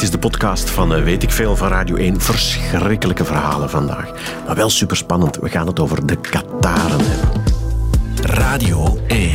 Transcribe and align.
Dit 0.00 0.08
is 0.08 0.14
de 0.14 0.28
podcast 0.28 0.70
van 0.70 0.94
eh, 0.94 1.02
Weet 1.02 1.22
ik 1.22 1.30
Veel 1.30 1.56
van 1.56 1.68
Radio 1.68 1.96
1. 1.96 2.20
Verschrikkelijke 2.20 3.24
verhalen 3.24 3.70
vandaag. 3.70 4.10
Maar 4.46 4.56
wel 4.56 4.70
super 4.70 4.96
spannend. 4.96 5.36
We 5.36 5.48
gaan 5.48 5.66
het 5.66 5.80
over 5.80 6.06
de 6.06 6.16
Kataren 6.16 7.00
hebben. 7.04 7.42
Radio 8.22 8.98
1. 9.06 9.32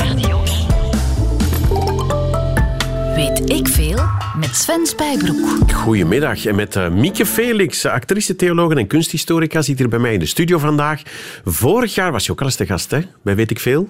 Weet 3.16 3.50
ik 3.52 3.68
veel 3.68 4.00
met 4.40 4.56
Sven 4.56 4.86
Spijbroek. 4.86 5.72
Goedemiddag. 5.72 6.46
En 6.46 6.56
met 6.56 6.76
uh, 6.76 6.90
Mieke 6.90 7.26
Felix, 7.26 7.86
actrice, 7.86 8.36
theologe 8.36 8.76
en 8.76 8.88
kunsthistorica, 8.88 9.62
zit 9.62 9.78
hier 9.78 9.90
bij 9.90 10.00
mij 10.00 10.14
in 10.14 10.20
de 10.20 10.26
studio 10.26 10.58
vandaag. 10.58 11.02
Vorig 11.44 11.96
jaar 11.96 12.12
was 12.12 12.26
je 12.26 12.32
ook 12.32 12.40
al 12.40 12.46
eens 12.46 12.56
te 12.56 12.66
gast 12.66 12.92
hè, 12.92 13.00
bij 13.22 13.36
Weet 13.36 13.52
ik 13.52 13.60
Veel. 13.60 13.88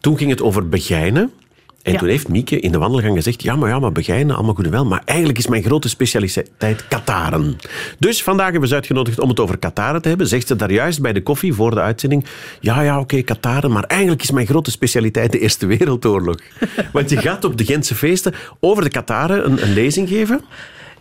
Toen 0.00 0.18
ging 0.18 0.30
het 0.30 0.42
over 0.42 0.68
begijnen. 0.68 1.32
En 1.84 1.92
Ja. 1.92 1.98
toen 1.98 2.08
heeft 2.08 2.28
Mieke 2.28 2.60
in 2.60 2.72
de 2.72 2.78
wandelgang 2.78 3.14
gezegd, 3.14 3.42
ja, 3.42 3.56
maar 3.56 3.68
ja, 3.68 3.78
maar 3.78 3.92
begijnen, 3.92 4.34
allemaal 4.36 4.54
goed 4.54 4.64
en 4.64 4.70
wel. 4.70 4.84
Maar 4.84 5.02
eigenlijk 5.04 5.38
is 5.38 5.46
mijn 5.46 5.62
grote 5.62 5.88
specialiteit 5.88 6.88
Kataren. 6.88 7.56
Dus 7.98 8.22
vandaag 8.22 8.44
hebben 8.44 8.62
we 8.62 8.68
ze 8.68 8.74
uitgenodigd 8.74 9.20
om 9.20 9.28
het 9.28 9.40
over 9.40 9.58
Kataren 9.58 10.02
te 10.02 10.08
hebben. 10.08 10.26
Zegt 10.26 10.46
ze 10.46 10.56
daar 10.56 10.72
juist 10.72 11.00
bij 11.02 11.12
de 11.12 11.22
koffie 11.22 11.52
voor 11.54 11.70
de 11.70 11.80
uitzending, 11.80 12.24
ja, 12.60 12.80
ja, 12.80 12.98
oké, 13.00 13.22
Kataren, 13.22 13.72
maar 13.72 13.84
eigenlijk 13.84 14.22
is 14.22 14.30
mijn 14.30 14.46
grote 14.46 14.70
specialiteit 14.70 15.32
de 15.32 15.38
Eerste 15.38 15.66
Wereldoorlog. 15.66 16.36
Want 16.92 17.10
je 17.10 17.16
gaat 17.16 17.44
op 17.44 17.56
de 17.58 17.64
Gentse 17.64 17.94
feesten 17.94 18.34
over 18.60 18.82
de 18.84 18.90
Kataren 18.90 19.44
een, 19.46 19.62
een 19.62 19.72
lezing 19.72 20.08
geven. 20.08 20.40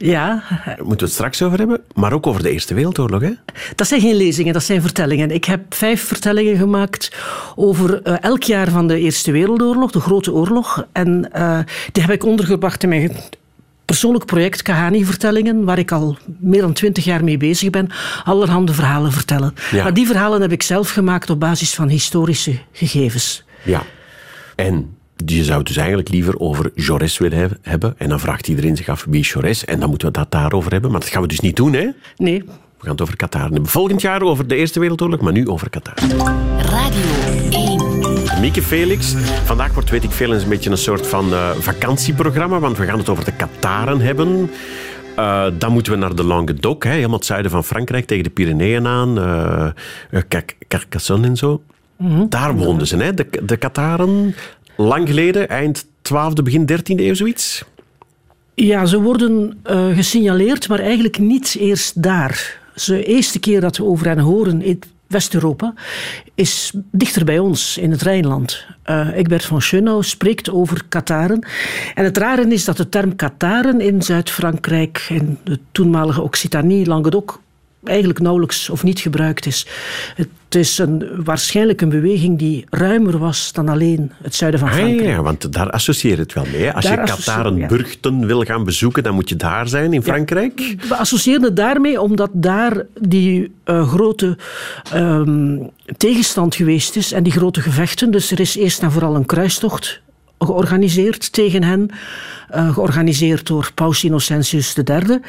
Ja, 0.03 0.43
Daar 0.65 0.75
moeten 0.77 0.97
we 0.97 1.03
het 1.03 1.13
straks 1.13 1.41
over 1.41 1.57
hebben. 1.57 1.81
Maar 1.93 2.13
ook 2.13 2.27
over 2.27 2.43
de 2.43 2.49
Eerste 2.49 2.73
Wereldoorlog, 2.73 3.21
hè? 3.21 3.31
dat 3.75 3.87
zijn 3.87 4.01
geen 4.01 4.15
lezingen, 4.15 4.53
dat 4.53 4.63
zijn 4.63 4.81
vertellingen. 4.81 5.31
Ik 5.31 5.45
heb 5.45 5.73
vijf 5.73 6.07
vertellingen 6.07 6.57
gemaakt 6.57 7.15
over 7.55 8.01
eh, 8.01 8.15
elk 8.21 8.43
jaar 8.43 8.69
van 8.69 8.87
de 8.87 8.99
Eerste 8.99 9.31
Wereldoorlog, 9.31 9.91
de 9.91 9.99
Grote 9.99 10.33
Oorlog. 10.33 10.85
En 10.91 11.31
eh, 11.31 11.59
die 11.91 12.03
heb 12.03 12.11
ik 12.11 12.25
ondergebracht 12.25 12.83
in 12.83 12.89
mijn 12.89 13.11
persoonlijk 13.85 14.25
project 14.25 14.61
Kahani-vertellingen, 14.61 15.63
waar 15.63 15.79
ik 15.79 15.91
al 15.91 16.17
meer 16.39 16.61
dan 16.61 16.73
twintig 16.73 17.03
jaar 17.03 17.23
mee 17.23 17.37
bezig 17.37 17.69
ben. 17.69 17.89
Allerhande 18.23 18.73
verhalen 18.73 19.11
vertellen. 19.11 19.53
Ja. 19.71 19.83
Maar 19.83 19.93
die 19.93 20.07
verhalen 20.07 20.41
heb 20.41 20.51
ik 20.51 20.63
zelf 20.63 20.89
gemaakt 20.89 21.29
op 21.29 21.39
basis 21.39 21.73
van 21.73 21.89
historische 21.89 22.59
gegevens. 22.71 23.43
Ja. 23.63 23.83
En 24.55 24.95
je 25.25 25.43
zou 25.43 25.57
het 25.57 25.67
dus 25.67 25.77
eigenlijk 25.77 26.09
liever 26.09 26.39
over 26.39 26.71
Jaurès 26.75 27.17
willen 27.17 27.37
he- 27.37 27.47
hebben. 27.61 27.95
En 27.97 28.09
dan 28.09 28.19
vraagt 28.19 28.47
iedereen 28.47 28.75
zich 28.77 28.89
af 28.89 29.05
wie 29.09 29.19
is 29.19 29.33
Jaurès. 29.33 29.65
En 29.65 29.79
dan 29.79 29.89
moeten 29.89 30.07
we 30.07 30.13
dat 30.13 30.31
daarover 30.31 30.71
hebben. 30.71 30.91
Maar 30.91 30.99
dat 30.99 31.09
gaan 31.09 31.21
we 31.21 31.27
dus 31.27 31.39
niet 31.39 31.55
doen, 31.55 31.73
hè? 31.73 31.87
Nee, 32.17 32.39
We 32.39 32.89
gaan 32.89 32.91
het 32.91 33.01
over 33.01 33.15
Qatar 33.15 33.41
hebben. 33.41 33.67
Volgend 33.67 34.01
jaar 34.01 34.21
over 34.21 34.47
de 34.47 34.55
Eerste 34.55 34.79
Wereldoorlog, 34.79 35.21
maar 35.21 35.31
nu 35.33 35.47
over 35.47 35.69
Qatar. 35.69 35.93
Radio 36.57 37.01
1. 37.49 38.39
Mieke 38.41 38.61
Felix, 38.61 39.13
vandaag 39.45 39.73
wordt 39.73 39.89
weet 39.89 40.03
ik 40.03 40.11
veel 40.11 40.33
eens 40.33 40.43
een 40.43 40.49
beetje 40.49 40.69
een 40.69 40.77
soort 40.77 41.07
van 41.07 41.33
eh, 41.33 41.49
vakantieprogramma, 41.51 42.59
want 42.59 42.77
we 42.77 42.85
gaan 42.85 42.97
het 42.97 43.09
over 43.09 43.25
de 43.25 43.31
Qataren 43.35 43.99
hebben. 44.01 44.51
Eh, 45.15 45.45
dan 45.57 45.71
moeten 45.71 45.91
we 45.93 45.97
naar 45.99 46.15
de 46.15 46.23
Languedoc, 46.23 46.83
hè, 46.83 46.89
helemaal 46.89 47.17
het 47.17 47.25
zuiden 47.25 47.51
van 47.51 47.63
Frankrijk, 47.63 48.05
tegen 48.05 48.23
de 48.23 48.29
Pyreneeën 48.29 48.87
aan, 48.87 49.15
Car- 50.29 50.43
Carcassonne 50.67 51.27
en 51.27 51.37
zo. 51.37 51.61
Daar 52.29 52.55
woonden 52.55 52.87
ze, 52.87 52.97
hè, 52.97 53.13
de, 53.13 53.27
de 53.43 53.57
Qataren. 53.57 54.35
Lang 54.77 55.07
geleden, 55.07 55.49
eind 55.49 55.85
12e, 55.85 56.43
begin 56.43 56.69
13e 56.71 56.99
eeuw, 56.99 57.13
zoiets. 57.13 57.63
Ja, 58.55 58.85
ze 58.85 59.01
worden 59.01 59.59
eh, 59.63 59.87
gesignaleerd, 59.95 60.67
maar 60.69 60.79
eigenlijk 60.79 61.19
niet 61.19 61.55
eerst 61.59 62.03
daar. 62.03 62.61
De 62.85 63.05
eerste 63.05 63.39
keer 63.39 63.61
dat 63.61 63.77
we 63.77 63.83
over 63.83 64.07
hen 64.07 64.19
horen 64.19 64.61
in 64.61 64.79
West-Europa 65.07 65.73
is 66.35 66.73
dichter 66.91 67.25
bij 67.25 67.39
ons, 67.39 67.77
in 67.77 67.91
het 67.91 68.01
Rijnland. 68.01 68.65
Eh 68.83 69.07
Egbert 69.15 69.45
van 69.45 69.61
Schönau 69.61 70.03
spreekt 70.03 70.49
over 70.49 70.83
Kataren. 70.89 71.45
En 71.93 72.03
het 72.03 72.17
rare 72.17 72.47
is 72.47 72.65
dat 72.65 72.77
de 72.77 72.89
term 72.89 73.15
Kataren 73.15 73.81
in 73.81 74.01
Zuid-Frankrijk, 74.01 75.05
in 75.09 75.37
de 75.43 75.59
toenmalige 75.71 76.21
Occitanie, 76.21 76.85
Languedoc, 76.85 77.39
eigenlijk 77.83 78.19
nauwelijks 78.19 78.69
of 78.69 78.83
niet 78.83 78.99
gebruikt 78.99 79.45
is. 79.45 79.67
Het 80.15 80.27
is 80.49 80.77
een, 80.77 81.23
waarschijnlijk 81.23 81.81
een 81.81 81.89
beweging 81.89 82.39
die 82.39 82.65
ruimer 82.69 83.17
was 83.17 83.51
dan 83.53 83.69
alleen 83.69 84.11
het 84.21 84.35
zuiden 84.35 84.59
van 84.59 84.69
Ah, 84.69 84.75
Frankrijk. 84.75 85.09
ja, 85.09 85.21
want 85.21 85.53
daar 85.53 85.69
associeer 85.69 86.15
je 86.15 86.19
het 86.21 86.33
wel 86.33 86.45
mee. 86.51 86.61
Hè. 86.63 86.73
Als 86.73 86.83
Daar 86.85 86.93
je 86.93 87.01
associeer- 87.01 87.25
Qataren 87.35 87.55
ja. 87.57 87.67
Burgten 87.67 88.25
wil 88.25 88.41
gaan 88.43 88.63
bezoeken, 88.63 89.03
dan 89.03 89.13
moet 89.13 89.29
je 89.29 89.35
daar 89.35 89.67
zijn, 89.67 89.93
in 89.93 90.03
Frankrijk. 90.03 90.75
We 90.89 90.95
associëren 90.95 91.43
het 91.43 91.55
daarmee 91.55 92.01
omdat 92.01 92.29
daar 92.33 92.85
die 93.01 93.51
eh, 93.63 93.87
grote 93.93 94.37
ehm, 94.91 95.57
tegenstand 95.97 96.55
geweest 96.55 96.95
is 96.95 97.11
en 97.11 97.23
die 97.23 97.31
grote 97.31 97.61
gevechten. 97.61 98.11
Dus 98.11 98.31
er 98.31 98.39
is 98.39 98.55
eerst 98.55 98.81
en 98.81 98.91
vooral 98.91 99.15
een 99.15 99.25
kruistocht 99.25 100.01
georganiseerd 100.39 101.31
tegen 101.33 101.63
hen, 101.63 101.89
eh, 102.49 102.73
georganiseerd 102.73 103.47
door 103.47 103.71
Paus 103.75 104.03
Innocentius 104.03 104.75
III. 104.83 105.19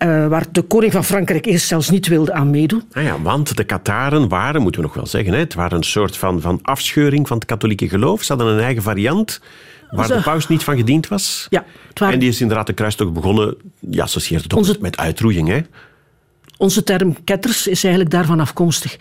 Eh, 0.00 0.26
waar 0.26 0.44
de 0.52 0.62
koning 0.62 0.92
van 0.92 1.04
Frankrijk 1.04 1.46
eerst 1.46 1.66
zelfs 1.66 1.90
niet 1.90 2.06
wilde 2.06 2.32
aan 2.32 2.50
meedoen. 2.50 2.82
Ah 2.92 3.02
ja, 3.02 3.20
want 3.20 3.56
de 3.56 3.64
Kataren 3.64 4.28
waren, 4.28 4.62
moeten 4.62 4.80
we 4.80 4.86
nog 4.86 4.96
wel 4.96 5.06
zeggen, 5.06 5.32
hè, 5.32 5.38
het 5.38 5.54
waren 5.54 5.76
een 5.76 5.82
soort 5.84 6.16
van, 6.16 6.40
van 6.40 6.58
afscheuring 6.62 7.28
van 7.28 7.36
het 7.36 7.46
katholieke 7.46 7.88
geloof. 7.88 8.22
Ze 8.22 8.32
hadden 8.34 8.52
een 8.54 8.60
eigen 8.60 8.82
variant 8.82 9.40
waar 9.90 10.08
de 10.08 10.20
paus 10.20 10.48
niet 10.48 10.64
van 10.64 10.76
gediend 10.76 11.08
was. 11.08 11.46
Ja, 11.50 11.64
waren- 11.94 12.14
En 12.14 12.20
die 12.20 12.28
is 12.28 12.40
inderdaad 12.40 12.66
de 12.66 12.72
kruistocht 12.72 13.12
begonnen, 13.12 13.54
ja, 13.90 14.02
associeert 14.02 14.42
het 14.42 14.52
ook 14.52 14.58
Onze- 14.58 14.72
met- 14.72 14.80
met 14.80 14.96
uitroeiing. 14.96 15.48
Hè. 15.48 15.60
Onze 16.56 16.82
term 16.82 17.24
ketters 17.24 17.66
is 17.66 17.82
eigenlijk 17.84 18.14
daarvan 18.14 18.40
afkomstig. 18.40 18.96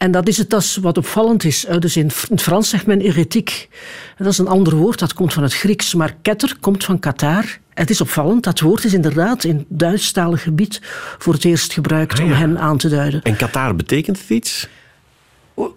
En 0.00 0.10
dat 0.10 0.28
is 0.28 0.36
het 0.36 0.50
dat 0.50 0.78
wat 0.80 0.98
opvallend 0.98 1.44
is. 1.44 1.66
Dus 1.78 1.96
in 1.96 2.10
het 2.28 2.42
Frans 2.42 2.68
zegt 2.68 2.86
men 2.86 3.00
heretiek. 3.00 3.68
Dat 4.16 4.26
is 4.26 4.38
een 4.38 4.48
ander 4.48 4.76
woord, 4.76 4.98
dat 4.98 5.12
komt 5.12 5.32
van 5.32 5.42
het 5.42 5.54
Grieks. 5.54 5.94
Maar 5.94 6.16
ketter 6.22 6.56
komt 6.60 6.84
van 6.84 6.98
Qatar. 6.98 7.44
Het 7.74 7.90
is 7.90 8.00
opvallend, 8.00 8.44
dat 8.44 8.60
woord 8.60 8.84
is 8.84 8.94
inderdaad 8.94 9.44
in 9.44 9.56
het 9.56 9.66
Duitsstalig 9.68 10.42
gebied 10.42 10.80
voor 11.18 11.32
het 11.32 11.44
eerst 11.44 11.72
gebruikt 11.72 12.18
Ah, 12.18 12.24
om 12.24 12.32
hen 12.32 12.58
aan 12.58 12.78
te 12.78 12.88
duiden. 12.88 13.22
En 13.22 13.36
Qatar 13.36 13.76
betekent 13.76 14.18
het 14.20 14.30
iets? 14.30 14.68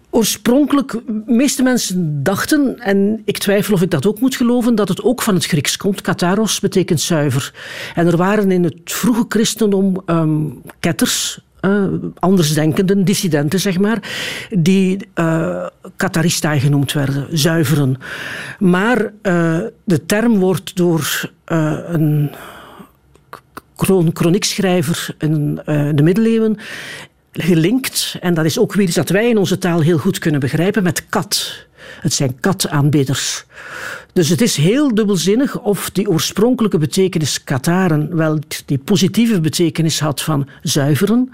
Oorspronkelijk, 0.10 0.92
de 0.92 1.24
meeste 1.26 1.64
mensen 1.64 2.24
dachten, 2.24 2.80
en 2.80 3.22
ik 3.26 3.38
twijfel 3.38 3.74
of 3.74 3.82
ik 3.82 3.92
dat 3.92 4.06
ook 4.06 4.20
moet 4.20 4.36
geloven, 4.36 4.76
dat 4.76 4.88
het 4.88 5.04
ook 5.04 5.22
van 5.22 5.34
het 5.34 5.46
Grieks 5.46 5.78
komt. 5.78 6.02
Kataros 6.02 6.60
betekent 6.60 7.02
zuiver. 7.02 7.54
En 7.96 8.08
er 8.08 8.18
waren 8.18 8.52
in 8.52 8.64
het 8.64 8.80
vroege 8.84 9.26
christendom 9.28 10.02
ehm, 10.06 10.42
ketters, 10.80 11.40
eh, 11.64 11.84
andersdenkenden, 12.20 13.06
dissidenten 13.06 13.60
zeg 13.60 13.80
maar, 13.80 14.12
die 14.50 14.98
Kataristai 15.96 16.60
genoemd 16.60 16.94
werden, 16.94 17.28
zuiveren. 17.38 17.96
Maar 18.60 19.14
eh, 19.22 19.60
de 19.84 20.06
term 20.06 20.40
wordt 20.40 20.76
door 20.76 21.32
een 21.46 22.32
chron- 23.76 24.10
chroniekschrijver 24.14 25.16
in 25.18 25.62
de 25.96 26.04
middeleeuwen 26.04 26.58
gelinkt, 27.32 28.18
en 28.22 28.34
dat 28.34 28.46
is 28.46 28.60
ook 28.60 28.74
weer 28.74 28.88
iets 28.88 28.96
dat 28.96 29.10
wij 29.10 29.30
in 29.30 29.38
onze 29.38 29.58
taal 29.58 29.80
heel 29.80 29.98
goed 29.98 30.20
kunnen 30.20 30.40
begrijpen, 30.40 30.84
met 30.84 31.10
kat. 31.10 31.66
Het 32.00 32.14
zijn 32.14 32.40
kataanbidders. 32.40 33.46
Dus 34.14 34.30
het 34.30 34.42
is 34.42 34.56
heel 34.56 34.96
dubbelzinnig 34.96 35.60
of 35.60 35.90
die 35.90 36.10
oorspronkelijke 36.10 36.78
betekenis 36.78 37.44
kataren 37.44 38.16
wel 38.16 38.40
die 38.66 38.78
positieve 38.78 39.40
betekenis 39.40 40.00
had 40.00 40.22
van 40.22 40.48
zuiveren, 40.62 41.34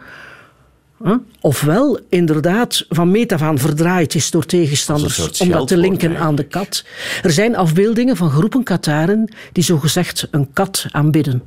hè, 1.04 1.16
ofwel 1.42 2.00
inderdaad 2.10 2.86
van 2.90 3.12
meet 3.12 3.32
af 3.32 3.42
aan 3.42 3.58
verdraaid 3.58 4.16
is 4.16 4.32
door 4.32 4.46
tegenstanders 4.46 5.40
om 5.42 5.50
dat 5.50 5.68
te 5.68 5.78
linken 5.78 6.18
aan 6.18 6.36
de 6.36 6.44
kat. 6.44 6.84
Er 7.22 7.32
zijn 7.32 7.56
afbeeldingen 7.56 8.18
van 8.18 8.30
groepen 8.30 8.64
Kataren 8.64 9.34
die 9.52 9.64
zogezegd 9.64 10.28
een 10.32 10.54
kat 10.54 10.86
aanbidden. 10.92 11.44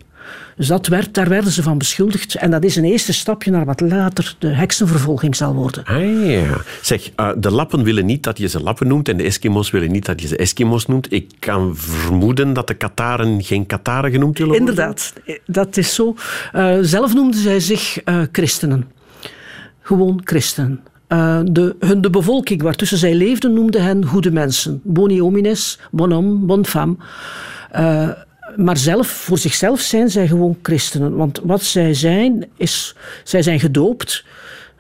Dus 0.57 0.67
dat 0.67 0.87
werd, 0.87 1.15
daar 1.15 1.29
werden 1.29 1.51
ze 1.51 1.63
van 1.63 1.79
beschuldigd. 1.79 2.35
En 2.35 2.51
dat 2.51 2.65
is 2.65 2.77
een 2.77 2.85
eerste 2.85 3.13
stapje 3.13 3.51
naar 3.51 3.65
wat 3.65 3.81
later 3.81 4.35
de 4.39 4.49
heksenvervolging 4.49 5.37
zal 5.37 5.55
worden. 5.55 5.85
Ah 5.85 6.27
ja. 6.27 6.57
Zeg, 6.83 7.11
eh, 7.17 7.31
de 7.37 7.51
lappen 7.51 7.83
willen 7.83 8.07
niet 8.07 8.23
dat 8.23 8.39
je 8.39 8.49
ze 8.49 8.61
lappen 8.61 8.87
noemt 8.87 9.09
en 9.09 9.17
de 9.17 9.23
Eskimo's 9.23 9.71
willen 9.71 9.93
niet 9.93 10.05
dat 10.05 10.21
je 10.21 10.27
ze 10.27 10.37
Eskimo's 10.37 10.87
noemt. 10.87 11.13
Ik 11.13 11.31
kan 11.39 11.77
vermoeden 11.77 12.53
dat 12.53 12.67
de 12.67 12.75
Kataren 12.75 13.43
geen 13.43 13.67
Kataren 13.67 14.11
genoemd 14.11 14.39
willen 14.39 14.53
worden. 14.53 14.69
Inderdaad, 14.69 15.13
dat 15.47 15.77
is 15.77 15.95
zo. 15.95 16.15
Eh, 16.53 16.79
zelf 16.81 17.15
noemden 17.15 17.41
zij 17.41 17.61
zich 17.61 18.03
eh, 18.03 18.23
christenen. 18.33 18.91
Gewoon 19.81 20.21
christenen. 20.25 20.81
De, 21.45 21.77
hun, 21.79 22.01
de 22.01 22.11
bevolking 22.11 22.63
waartussen 22.63 22.99
zij 22.99 23.15
leefden 23.15 23.53
noemde 23.53 23.81
hen 23.81 24.05
goede 24.05 24.31
mensen. 24.31 24.81
Boni 24.85 25.21
homines, 25.21 25.79
bon 25.91 26.13
homme, 26.13 26.35
bonne 26.47 26.65
femme. 26.65 26.97
Eh, 27.73 28.09
maar 28.57 28.77
zelf, 28.77 29.07
voor 29.07 29.39
zichzelf 29.39 29.81
zijn 29.81 30.11
zij 30.11 30.27
gewoon 30.27 30.59
christenen. 30.63 31.17
Want 31.17 31.41
wat 31.45 31.63
zij 31.63 31.95
zijn, 31.95 32.49
is... 32.57 32.95
Zij 33.25 33.43
zijn 33.43 33.61
gedoopt. 33.61 34.25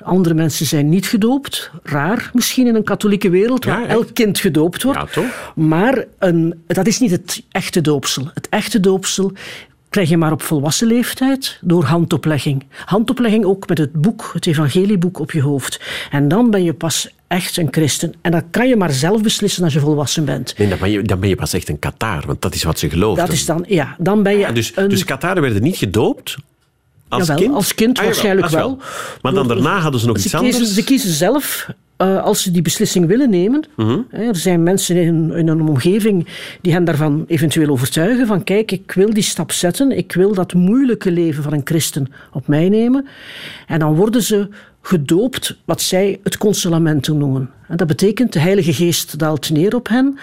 Andere 0.02 0.34
mensen 0.34 0.66
zijn 0.66 0.88
niet 0.88 1.06
gedoopt. 1.06 1.70
Raar, 1.82 2.30
misschien 2.32 2.66
in 2.66 2.74
een 2.74 2.84
katholieke 2.84 3.30
wereld, 3.30 3.64
waar 3.64 3.86
elk 3.86 4.14
kind 4.14 4.38
gedoopt 4.38 4.82
wordt. 4.82 4.98
Ja, 4.98 5.06
toch? 5.06 5.52
Maar 5.54 6.04
een, 6.18 6.62
dat 6.66 6.86
is 6.86 6.98
niet 6.98 7.10
het 7.10 7.42
echte 7.50 7.80
doopsel. 7.80 8.30
Het 8.34 8.48
echte 8.48 8.80
doopsel 8.80 9.32
krijg 9.92 10.08
je 10.08 10.16
maar 10.16 10.32
op 10.32 10.42
volwassen 10.42 10.86
leeftijd 10.86 11.58
door 11.60 11.84
handoplegging. 11.84 12.64
Handoplegging 12.84 13.44
ook 13.44 13.68
met 13.68 13.78
het 13.78 13.92
boek, 13.92 14.30
het 14.32 14.46
evangelieboek 14.46 15.18
op 15.18 15.30
je 15.30 15.42
hoofd. 15.42 15.80
En 16.10 16.28
dan 16.28 16.50
ben 16.50 16.64
je 16.64 16.74
pas 16.74 17.14
echt 17.32 17.56
een 17.56 17.68
christen. 17.70 18.14
En 18.20 18.30
dat 18.30 18.44
kan 18.50 18.68
je 18.68 18.76
maar 18.76 18.92
zelf 18.92 19.22
beslissen 19.22 19.64
als 19.64 19.72
je 19.72 19.80
volwassen 19.80 20.24
bent. 20.24 20.58
Nee, 20.58 20.68
dan 20.68 20.78
ben, 20.78 20.90
je, 20.90 21.02
dan 21.02 21.20
ben 21.20 21.28
je 21.28 21.34
pas 21.34 21.52
echt 21.52 21.68
een 21.68 21.78
Qatar, 21.78 22.22
want 22.26 22.42
dat 22.42 22.54
is 22.54 22.62
wat 22.62 22.78
ze 22.78 22.90
geloofden. 22.90 23.26
Dat 23.26 23.34
is 23.34 23.44
dan, 23.44 23.64
ja, 23.68 23.96
dan 23.98 24.22
ben 24.22 24.32
je 24.32 24.38
Ja, 24.38 24.52
dus, 24.52 24.72
een... 24.74 24.88
dus 24.88 25.04
Qataren 25.04 25.42
werden 25.42 25.62
niet 25.62 25.76
gedoopt 25.76 26.36
als 27.08 27.26
Jawel, 27.26 27.42
kind? 27.42 27.54
als 27.54 27.74
kind 27.74 27.98
Ah, 27.98 28.04
waarschijnlijk 28.04 28.48
wel. 28.48 28.78
Maar 29.22 29.32
dan 29.32 29.48
daarna 29.48 29.78
hadden 29.78 30.00
ze 30.00 30.06
nog 30.06 30.18
ze 30.18 30.24
iets 30.24 30.36
kiezen, 30.36 30.60
anders? 30.60 30.74
Ze 30.74 30.84
kiezen 30.84 31.10
zelf, 31.10 31.68
eh, 32.02 32.22
als 32.22 32.42
ze 32.42 32.50
die 32.50 32.62
beslissing 32.62 33.06
willen 33.06 33.30
nemen. 33.30 33.64
Mhm. 33.76 33.98
Hè, 34.08 34.22
Er 34.22 34.36
zijn 34.36 34.62
mensen 34.62 34.96
in, 34.96 35.32
in 35.32 35.48
een 35.48 35.60
omgeving 35.60 36.26
die 36.60 36.72
hen 36.72 36.84
daarvan 36.84 37.24
eventueel 37.28 37.68
overtuigen. 37.68 38.26
Van 38.26 38.44
kijk, 38.44 38.72
ik 38.72 38.92
wil 38.92 39.14
die 39.14 39.22
stap 39.22 39.52
zetten. 39.52 39.90
Ik 39.96 40.12
wil 40.12 40.34
dat 40.34 40.54
moeilijke 40.54 41.10
leven 41.10 41.42
van 41.42 41.52
een 41.52 41.60
christen 41.64 42.12
op 42.32 42.46
mij 42.48 42.68
nemen. 42.68 43.06
En 43.66 43.78
dan 43.78 43.94
worden 43.94 44.22
ze 44.22 44.48
gedoopt, 44.82 45.56
wat 45.64 45.80
zij 45.80 46.20
het 46.22 46.36
consolamentum 46.36 47.18
noemen. 47.18 47.50
En 47.68 47.76
dat 47.76 47.86
betekent, 47.86 48.32
de 48.32 48.40
Heilige 48.40 48.72
Geest 48.72 49.18
daalt 49.18 49.50
neer 49.50 49.74
op 49.74 49.88
hen. 49.88 50.18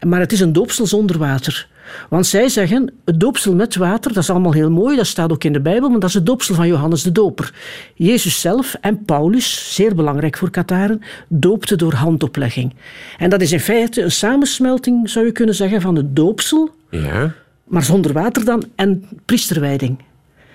Maar 0.00 0.20
het 0.20 0.32
is 0.32 0.40
een 0.40 0.52
doopsel 0.52 0.86
zonder 0.86 1.18
water. 1.18 1.68
Want 2.08 2.26
zij 2.26 2.48
zeggen, 2.48 2.92
het 3.04 3.20
doopsel 3.20 3.54
met 3.54 3.76
water, 3.76 4.12
dat 4.12 4.22
is 4.22 4.30
allemaal 4.30 4.52
heel 4.52 4.70
mooi, 4.70 4.96
dat 4.96 5.06
staat 5.06 5.32
ook 5.32 5.44
in 5.44 5.52
de 5.52 5.60
Bijbel, 5.60 5.88
maar 5.88 6.00
dat 6.00 6.08
is 6.08 6.14
het 6.14 6.26
doopsel 6.26 6.54
van 6.54 6.66
Johannes 6.66 7.02
de 7.02 7.12
Doper. 7.12 7.52
Jezus 7.94 8.40
zelf 8.40 8.74
en 8.80 9.04
Paulus, 9.04 9.74
zeer 9.74 9.94
belangrijk 9.94 10.36
voor 10.38 10.50
Kataren, 10.50 11.00
doopten 11.28 11.78
door 11.78 11.92
handoplegging. 11.94 12.74
En 13.18 13.30
dat 13.30 13.40
is 13.40 13.52
in 13.52 13.60
feite 13.60 14.02
een 14.02 14.12
samensmelting, 14.12 15.10
zou 15.10 15.26
je 15.26 15.32
kunnen 15.32 15.54
zeggen, 15.54 15.80
van 15.80 15.96
het 15.96 16.16
doopsel, 16.16 16.70
Ja, 16.90 17.32
maar 17.64 17.82
zonder 17.82 18.12
water 18.12 18.44
dan, 18.44 18.64
en 18.74 19.04
priesterwijding. 19.24 19.98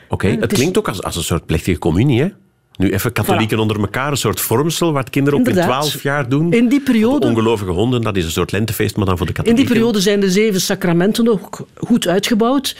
oké. 0.09 0.27
het 0.27 0.41
het 0.41 0.51
is- 0.51 0.57
klinkt 0.57 0.77
ook 0.77 0.87
als, 0.87 1.03
als 1.03 1.15
een 1.15 1.23
soort 1.23 1.45
plechtige 1.45 1.79
communie, 1.79 2.21
hè? 2.21 2.27
Nu 2.79 2.91
even 2.93 3.11
katholieken 3.11 3.59
onder 3.59 3.79
elkaar, 3.79 4.11
een 4.11 4.17
soort 4.17 4.39
vormsel, 4.41 4.91
wat 4.93 5.09
kinderen 5.09 5.39
ook 5.39 5.45
in 5.45 5.51
Inderdaad. 5.51 5.81
12 5.81 6.03
jaar 6.03 6.29
doen. 6.29 6.53
In 6.53 6.67
die 6.69 6.81
periode- 6.81 7.27
Ongelovige 7.27 7.71
honden, 7.71 8.01
dat 8.01 8.15
is 8.17 8.25
een 8.25 8.31
soort 8.31 8.51
lentefeest, 8.51 8.95
maar 8.95 9.05
dan 9.05 9.17
voor 9.17 9.25
de 9.25 9.31
In 9.31 9.37
katholieken. 9.37 9.65
die 9.73 9.75
periode 9.81 10.01
zijn 10.03 10.19
de 10.19 10.31
zeven 10.31 10.61
sacramenten 10.61 11.27
ook 11.27 11.65
goed 11.75 12.07
uitgebouwd. 12.07 12.75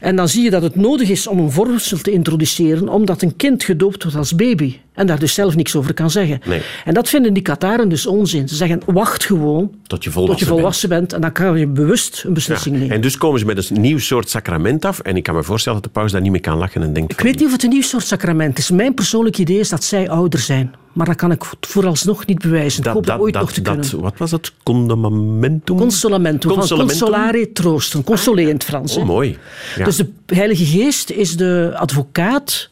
En 0.00 0.16
dan 0.16 0.28
zie 0.28 0.42
je 0.42 0.50
dat 0.50 0.62
het 0.62 0.76
nodig 0.76 1.08
is 1.08 1.26
om 1.26 1.38
een 1.38 1.50
vormsel 1.50 1.98
te 1.98 2.10
introduceren, 2.10 2.88
omdat 2.88 3.22
een 3.22 3.36
kind 3.36 3.64
gedoopt 3.64 4.02
wordt 4.02 4.18
als 4.18 4.34
baby. 4.34 4.76
En 4.94 5.06
daar 5.06 5.18
dus 5.18 5.34
zelf 5.34 5.56
niks 5.56 5.76
over 5.76 5.94
kan 5.94 6.10
zeggen. 6.10 6.40
Nee. 6.46 6.62
En 6.84 6.94
dat 6.94 7.08
vinden 7.08 7.32
die 7.32 7.42
Kataren 7.42 7.88
dus 7.88 8.06
onzin. 8.06 8.48
Ze 8.48 8.54
zeggen, 8.54 8.82
wacht 8.86 9.24
gewoon 9.24 9.70
Tot 9.86 10.04
je 10.04 10.10
tot 10.10 10.18
volwassen, 10.18 10.46
je 10.46 10.52
volwassen 10.52 10.88
bent. 10.88 11.12
En 11.12 11.20
dan 11.20 11.32
kan 11.32 11.58
je 11.58 11.66
bewust 11.66 12.22
een 12.26 12.34
beslissing 12.34 12.70
bent. 12.70 12.78
nemen. 12.78 12.96
En 12.96 13.02
dus 13.02 13.16
komen 13.16 13.40
ze 13.40 13.46
met 13.46 13.70
een 13.70 13.80
nieuw 13.80 13.98
soort 13.98 14.30
sacrament 14.30 14.84
af. 14.84 14.98
En 14.98 15.16
ik 15.16 15.22
kan 15.22 15.34
me 15.34 15.42
voorstellen 15.42 15.82
dat 15.82 15.92
de 15.92 16.00
paus 16.00 16.12
daar 16.12 16.20
niet 16.20 16.30
mee 16.30 16.40
kan 16.40 16.58
lachen 16.58 16.82
en 16.82 16.92
denkt... 16.92 17.12
Ik 17.12 17.20
weet 17.20 17.38
niet 17.38 17.46
of 17.46 17.52
het 17.52 17.62
een 17.62 17.70
nieuw 17.70 17.82
soort 17.82 18.06
sacrament 18.06 18.58
is. 18.58 18.70
Mijn 18.70 18.94
persoonlijk 18.94 19.38
idee 19.38 19.58
is 19.58 19.68
dat 19.68 19.84
zij 19.84 20.08
ouder 20.08 20.40
zijn. 20.40 20.74
Maar 20.92 21.06
dat 21.06 21.16
kan 21.16 21.32
ik 21.32 21.44
vooralsnog 21.60 22.26
niet 22.26 22.38
bewijzen. 22.38 22.84
ik 22.84 22.90
hoop 22.90 23.06
dat, 23.06 23.20
ooit 23.20 23.34
nog 23.34 23.52
te 23.52 23.60
kunnen. 23.60 24.00
Wat 24.00 24.14
was 24.16 24.30
het? 24.30 24.52
Condamentum? 24.62 25.76
Consolamentum, 25.76 26.50
van 26.50 26.58
Consolamentum? 26.58 26.98
consolare 27.00 27.52
troosten. 27.52 28.04
Consolé 28.04 28.40
in 28.40 28.48
het 28.48 28.64
Frans. 28.64 28.94
hè. 28.94 29.00
Oh, 29.00 29.06
mooi. 29.06 29.38
Ja. 29.76 29.84
Dus 29.84 29.96
de 29.96 30.08
Heilige 30.26 30.64
Geest 30.64 31.10
is 31.10 31.36
de 31.36 31.72
advocaat, 31.76 32.70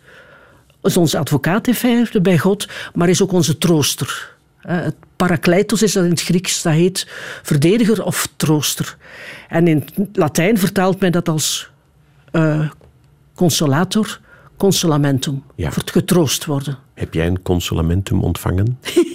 is 0.83 0.97
onze 0.97 1.19
advocaat 1.19 1.67
in 1.67 1.75
feite 1.75 2.21
bij 2.21 2.39
God, 2.39 2.69
maar 2.95 3.09
is 3.09 3.23
ook 3.23 3.33
onze 3.33 3.59
trooster. 3.59 4.31
Eh, 4.61 4.77
Het 4.77 4.95
parakletos 5.17 5.83
is 5.83 5.93
dat 5.93 6.05
in 6.05 6.11
het 6.11 6.23
Grieks, 6.23 6.63
dat 6.63 6.73
heet 6.73 7.07
verdediger 7.43 8.05
of 8.05 8.29
trooster. 8.37 8.97
En 9.49 9.69
in 9.69 9.85
het 9.95 10.09
Latijn 10.17 10.59
vertaalt 10.59 11.01
men 11.01 11.13
dat 11.13 11.29
als 11.29 11.71
eh, 12.31 12.69
consolator, 13.35 14.21
consolamentum, 14.57 15.43
Ja. 15.55 15.71
voor 15.71 15.83
het 15.83 15.91
getroost 15.91 16.45
worden. 16.45 16.79
Heb 16.95 17.15
jij 17.15 17.27
een 17.27 17.43
consolamentum 17.43 18.23
ontvangen? 18.23 18.79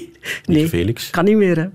Nee, 0.46 0.68
Felix? 0.68 1.10
kan 1.10 1.26
niet 1.26 1.36
meer, 1.38 1.58
hè. 1.58 1.66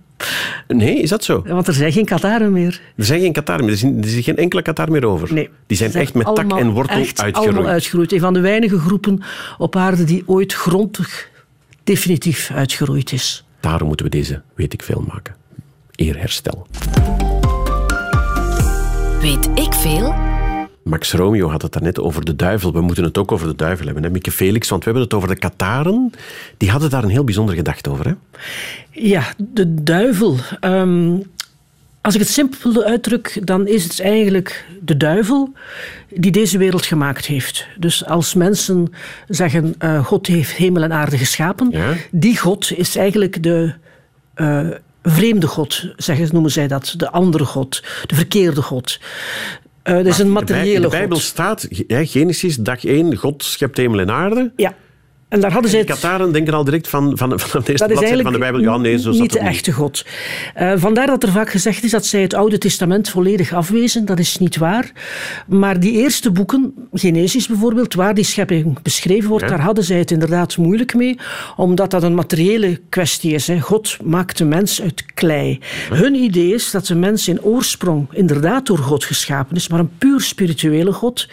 Nee, 0.68 1.00
is 1.00 1.08
dat 1.08 1.24
zo? 1.24 1.42
want 1.46 1.66
er 1.66 1.74
zijn 1.74 1.92
geen 1.92 2.04
Kataren 2.04 2.52
meer. 2.52 2.80
Er 2.96 3.04
zijn 3.04 3.20
geen 3.20 3.32
Qatar 3.32 3.58
meer. 3.58 3.68
Er 3.68 3.72
is, 3.72 3.82
er 3.82 4.18
is 4.18 4.24
geen 4.24 4.36
enkele 4.36 4.62
Qatar 4.62 4.90
meer 4.90 5.06
over. 5.06 5.32
Nee. 5.32 5.48
Die 5.66 5.76
zijn 5.76 5.92
echt 5.92 6.14
met 6.14 6.34
tak 6.34 6.58
en 6.58 6.70
wortel 6.70 6.96
echt 6.96 7.20
uitgeroeid. 7.20 7.54
Allemaal 7.54 7.72
uitgeroeid. 7.72 8.12
Een 8.12 8.20
van 8.20 8.32
de 8.32 8.40
weinige 8.40 8.78
groepen 8.78 9.22
op 9.58 9.76
aarde 9.76 10.04
die 10.04 10.22
ooit 10.26 10.52
grondig 10.52 11.30
definitief 11.84 12.50
uitgeroeid 12.54 13.12
is. 13.12 13.44
Daarom 13.60 13.86
moeten 13.86 14.06
we 14.06 14.12
deze 14.12 14.42
weet 14.54 14.72
ik 14.72 14.82
veel 14.82 15.04
maken. 15.08 15.34
Eerherstel. 15.94 16.66
Weet 19.20 19.48
ik 19.54 19.72
veel? 19.74 20.31
Max 20.84 21.12
Romeo 21.12 21.48
had 21.50 21.62
het 21.62 21.72
daarnet 21.72 22.00
over 22.00 22.24
de 22.24 22.36
duivel. 22.36 22.72
We 22.72 22.80
moeten 22.80 23.04
het 23.04 23.18
ook 23.18 23.32
over 23.32 23.46
de 23.46 23.56
duivel 23.56 23.84
hebben, 23.84 24.04
hè, 24.04 24.10
Mieke 24.10 24.30
Felix? 24.30 24.68
Want 24.68 24.84
we 24.84 24.90
hebben 24.90 25.08
het 25.08 25.16
over 25.16 25.28
de 25.28 25.38
Kataren. 25.38 26.12
Die 26.56 26.70
hadden 26.70 26.90
daar 26.90 27.02
een 27.02 27.08
heel 27.10 27.24
bijzonder 27.24 27.54
gedachte 27.54 27.90
over. 27.90 28.06
Hè? 28.06 28.12
Ja, 28.90 29.32
de 29.36 29.82
duivel. 29.82 30.36
Ehm, 30.60 31.16
als 32.00 32.14
ik 32.14 32.20
het 32.20 32.28
simpel 32.30 32.82
uitdruk, 32.82 33.40
dan 33.44 33.66
is 33.66 33.84
het 33.84 34.00
eigenlijk 34.00 34.66
de 34.80 34.96
duivel 34.96 35.52
die 36.08 36.32
deze 36.32 36.58
wereld 36.58 36.84
gemaakt 36.86 37.26
heeft. 37.26 37.66
Dus 37.78 38.06
als 38.06 38.34
mensen 38.34 38.92
zeggen, 39.28 39.74
eh, 39.78 40.04
God 40.04 40.26
heeft 40.26 40.52
hemel 40.52 40.82
en 40.82 40.92
aarde 40.92 41.18
geschapen, 41.18 41.68
Ja. 41.70 41.94
die 42.10 42.38
God 42.38 42.72
is 42.76 42.96
eigenlijk 42.96 43.42
de 43.42 43.74
eh, 44.34 44.68
vreemde 45.02 45.46
God, 45.46 45.86
zeggen, 45.96 46.28
noemen 46.32 46.50
zij 46.50 46.68
dat. 46.68 46.94
De 46.96 47.10
andere 47.10 47.44
God, 47.44 47.82
de 48.06 48.14
verkeerde 48.14 48.62
God. 48.62 48.98
Eh, 49.82 49.94
dat 49.96 50.06
is 50.06 50.18
een 50.18 50.26
de 50.26 50.32
Bij- 50.32 50.40
materiële 50.42 50.74
In 50.74 50.82
de 50.82 50.88
Bijbel 50.88 51.16
God. 51.16 51.26
staat, 51.26 51.68
hè, 51.86 52.06
Genesis, 52.06 52.56
dag 52.56 52.84
1, 52.84 53.16
God 53.16 53.44
schept 53.44 53.76
hemel 53.76 53.98
en 54.00 54.10
aarde. 54.10 54.52
Ja. 54.56 54.74
En 55.32 55.40
daar 55.40 55.52
hadden 55.52 55.70
De 55.70 55.76
het... 55.76 55.86
Kataren 55.86 56.32
denken 56.32 56.54
al 56.54 56.64
direct 56.64 56.88
van, 56.88 57.18
van, 57.18 57.40
van 57.40 57.62
de 57.64 57.70
eerste 57.70 57.86
bladzijde 57.86 58.22
van 58.22 58.32
de 58.32 58.38
Bijbel. 58.38 58.60
Ja, 58.60 58.76
nee, 58.76 58.98
zo 58.98 59.12
zat 59.12 59.20
niet 59.20 59.32
de 59.32 59.38
echte 59.38 59.72
God. 59.72 60.04
Eh, 60.54 60.72
vandaar 60.76 61.06
dat 61.06 61.22
er 61.22 61.28
vaak 61.28 61.50
gezegd 61.50 61.84
is 61.84 61.90
dat 61.90 62.06
zij 62.06 62.22
het 62.22 62.34
Oude 62.34 62.58
Testament 62.58 63.08
volledig 63.08 63.52
afwezen. 63.52 64.04
Dat 64.04 64.18
is 64.18 64.38
niet 64.38 64.56
waar. 64.56 64.92
Maar 65.46 65.80
die 65.80 65.92
eerste 65.92 66.30
boeken, 66.30 66.74
Genesis 66.92 67.46
bijvoorbeeld, 67.46 67.94
waar 67.94 68.14
die 68.14 68.24
schepping 68.24 68.82
beschreven 68.82 69.28
wordt, 69.28 69.44
Ja. 69.44 69.50
daar 69.50 69.60
hadden 69.60 69.84
zij 69.84 69.98
het 69.98 70.10
inderdaad 70.10 70.56
moeilijk 70.56 70.94
mee, 70.94 71.18
omdat 71.56 71.90
dat 71.90 72.02
een 72.02 72.14
materiële 72.14 72.80
kwestie 72.88 73.32
is. 73.32 73.46
Hè. 73.46 73.60
God 73.60 73.96
maakt 74.04 74.38
de 74.38 74.44
mens 74.44 74.82
uit 74.82 75.04
klei. 75.14 75.60
Hun 75.92 76.14
idee 76.14 76.54
is 76.54 76.70
dat 76.70 76.86
de 76.86 76.94
mens 76.94 77.28
in 77.28 77.42
oorsprong 77.42 78.06
inderdaad 78.12 78.66
door 78.66 78.78
God 78.78 79.04
geschapen 79.04 79.56
is, 79.56 79.68
maar 79.68 79.80
een 79.80 79.96
puur 79.98 80.20
spirituele 80.20 80.92
God, 80.92 81.28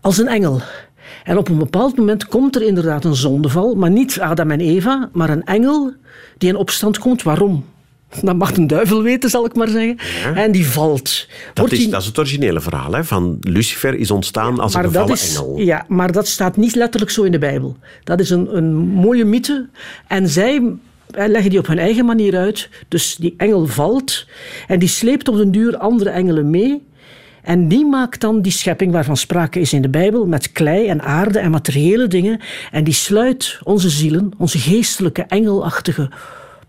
als 0.00 0.18
een 0.18 0.28
engel. 0.28 0.60
En 1.24 1.38
op 1.38 1.48
een 1.48 1.58
bepaald 1.58 1.96
moment 1.96 2.26
komt 2.26 2.56
er 2.56 2.62
inderdaad 2.62 3.04
een 3.04 3.14
zondeval, 3.14 3.74
maar 3.74 3.90
niet 3.90 4.20
Adam 4.20 4.50
en 4.50 4.60
Eva, 4.60 5.08
maar 5.12 5.30
een 5.30 5.44
engel 5.44 5.92
die 6.38 6.48
in 6.48 6.56
opstand 6.56 6.98
komt. 6.98 7.22
Waarom? 7.22 7.64
Dat 8.22 8.36
mag 8.36 8.56
een 8.56 8.66
duivel 8.66 9.02
weten, 9.02 9.30
zal 9.30 9.44
ik 9.44 9.54
maar 9.54 9.68
zeggen. 9.68 9.96
En 10.34 10.52
die 10.52 10.66
valt. 10.66 11.28
Dat 11.54 11.72
is, 11.72 11.78
die- 11.78 11.88
dat 11.90 12.00
is 12.00 12.06
het 12.06 12.18
originele 12.18 12.60
verhaal. 12.60 12.92
Hè? 12.92 13.04
Van 13.04 13.36
Lucifer 13.40 13.94
is 13.94 14.10
ontstaan 14.10 14.58
als 14.58 14.74
een 14.74 14.82
gevallen 14.84 15.12
is, 15.12 15.36
engel. 15.36 15.58
Ja, 15.58 15.84
maar 15.88 16.12
dat 16.12 16.26
staat 16.28 16.56
niet 16.56 16.74
letterlijk 16.74 17.10
zo 17.12 17.22
in 17.22 17.32
de 17.32 17.38
Bijbel. 17.38 17.76
Dat 18.04 18.20
is 18.20 18.30
een, 18.30 18.56
een 18.56 18.74
mooie 18.76 19.24
mythe. 19.24 19.68
En 20.08 20.28
zij 20.28 20.62
leggen 21.14 21.50
die 21.50 21.58
op 21.58 21.66
hun 21.66 21.78
eigen 21.78 22.04
manier 22.04 22.36
uit. 22.36 22.68
Dus 22.88 23.16
die 23.16 23.34
engel 23.36 23.66
valt 23.66 24.26
en 24.66 24.78
die 24.78 24.88
sleept 24.88 25.28
op 25.28 25.36
den 25.36 25.50
duur 25.50 25.76
andere 25.76 26.10
engelen 26.10 26.50
mee. 26.50 26.82
En 27.44 27.68
die 27.68 27.86
maakt 27.86 28.20
dan 28.20 28.42
die 28.42 28.52
schepping 28.52 28.92
waarvan 28.92 29.16
sprake 29.16 29.60
is 29.60 29.72
in 29.72 29.82
de 29.82 29.88
Bijbel, 29.88 30.26
met 30.26 30.52
klei 30.52 30.86
en 30.86 31.02
aarde 31.02 31.38
en 31.38 31.50
materiële 31.50 32.06
dingen. 32.06 32.40
En 32.70 32.84
die 32.84 32.94
sluit 32.94 33.58
onze 33.62 33.90
zielen, 33.90 34.32
onze 34.38 34.58
geestelijke, 34.58 35.22
engelachtige, 35.22 36.10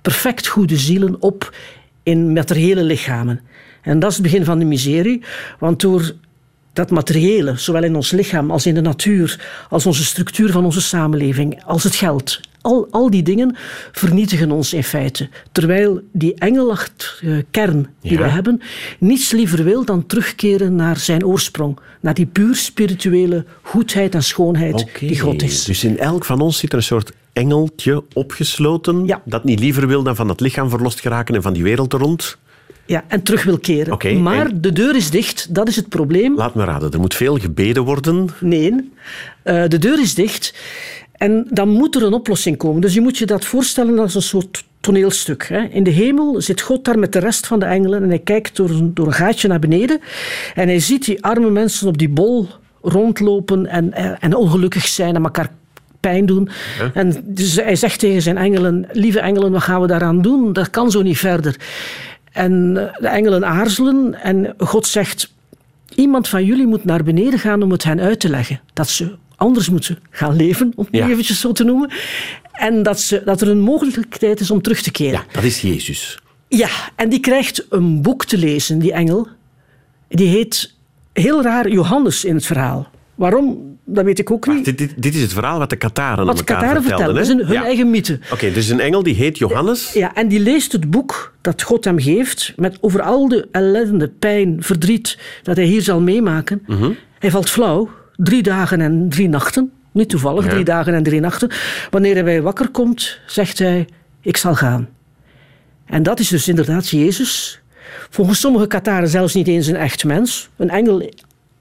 perfect 0.01 0.47
goede 0.47 0.77
zielen 0.77 1.21
op 1.21 1.55
in 2.03 2.33
materiële 2.33 2.83
lichamen. 2.83 3.41
En 3.81 3.99
dat 3.99 4.09
is 4.09 4.17
het 4.17 4.25
begin 4.25 4.45
van 4.45 4.59
de 4.59 4.65
miserie, 4.65 5.23
want 5.59 5.81
door 5.81 6.13
dat 6.73 6.89
materiële, 6.89 7.57
zowel 7.57 7.83
in 7.83 7.95
ons 7.95 8.11
lichaam 8.11 8.51
als 8.51 8.65
in 8.65 8.73
de 8.73 8.81
natuur, 8.81 9.39
als 9.69 9.85
onze 9.85 10.03
structuur 10.03 10.51
van 10.51 10.65
onze 10.65 10.81
samenleving, 10.81 11.63
als 11.63 11.83
het 11.83 11.95
geld. 11.95 12.39
Al, 12.65 12.87
al 12.91 13.09
die 13.09 13.23
dingen 13.23 13.55
vernietigen 13.91 14.51
ons 14.51 14.73
in 14.73 14.83
feite. 14.83 15.29
Terwijl 15.51 16.01
die 16.11 16.33
engelachtige 16.33 17.45
kern 17.51 17.87
die 18.01 18.11
Ja. 18.11 18.17
we 18.17 18.29
hebben, 18.29 18.61
niets 18.99 19.31
liever 19.31 19.63
wil 19.63 19.85
dan 19.85 20.05
terugkeren 20.05 20.75
naar 20.75 20.97
zijn 20.97 21.25
oorsprong. 21.25 21.77
Naar 22.01 22.13
die 22.13 22.25
puur 22.25 22.55
spirituele 22.55 23.45
goedheid 23.61 24.15
en 24.15 24.23
schoonheid 24.23 24.85
die 24.99 25.19
God 25.19 25.41
is. 25.43 25.63
Dus 25.63 25.83
in 25.83 25.97
elk 25.99 26.25
van 26.25 26.41
ons 26.41 26.57
zit 26.57 26.71
er 26.71 26.77
een 26.77 26.83
soort 26.83 27.11
engeltje 27.33 28.03
opgesloten. 28.13 29.05
Ja. 29.05 29.21
Dat 29.25 29.43
niet 29.43 29.59
liever 29.59 29.87
wil 29.87 30.03
dan 30.03 30.15
van 30.15 30.29
het 30.29 30.39
lichaam 30.39 30.69
verlost 30.69 30.99
geraken 30.99 31.35
en 31.35 31.41
van 31.41 31.53
die 31.53 31.63
wereld 31.63 31.93
er 31.93 31.99
rond. 31.99 32.37
Ja, 32.87 33.03
en 33.07 33.23
terug 33.23 33.43
wil 33.43 33.57
keren. 33.59 34.21
Maar 34.23 34.45
en- 34.45 34.61
de 34.61 34.73
deur 34.73 34.95
is 34.95 35.09
dicht, 35.09 35.55
dat 35.55 35.67
is 35.67 35.75
het 35.75 35.89
probleem. 35.89 36.35
Laat 36.35 36.55
me 36.55 36.63
raden, 36.63 36.91
er 36.91 36.99
moet 36.99 37.13
veel 37.15 37.37
gebeden 37.37 37.83
worden. 37.83 38.29
Nee, 38.39 38.91
eh, 39.43 39.63
de 39.67 39.77
deur 39.77 39.99
is 40.01 40.13
dicht 40.13 40.53
en 41.17 41.47
dan 41.49 41.69
moet 41.69 41.95
er 41.95 42.03
een 42.03 42.13
oplossing 42.13 42.57
komen. 42.57 42.81
Dus 42.81 42.93
je 42.93 43.01
moet 43.01 43.17
je 43.17 43.25
dat 43.25 43.45
voorstellen 43.45 43.99
als 43.99 44.15
een 44.15 44.21
soort 44.21 44.63
toneelstuk. 44.79 45.47
Hè. 45.47 45.61
In 45.61 45.83
de 45.83 45.89
hemel 45.89 46.41
zit 46.41 46.61
God 46.61 46.85
daar 46.85 46.99
met 46.99 47.13
de 47.13 47.19
rest 47.19 47.47
van 47.47 47.59
de 47.59 47.65
engelen 47.65 48.03
en 48.03 48.09
hij 48.09 48.19
kijkt 48.19 48.55
door 48.55 48.69
een, 48.69 48.93
door 48.93 49.07
een 49.07 49.13
gaatje 49.13 49.47
naar 49.47 49.59
beneden 49.59 49.99
en 50.55 50.67
hij 50.67 50.79
ziet 50.79 51.05
die 51.05 51.23
arme 51.23 51.49
mensen 51.49 51.87
op 51.87 51.97
die 51.97 52.09
bol 52.09 52.47
rondlopen 52.81 53.65
en, 53.65 53.93
en 54.19 54.35
ongelukkig 54.35 54.87
zijn 54.87 55.15
en 55.15 55.23
elkaar 55.23 55.49
pijn 55.99 56.25
doen. 56.25 56.49
En 56.93 57.23
dus 57.23 57.55
hij 57.55 57.75
zegt 57.75 57.99
tegen 57.99 58.21
zijn 58.21 58.37
engelen, 58.37 58.87
lieve 58.91 59.19
engelen, 59.19 59.51
wat 59.51 59.63
gaan 59.63 59.81
we 59.81 59.87
daaraan 59.87 60.21
doen? 60.21 60.53
Dat 60.53 60.69
kan 60.69 60.91
zo 60.91 61.01
niet 61.01 61.17
verder. 61.17 61.55
En 62.31 62.77
eh, 62.77 63.01
de 63.01 63.07
engelen 63.07 63.45
aarzelen 63.45 64.13
en 64.21 64.53
God 64.57 64.87
zegt, 64.87 65.33
iemand 65.95 66.27
van 66.27 66.45
jullie 66.45 66.67
moet 66.67 66.85
naar 66.85 67.03
beneden 67.03 67.39
gaan 67.39 67.61
om 67.61 67.71
het 67.71 67.83
hen 67.83 67.99
uit 67.99 68.19
te 68.19 68.29
leggen. 68.29 68.59
Dat 68.73 68.89
ze 68.89 69.15
anders 69.45 69.69
moeten 69.69 69.99
gaan 70.09 70.35
leven, 70.35 70.71
om 70.75 70.85
het 70.85 70.95
Ja. 70.95 71.09
eventjes 71.09 71.39
zo 71.39 71.51
te 71.51 71.63
noemen. 71.63 71.91
En 72.53 72.83
dat, 72.83 72.99
ze, 72.99 73.21
dat 73.25 73.41
er 73.41 73.49
een 73.49 73.59
mogelijkheid 73.59 74.39
is 74.39 74.51
om 74.51 74.61
terug 74.61 74.81
te 74.81 74.91
keren. 74.91 75.11
Ja, 75.13 75.25
dat 75.31 75.43
is 75.43 75.61
Jezus. 75.61 76.19
Ja, 76.47 76.69
en 76.95 77.09
die 77.09 77.19
krijgt 77.19 77.65
een 77.69 78.01
boek 78.01 78.25
te 78.25 78.37
lezen, 78.37 78.79
die 78.79 78.93
engel. 78.93 79.27
Die 80.09 80.27
heet 80.27 80.73
heel 81.13 81.41
raar 81.43 81.69
Johannes 81.69 82.25
in 82.25 82.35
het 82.35 82.45
verhaal. 82.45 82.89
Waarom? 83.15 83.73
Dat 83.85 84.05
weet 84.05 84.19
ik 84.19 84.31
ook 84.31 84.47
niet. 84.47 84.65
Dit, 84.65 84.77
dit, 84.77 84.93
dit 84.97 85.15
is 85.15 85.21
het 85.21 85.33
verhaal 85.33 85.59
wat 85.59 85.69
de 85.69 85.75
Kataren 85.75 86.25
Wat 86.25 86.37
elkaar 86.37 86.55
Kataren 86.57 86.81
vertelden. 86.83 87.15
vertellen, 87.15 87.37
dat 87.39 87.47
is 87.49 87.53
hun 87.55 87.61
Ja. 87.61 87.67
eigen 87.67 87.89
mythe. 87.89 88.19
Oké, 88.31 88.51
dus 88.51 88.69
een 88.69 88.79
engel 88.79 89.03
die 89.03 89.13
heet 89.15 89.37
Johannes. 89.37 89.93
Ja, 89.93 90.13
en 90.15 90.27
die 90.27 90.39
leest 90.39 90.71
het 90.71 90.89
boek 90.89 91.33
dat 91.41 91.61
God 91.61 91.83
hem 91.85 91.99
geeft, 91.99 92.53
met 92.55 92.77
over 92.81 93.01
al 93.01 93.27
de 93.27 93.47
ellende, 93.51 94.07
pijn, 94.09 94.57
verdriet 94.63 95.17
dat 95.43 95.55
hij 95.55 95.65
hier 95.65 95.81
zal 95.81 96.01
meemaken. 96.01 96.63
Mhm. 96.67 96.91
Hij 97.19 97.31
valt 97.31 97.49
flauw, 97.49 97.89
drie 98.15 98.43
dagen 98.43 98.81
en 98.81 99.09
drie 99.09 99.29
nachten. 99.29 99.71
Niet 99.91 100.09
toevallig, 100.09 100.43
Ja. 100.45 100.49
drie 100.49 100.63
dagen 100.63 100.93
en 100.93 101.03
drie 101.03 101.19
nachten. 101.19 101.49
Wanneer 101.89 102.23
hij 102.23 102.41
wakker 102.41 102.69
komt, 102.69 103.19
zegt 103.27 103.59
hij, 103.59 103.87
ik 104.21 104.37
zal 104.37 104.55
gaan. 104.55 104.89
En 105.85 106.03
dat 106.03 106.19
is 106.19 106.27
dus 106.27 106.47
inderdaad 106.47 106.89
Jezus. 106.89 107.61
Volgens 108.09 108.39
sommige 108.39 108.67
Kataren 108.67 109.09
zelfs 109.09 109.33
niet 109.33 109.47
eens 109.47 109.67
een 109.67 109.75
echt 109.75 110.03
mens. 110.03 110.49
Een 110.57 110.69
engel 110.69 111.11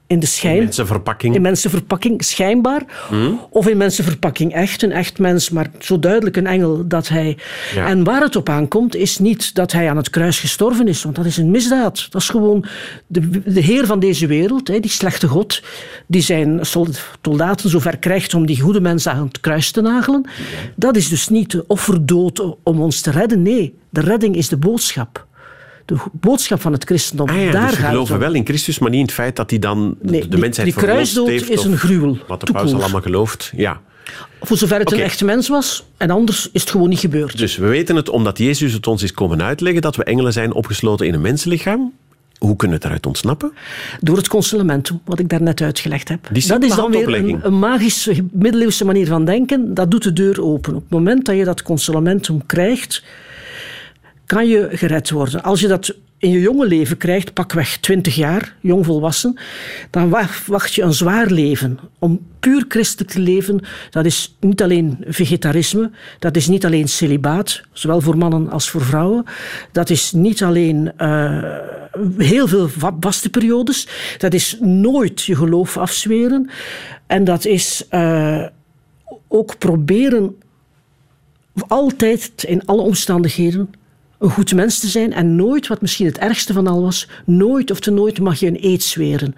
in 0.07 0.19
de 0.19 0.25
schijn. 0.25 0.57
Mensenverpakking. 0.57 1.35
In 1.35 1.41
mensenverpakking, 1.41 2.23
schijnbaar. 2.23 2.83
Hm? 3.09 3.31
Of 3.49 3.67
in 3.67 3.77
mensenverpakking 3.77 4.53
echt, 4.53 4.81
een 4.81 4.91
echt 4.91 5.19
mens, 5.19 5.49
maar 5.49 5.71
zo 5.79 5.99
duidelijk 5.99 6.37
een 6.37 6.47
engel 6.47 6.87
dat 6.87 7.07
hij... 7.07 7.37
Ja. 7.75 7.87
En 7.87 8.03
waar 8.03 8.21
het 8.21 8.35
op 8.35 8.49
aankomt, 8.49 8.95
is 8.95 9.19
niet 9.19 9.55
dat 9.55 9.71
hij 9.71 9.89
aan 9.89 9.97
het 9.97 10.09
kruis 10.09 10.39
gestorven 10.39 10.87
is, 10.87 11.03
want 11.03 11.15
dat 11.15 11.25
is 11.25 11.37
een 11.37 11.51
misdaad. 11.51 12.07
Dat 12.09 12.21
is 12.21 12.29
gewoon 12.29 12.65
de, 13.07 13.29
de 13.53 13.59
heer 13.59 13.85
van 13.85 13.99
deze 13.99 14.27
wereld, 14.27 14.65
die 14.65 14.89
slechte 14.89 15.27
god, 15.27 15.63
die 16.07 16.21
zijn 16.21 16.65
sold- 16.65 17.01
soldaten 17.21 17.69
zover 17.69 17.97
krijgt 17.97 18.33
om 18.33 18.45
die 18.45 18.59
goede 18.61 18.81
mensen 18.81 19.11
aan 19.11 19.27
het 19.27 19.39
kruis 19.39 19.71
te 19.71 19.81
nagelen. 19.81 20.29
Dat 20.75 20.95
is 20.95 21.09
dus 21.09 21.27
niet 21.27 21.51
de 21.51 21.63
offerdood 21.67 22.55
om 22.63 22.81
ons 22.81 23.01
te 23.01 23.11
redden. 23.11 23.41
Nee, 23.41 23.75
de 23.89 24.01
redding 24.01 24.35
is 24.35 24.49
de 24.49 24.57
boodschap. 24.57 25.25
De 25.85 25.95
boodschap 26.11 26.61
van 26.61 26.71
het 26.71 26.83
christendom. 26.83 27.29
Ah 27.29 27.43
ja, 27.43 27.51
Daar 27.51 27.69
dus 27.69 27.77
geloven 27.79 28.13
om. 28.13 28.19
wel 28.19 28.33
in 28.33 28.45
Christus, 28.45 28.79
maar 28.79 28.89
niet 28.89 28.99
in 28.99 29.05
het 29.05 29.13
feit 29.13 29.35
dat 29.35 29.49
hij 29.49 29.59
dan 29.59 29.95
de- 30.01 30.09
Nee, 30.11 30.21
de 30.21 30.27
die- 30.27 30.39
mensheid 30.39 30.67
die 30.67 30.77
verlost 30.77 30.93
kruisdood 31.13 31.27
heeft. 31.27 31.49
is 31.49 31.63
een 31.63 31.77
gruwel. 31.77 32.17
Wat 32.27 32.45
de 32.45 32.51
paus 32.51 32.73
allemaal 32.73 33.01
gelooft. 33.01 33.51
Ja. 33.55 33.81
Voor 34.41 34.57
zover 34.57 34.79
het 34.79 34.91
een 34.91 34.99
echte 34.99 35.25
mens 35.25 35.47
was. 35.47 35.85
En 35.97 36.09
anders 36.09 36.49
is 36.51 36.61
het 36.61 36.69
gewoon 36.69 36.89
niet 36.89 36.99
gebeurd. 36.99 37.37
Dus 37.37 37.57
we 37.57 37.67
weten 37.67 37.95
het 37.95 38.09
omdat 38.09 38.37
Jezus 38.37 38.73
het 38.73 38.87
ons 38.87 39.03
is 39.03 39.11
komen 39.11 39.41
uitleggen 39.43 39.81
dat 39.81 39.95
we 39.95 40.03
engelen 40.03 40.33
zijn 40.33 40.53
opgesloten 40.53 41.07
in 41.07 41.13
een 41.13 41.21
mensenlichaam. 41.21 41.93
Hoe 42.37 42.55
kunnen 42.55 42.77
we 42.77 42.83
het 42.83 42.85
eruit 42.91 43.05
ontsnappen? 43.05 43.53
Door 44.01 44.17
het 44.17 44.27
consolamentum, 44.27 45.01
wat 45.05 45.19
ik 45.19 45.29
daarnet 45.29 45.61
uitgelegd 45.61 46.07
heb. 46.09 46.19
Dat 46.27 46.37
is 46.63 46.75
dan 46.75 46.91
weer 46.91 47.45
een 47.45 47.59
magische 47.59 48.23
middeleeuwse 48.31 48.85
manier 48.85 49.07
van 49.07 49.25
denken. 49.25 49.73
Dat 49.73 49.91
doet 49.91 50.03
de 50.03 50.13
deur 50.13 50.43
open. 50.43 50.75
Op 50.75 50.81
het 50.81 50.89
moment 50.91 51.25
dat 51.25 51.35
je 51.37 51.43
dat 51.43 51.61
consolamentum 51.61 52.45
krijgt, 52.45 53.03
kan 54.25 54.47
je 54.47 54.67
gered 54.71 55.09
worden. 55.09 55.43
Als 55.43 55.59
je 55.59 55.67
dat 55.67 55.95
in 56.17 56.29
je 56.29 56.39
jonge 56.39 56.67
leven 56.67 56.97
krijgt, 56.97 57.33
pakweg 57.33 57.77
20 57.77 58.15
jaar, 58.15 58.55
jongvolwassen, 58.59 59.39
dan 59.89 60.09
wa- 60.09 60.29
wacht 60.47 60.73
je 60.73 60.81
een 60.81 60.93
zwaar 60.93 61.27
leven. 61.31 61.79
Om 61.99 62.19
puur 62.39 62.65
christelijk 62.67 63.11
te 63.11 63.19
leven, 63.19 63.59
dat 63.89 64.05
is 64.05 64.35
niet 64.39 64.61
alleen 64.63 64.97
vegetarisme, 65.07 65.91
dat 66.19 66.35
is 66.35 66.47
niet 66.47 66.65
alleen 66.65 66.87
celibaat, 66.87 67.61
zowel 67.71 68.01
voor 68.01 68.17
mannen 68.17 68.49
als 68.49 68.69
voor 68.69 68.81
vrouwen. 68.81 69.23
Dat 69.71 69.89
is 69.89 70.11
niet 70.11 70.43
alleen 70.43 70.91
eh, 70.97 71.57
heel 72.17 72.47
veel 72.47 72.67
va- 72.69 72.97
vaste 72.99 73.29
periodes, 73.29 73.87
dat 74.17 74.33
is 74.33 74.57
nooit 74.61 75.21
je 75.23 75.35
geloof 75.35 75.77
afzweren. 75.77 76.49
En 77.07 77.23
dat 77.23 77.45
is 77.45 77.85
eh, 77.89 78.45
ook 79.27 79.57
proberen 79.57 80.35
altijd 81.67 82.43
in 82.47 82.65
alle 82.65 82.81
omstandigheden 82.81 83.69
een 84.25 84.31
goed 84.31 84.53
mens 84.53 84.79
te 84.79 84.87
zijn 84.87 85.13
en 85.13 85.35
nooit, 85.35 85.67
wat 85.67 85.81
misschien 85.81 86.05
het 86.05 86.17
ergste 86.17 86.53
van 86.53 86.67
al 86.67 86.81
was, 86.81 87.07
nooit 87.25 87.71
of 87.71 87.79
te 87.79 87.91
nooit 87.91 88.19
mag 88.19 88.39
je 88.39 88.47
een 88.47 88.57
eed 88.61 88.83
zweren. 88.83 89.35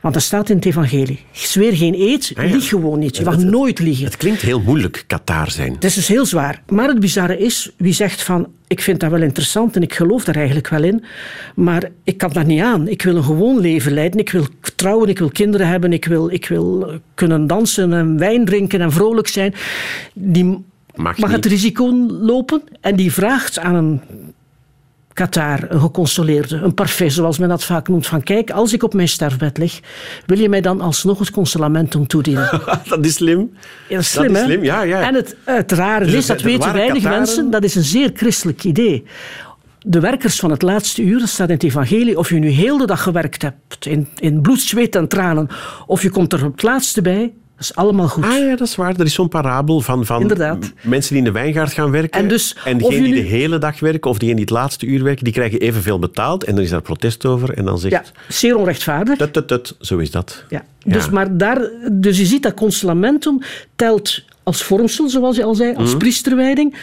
Want 0.00 0.14
dat 0.14 0.22
staat 0.22 0.50
in 0.50 0.56
het 0.56 0.64
evangelie. 0.64 1.20
Zweer 1.32 1.76
geen 1.76 1.94
eed, 1.94 2.32
Ah 2.36 2.44
ja. 2.48 2.54
lieg 2.54 2.68
gewoon 2.68 2.98
niet. 2.98 3.16
Je 3.16 3.24
mag 3.24 3.34
Het- 3.34 3.42
het- 3.42 3.50
nooit 3.52 3.78
liegen. 3.78 4.04
Het 4.04 4.16
klinkt 4.16 4.40
heel 4.40 4.60
moeilijk, 4.60 5.04
Qatar 5.06 5.50
zijn. 5.50 5.72
Het 5.72 5.84
is 5.84 5.94
dus 5.94 6.08
heel 6.08 6.26
zwaar. 6.26 6.62
Maar 6.68 6.88
het 6.88 7.00
bizarre 7.00 7.38
is, 7.38 7.70
wie 7.76 7.92
zegt 7.92 8.22
van, 8.22 8.48
ik 8.66 8.80
vind 8.80 9.00
dat 9.00 9.10
wel 9.10 9.22
interessant 9.22 9.76
en 9.76 9.82
ik 9.82 9.94
geloof 9.94 10.24
daar 10.24 10.36
eigenlijk 10.36 10.68
wel 10.68 10.82
in, 10.82 11.04
maar 11.54 11.90
ik 12.04 12.16
kan 12.18 12.30
daar 12.32 12.44
niet 12.44 12.60
aan. 12.60 12.88
Ik 12.88 13.02
wil 13.02 13.16
een 13.16 13.24
gewoon 13.24 13.60
leven 13.60 13.92
leiden, 13.92 14.20
ik 14.20 14.30
wil 14.30 14.46
trouwen, 14.76 15.08
ik 15.08 15.18
wil 15.18 15.30
kinderen 15.30 15.68
hebben, 15.68 15.92
ik 15.92 16.04
wil, 16.04 16.30
ik 16.30 16.48
wil 16.48 16.90
kunnen 17.14 17.46
dansen 17.46 17.92
en 17.92 18.18
wijn 18.18 18.44
drinken 18.44 18.80
en 18.80 18.92
vrolijk 18.92 19.28
zijn. 19.28 19.54
Die 20.14 20.64
Mag 20.94 21.30
het 21.30 21.46
risico 21.46 22.06
lopen 22.08 22.62
en 22.80 22.96
die 22.96 23.12
vraagt 23.12 23.58
aan 23.58 23.74
een 23.74 24.00
Qatar, 25.20 25.70
een 25.70 25.80
geconsoleerde, 25.80 26.56
een 26.56 26.74
parfait, 26.74 27.12
zoals 27.12 27.38
men 27.38 27.48
dat 27.48 27.64
vaak 27.64 27.88
noemt, 27.88 28.06
van 28.06 28.22
kijk, 28.22 28.50
als 28.50 28.72
ik 28.72 28.82
op 28.82 28.94
mijn 28.94 29.08
sterfbed 29.08 29.58
lig, 29.58 29.80
wil 30.26 30.38
je 30.38 30.48
mij 30.48 30.60
dan 30.60 30.80
alsnog 30.80 31.18
het 31.18 31.30
consolamentum 31.30 32.06
toedienen? 32.06 32.60
dat 32.88 33.04
is 33.04 33.14
slim. 33.14 33.50
Ja, 33.88 33.94
dat 33.94 34.00
is 34.00 34.10
slim, 34.10 34.34
is 34.34 34.38
hè? 34.38 34.44
slim, 34.44 34.64
ja, 34.64 34.82
ja. 34.82 35.06
En 35.06 35.14
het, 35.14 35.36
het 35.44 35.72
rare 35.72 36.04
Dus 36.04 36.14
is, 36.14 36.26
dat 36.26 36.42
weten 36.42 36.72
weinig 36.72 37.02
mensen, 37.02 37.50
dat 37.50 37.64
is 37.64 37.74
een 37.74 37.82
zeer 37.82 38.10
christelijk 38.14 38.64
idee. 38.64 39.04
De 39.78 40.00
werkers 40.00 40.38
van 40.38 40.50
het 40.50 40.62
laatste 40.62 41.02
uur, 41.02 41.18
dat 41.18 41.28
staat 41.28 41.48
in 41.48 41.54
het 41.54 41.62
evangelie, 41.62 42.18
of 42.18 42.28
je 42.28 42.38
nu 42.38 42.48
heel 42.48 42.78
de 42.78 42.86
dag 42.86 43.02
gewerkt 43.02 43.42
hebt, 43.42 43.86
in, 43.86 44.08
in 44.18 44.40
bloed, 44.40 44.60
zweet 44.60 44.96
en 44.96 45.08
tranen, 45.08 45.48
of 45.86 46.02
je 46.02 46.10
komt 46.10 46.32
er 46.32 46.44
op 46.44 46.52
het 46.52 46.62
laatste 46.62 47.02
bij, 47.02 47.32
dat 47.60 47.68
is 47.70 47.74
allemaal 47.74 48.08
goed. 48.08 48.24
Ah 48.24 48.38
ja, 48.38 48.56
dat 48.56 48.68
is 48.68 48.74
waar. 48.76 48.94
Er 48.98 49.04
is 49.04 49.14
zo'n 49.14 49.28
parabel 49.28 49.80
van, 49.80 50.06
van 50.06 50.20
Inderdaad. 50.20 50.72
mensen 50.82 51.08
die 51.14 51.18
in 51.18 51.24
de 51.24 51.30
wijngaard 51.32 51.72
gaan 51.72 51.90
werken. 51.90 52.20
En 52.20 52.28
dus, 52.28 52.56
en 52.64 52.78
die 52.78 53.00
nu- 53.00 53.14
de 53.14 53.20
hele 53.20 53.58
dag 53.58 53.80
werken 53.80 54.10
of 54.10 54.18
diegenen 54.18 54.36
die 54.46 54.54
het 54.54 54.64
laatste 54.64 54.86
uur 54.86 55.02
werken, 55.02 55.24
die 55.24 55.32
krijgen 55.32 55.58
evenveel 55.60 55.98
betaald. 55.98 56.44
En 56.44 56.54
dan 56.54 56.64
is 56.64 56.70
daar 56.70 56.82
protest 56.82 57.26
over. 57.26 57.54
En 57.54 57.64
dan 57.64 57.78
zegt... 57.78 57.94
Ja, 57.94 58.02
zeer 58.28 58.56
onrechtvaardig. 58.56 59.18
Tut, 59.18 59.32
tut, 59.32 59.48
tut, 59.48 59.76
zo 59.80 59.98
is 59.98 60.10
dat. 60.10 60.44
Ja. 60.48 60.64
Ja. 60.78 60.92
Dus, 60.92 61.10
maar 61.10 61.36
daar, 61.36 61.60
dus 61.92 62.18
je 62.18 62.26
ziet 62.26 62.42
dat 62.42 62.54
consolamentum 62.54 63.38
telt 63.76 64.22
als 64.42 64.62
vormsel, 64.62 65.08
zoals 65.08 65.36
je 65.36 65.44
al 65.44 65.54
zei, 65.54 65.70
Mhm. 65.72 65.80
als 65.80 65.96
priesterwijding, 65.96 66.74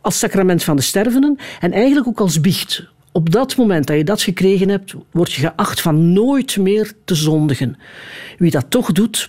als 0.00 0.18
sacrament 0.18 0.62
van 0.62 0.76
de 0.76 0.82
stervenen 0.82 1.38
en 1.60 1.72
eigenlijk 1.72 2.06
ook 2.06 2.20
als 2.20 2.40
biecht. 2.40 2.86
Op 3.12 3.30
dat 3.30 3.56
moment 3.56 3.86
dat 3.86 3.96
je 3.96 4.04
dat 4.04 4.22
gekregen 4.22 4.68
hebt, 4.68 4.94
word 5.10 5.32
je 5.32 5.40
geacht 5.40 5.80
van 5.80 6.12
nooit 6.12 6.56
meer 6.56 6.92
te 7.04 7.14
zondigen. 7.14 7.76
Wie 8.38 8.50
dat 8.50 8.64
toch 8.68 8.92
doet, 8.92 9.28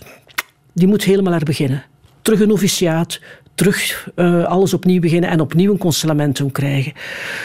die 0.76 0.88
moet 0.88 1.04
helemaal 1.04 1.32
er 1.32 1.44
beginnen. 1.44 1.84
Terug 2.22 2.40
een 2.40 2.48
noviciaat, 2.48 3.20
terug 3.54 4.08
eh, 4.14 4.44
alles 4.44 4.74
opnieuw 4.74 5.00
beginnen 5.00 5.30
en 5.30 5.40
opnieuw 5.40 5.72
een 5.72 5.78
consolamentum 5.78 6.52
krijgen. 6.52 6.92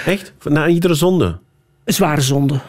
Echt? 0.05 0.33
Na 0.43 0.67
iedere 0.67 0.93
zonde. 0.93 1.37
Zware 1.85 2.21
zonde. 2.21 2.59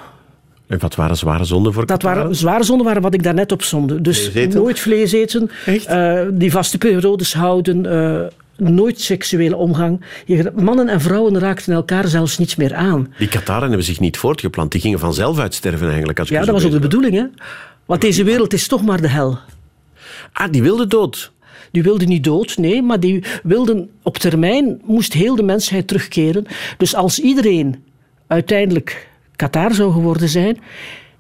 En 0.67 0.79
wat 0.79 0.95
waren 0.95 1.17
zware 1.17 1.45
zonden 1.45 1.73
voor 1.73 1.87
Dat 1.87 2.03
waren 2.03 2.35
zware 2.35 2.65
zonden 2.65 2.87
waren 2.87 3.03
wat 3.03 3.15
ik 3.15 3.23
daarnet 3.23 3.53
opzonde. 3.53 4.01
Dus 4.01 4.29
Vlees 4.29 4.55
nooit 4.55 4.81
vlees 4.81 5.13
eten, 5.13 5.51
eh, 5.65 6.21
die 6.33 6.51
vaste 6.51 6.79
periodes 6.79 7.35
houden, 7.35 7.87
eh, 7.87 8.21
nooit 8.57 9.01
seksuele 9.01 9.57
omgang. 9.57 10.05
Mannen 10.55 10.89
en 10.89 11.01
vrouwen 11.01 11.39
raakten 11.39 11.75
elkaar 11.75 12.09
zelfs 12.09 12.39
niet 12.39 12.57
meer 12.57 12.75
aan. 12.75 13.15
Die 13.19 13.29
Kataren 13.29 13.69
hebben 13.69 13.87
zich 13.87 14.01
niet 14.01 14.17
voortgeplant. 14.17 14.73
Die 14.73 14.81
gingen 14.81 14.99
vanzelf 14.99 15.39
uitsterven 15.39 15.89
eigenlijk. 15.89 16.19
Als 16.19 16.29
Ja, 16.29 16.45
dat 16.45 16.55
was 16.55 16.65
ook 16.65 16.71
de 16.71 16.79
bedoeling, 16.79 17.15
hè? 17.15 17.25
Want 17.87 18.01
deze 18.01 18.25
wereld 18.25 18.53
is 18.53 18.69
toch 18.69 18.83
maar 18.83 19.01
de 19.01 19.09
hel. 19.09 19.39
Ah, 20.33 20.51
die 20.53 20.63
wilde 20.63 20.87
dood. 20.87 21.33
Die 21.71 21.83
wilden 21.83 22.09
niet 22.09 22.25
dood, 22.25 22.57
nee, 22.59 22.83
maar 22.83 23.01
die 23.01 23.25
wilden 23.43 23.91
op 24.03 24.17
termijn 24.19 24.81
moest 24.85 25.13
heel 25.13 25.37
de 25.37 25.43
mensheid 25.43 25.87
terugkeren. 25.89 26.47
Dus 26.77 26.95
als 26.95 27.19
iedereen 27.19 27.85
uiteindelijk 28.27 29.09
Qatar 29.37 29.75
zou 29.75 29.93
geworden 29.93 30.29
zijn, 30.29 30.61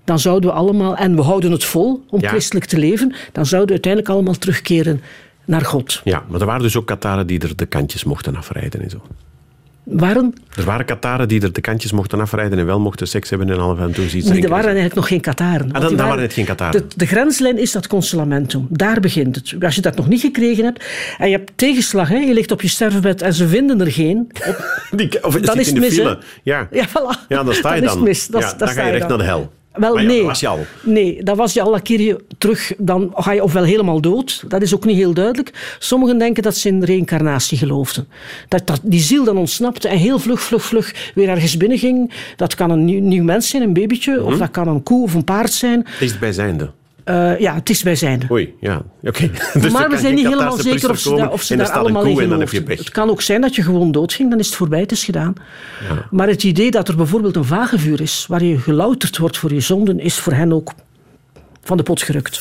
dan 0.04 0.18
zouden 0.18 0.50
we 0.50 0.56
allemaal, 0.56 0.96
en 0.96 1.16
we 1.16 1.22
houden 1.22 1.50
het 1.52 1.64
vol 1.64 2.04
om 2.10 2.20
Ja. 2.20 2.28
christelijk 2.28 2.64
te 2.66 2.78
leven, 2.78 3.14
dan 3.32 3.46
zouden 3.46 3.66
we 3.68 3.72
uiteindelijk 3.72 4.12
allemaal 4.14 4.34
terugkeren 4.38 5.00
naar 5.44 5.64
God. 5.64 6.00
Ja, 6.04 6.24
maar 6.28 6.40
er 6.40 6.46
waren 6.46 6.62
dus 6.62 6.76
ook 6.76 6.86
Kataren 6.86 7.26
die 7.26 7.40
er 7.40 7.56
de 7.56 7.66
kantjes 7.66 8.04
mochten 8.04 8.36
afrijden 8.36 8.82
en 8.82 8.90
zo. 8.90 9.02
Waren, 9.84 10.34
Er 10.56 10.64
waren 10.64 10.84
Kataren 10.86 11.28
die 11.28 11.42
er 11.42 11.52
de 11.52 11.60
kantjes 11.60 11.92
mochten 11.92 12.20
afrijden 12.20 12.58
en 12.58 12.66
wel 12.66 12.80
mochten 12.80 13.08
seks 13.08 13.30
hebben 13.30 13.50
en 13.50 13.58
half 13.58 13.78
en 13.78 13.92
toe 13.92 14.04
iets 14.04 14.28
nee, 14.28 14.42
er 14.42 14.48
waren 14.48 14.64
eigenlijk 14.64 14.94
nog 14.94 15.08
geen 15.08 15.20
Kataren. 15.20 15.72
Ah, 15.72 15.80
dan- 15.80 15.96
dan 15.96 16.06
waren 16.06 16.22
het 16.22 16.32
geen 16.32 16.44
Kataren. 16.44 16.80
De, 16.88 16.96
de 16.96 17.06
grenslijn 17.06 17.58
is 17.58 17.72
dat 17.72 17.86
consolamentum. 17.86 18.66
Daar 18.70 19.00
begint 19.00 19.36
het. 19.36 19.54
Als 19.64 19.74
je 19.74 19.80
dat 19.80 19.96
nog 19.96 20.08
niet 20.08 20.20
gekregen 20.20 20.64
hebt 20.64 20.84
en 21.18 21.30
je 21.30 21.36
hebt 21.36 21.52
tegenslag, 21.54 22.08
hè, 22.08 22.16
je 22.16 22.32
ligt 22.34 22.50
op 22.50 22.62
je 22.62 22.68
sterfbed 22.68 23.22
en 23.22 23.34
ze 23.34 23.48
vinden 23.48 23.80
er 23.80 23.92
geen, 23.92 24.30
Die, 24.96 25.24
of 25.24 25.40
Dan 25.40 25.58
is 25.60 25.68
in 25.72 25.82
het 25.82 25.94
de 25.94 26.02
mis. 26.04 26.16
Ja. 26.42 26.68
Ja, 26.70 26.88
voilà. 26.88 27.26
Ja, 27.28 27.42
dan 27.44 27.54
sta 27.54 27.74
je 27.74 27.80
Dan 27.80 27.98
dan. 27.98 28.08
is 28.08 28.22
het 28.22 28.30
mis. 28.32 28.40
Dat- 28.42 28.42
ja, 28.42 28.58
dan 28.58 28.68
sta 28.68 28.80
ga 28.80 28.86
je 28.86 28.92
recht 28.92 29.08
dan. 29.08 29.18
naar 29.18 29.26
de 29.26 29.32
hel. 29.32 29.52
Wel, 29.72 29.98
ja, 29.98 30.06
nee. 30.06 30.16
dat 30.16 30.26
was 30.26 30.40
je 30.40 30.48
al. 30.48 30.66
Nee, 30.82 31.22
dat 31.22 31.36
was 31.36 31.52
je 31.52 31.62
al. 31.62 31.80
Keer 31.82 32.00
je 32.00 32.24
terug, 32.38 32.72
dan 32.78 33.12
ga 33.14 33.32
je 33.32 33.42
ofwel 33.42 33.64
helemaal 33.64 34.00
dood. 34.00 34.44
Dat 34.48 34.62
is 34.62 34.74
ook 34.74 34.84
niet 34.84 34.96
heel 34.96 35.14
duidelijk. 35.14 35.76
Sommigen 35.78 36.18
denken 36.18 36.42
dat 36.42 36.56
ze 36.56 36.68
in 36.68 36.84
reïncarnatie 36.84 37.58
geloofden. 37.58 38.08
Dat, 38.48 38.66
dat 38.66 38.80
die 38.82 39.00
ziel 39.00 39.24
dan 39.24 39.36
ontsnapte 39.36 39.88
en 39.88 39.98
heel 39.98 40.18
vlug, 40.18 40.40
vlug, 40.40 40.64
vlug 40.64 41.10
weer 41.14 41.28
ergens 41.28 41.56
binnenging. 41.56 42.12
Dat 42.36 42.54
kan 42.54 42.70
een 42.70 42.84
nieuw, 42.84 43.00
nieuw 43.00 43.24
mens 43.24 43.48
zijn, 43.48 43.62
een 43.62 43.72
babytje. 43.72 44.16
Mhm. 44.16 44.24
Of 44.24 44.38
dat 44.38 44.50
kan 44.50 44.68
een 44.68 44.82
koe 44.82 45.02
of 45.02 45.14
een 45.14 45.24
paard 45.24 45.52
zijn. 45.52 45.86
Dichtstbijzijnde. 45.98 46.70
Eh, 47.04 47.38
ja, 47.38 47.54
het 47.54 47.70
is 47.70 47.82
bij 47.82 47.94
zijn. 47.94 48.26
Oei, 48.30 48.54
ja. 48.60 48.82
Oké. 49.02 49.30
Dus 49.60 49.72
maar 49.72 49.90
we 49.90 49.98
zijn 49.98 50.14
niet 50.14 50.26
helemaal 50.26 50.56
zeker 50.56 50.90
of 50.90 50.98
ze, 50.98 51.14
daar, 51.14 51.32
of 51.32 51.42
ze 51.42 51.56
daar 51.56 51.70
allemaal 51.70 52.04
in 52.04 52.12
koe 52.12 52.22
en 52.22 52.28
dan 52.28 52.40
heb 52.40 52.50
je 52.50 52.56
geloofden. 52.56 52.84
Het 52.84 52.94
kan 52.94 53.10
ook 53.10 53.22
zijn 53.22 53.40
dat 53.40 53.54
je 53.54 53.62
gewoon 53.62 53.92
doodging, 53.92 54.30
dan 54.30 54.38
is 54.38 54.46
het 54.46 54.54
voorbij, 54.54 54.80
het 54.80 54.92
is 54.92 55.04
gedaan. 55.04 55.34
Maar 56.10 56.28
het 56.28 56.42
idee 56.42 56.70
dat 56.70 56.88
er 56.88 56.96
bijvoorbeeld 56.96 57.36
een 57.36 57.44
vagevuur 57.44 58.00
is, 58.00 58.24
waar 58.28 58.44
je 58.44 58.58
gelouterd 58.58 59.18
wordt 59.18 59.38
voor 59.38 59.52
je 59.52 59.60
zonden, 59.60 59.98
is 59.98 60.18
voor 60.18 60.32
hen 60.32 60.52
ook 60.52 60.72
van 61.62 61.76
de 61.76 61.82
pot 61.82 62.02
gerukt. 62.02 62.40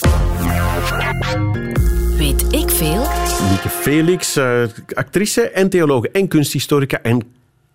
Weet 2.18 2.54
ik 2.54 2.70
veel? 2.70 3.08
Mieke 3.50 3.70
Felix, 3.70 4.36
eh, 4.36 4.64
actrice 4.94 5.50
en 5.50 5.70
theologe 5.70 6.10
en 6.12 6.28
kunsthistorica 6.28 7.00
en 7.02 7.22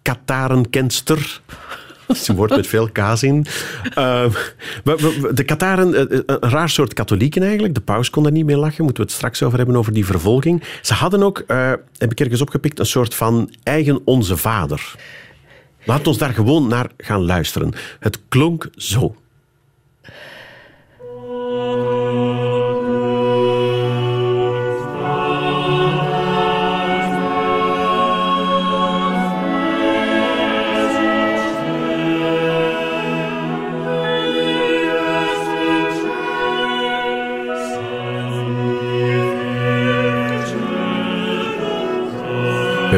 Katarenkenster. 0.03 1.41
Is 2.15 2.29
een 2.29 2.37
woord 2.37 2.51
met 2.57 2.67
veel 2.67 2.89
kaas 2.93 3.23
in. 3.23 3.47
Eh, 3.95 4.25
we- 4.85 5.31
de 5.35 5.45
Kataren, 5.45 5.95
eh, 6.11 6.19
een 6.27 6.51
raar 6.51 6.69
soort 6.71 6.93
katholieken 6.95 7.43
eigenlijk. 7.43 7.75
De 7.75 7.81
paus 7.81 8.11
kon 8.11 8.23
daar 8.23 8.33
niet 8.33 8.45
mee 8.47 8.57
lachen. 8.57 8.85
Moeten 8.85 9.03
we 9.03 9.09
het 9.09 9.19
straks 9.19 9.43
over 9.43 9.59
hebben, 9.59 9.77
over 9.77 9.93
die 9.93 10.07
vervolging. 10.07 10.63
Ze 10.83 10.95
hadden 10.95 11.23
ook, 11.23 11.39
eh, 11.47 11.73
heb 11.99 12.11
ik 12.11 12.21
ergens 12.21 12.41
opgepikt, 12.41 12.79
een 12.79 12.87
soort 12.87 13.15
van 13.15 13.55
eigen 13.63 14.01
onze 14.05 14.37
vader. 14.37 14.95
Laat 15.85 16.07
ons 16.07 16.19
daar 16.19 16.33
gewoon 16.35 16.69
naar 16.69 16.91
gaan 16.97 17.25
luisteren. 17.25 17.73
Het 18.01 18.19
klonk 18.29 18.69
zo. 18.77 19.17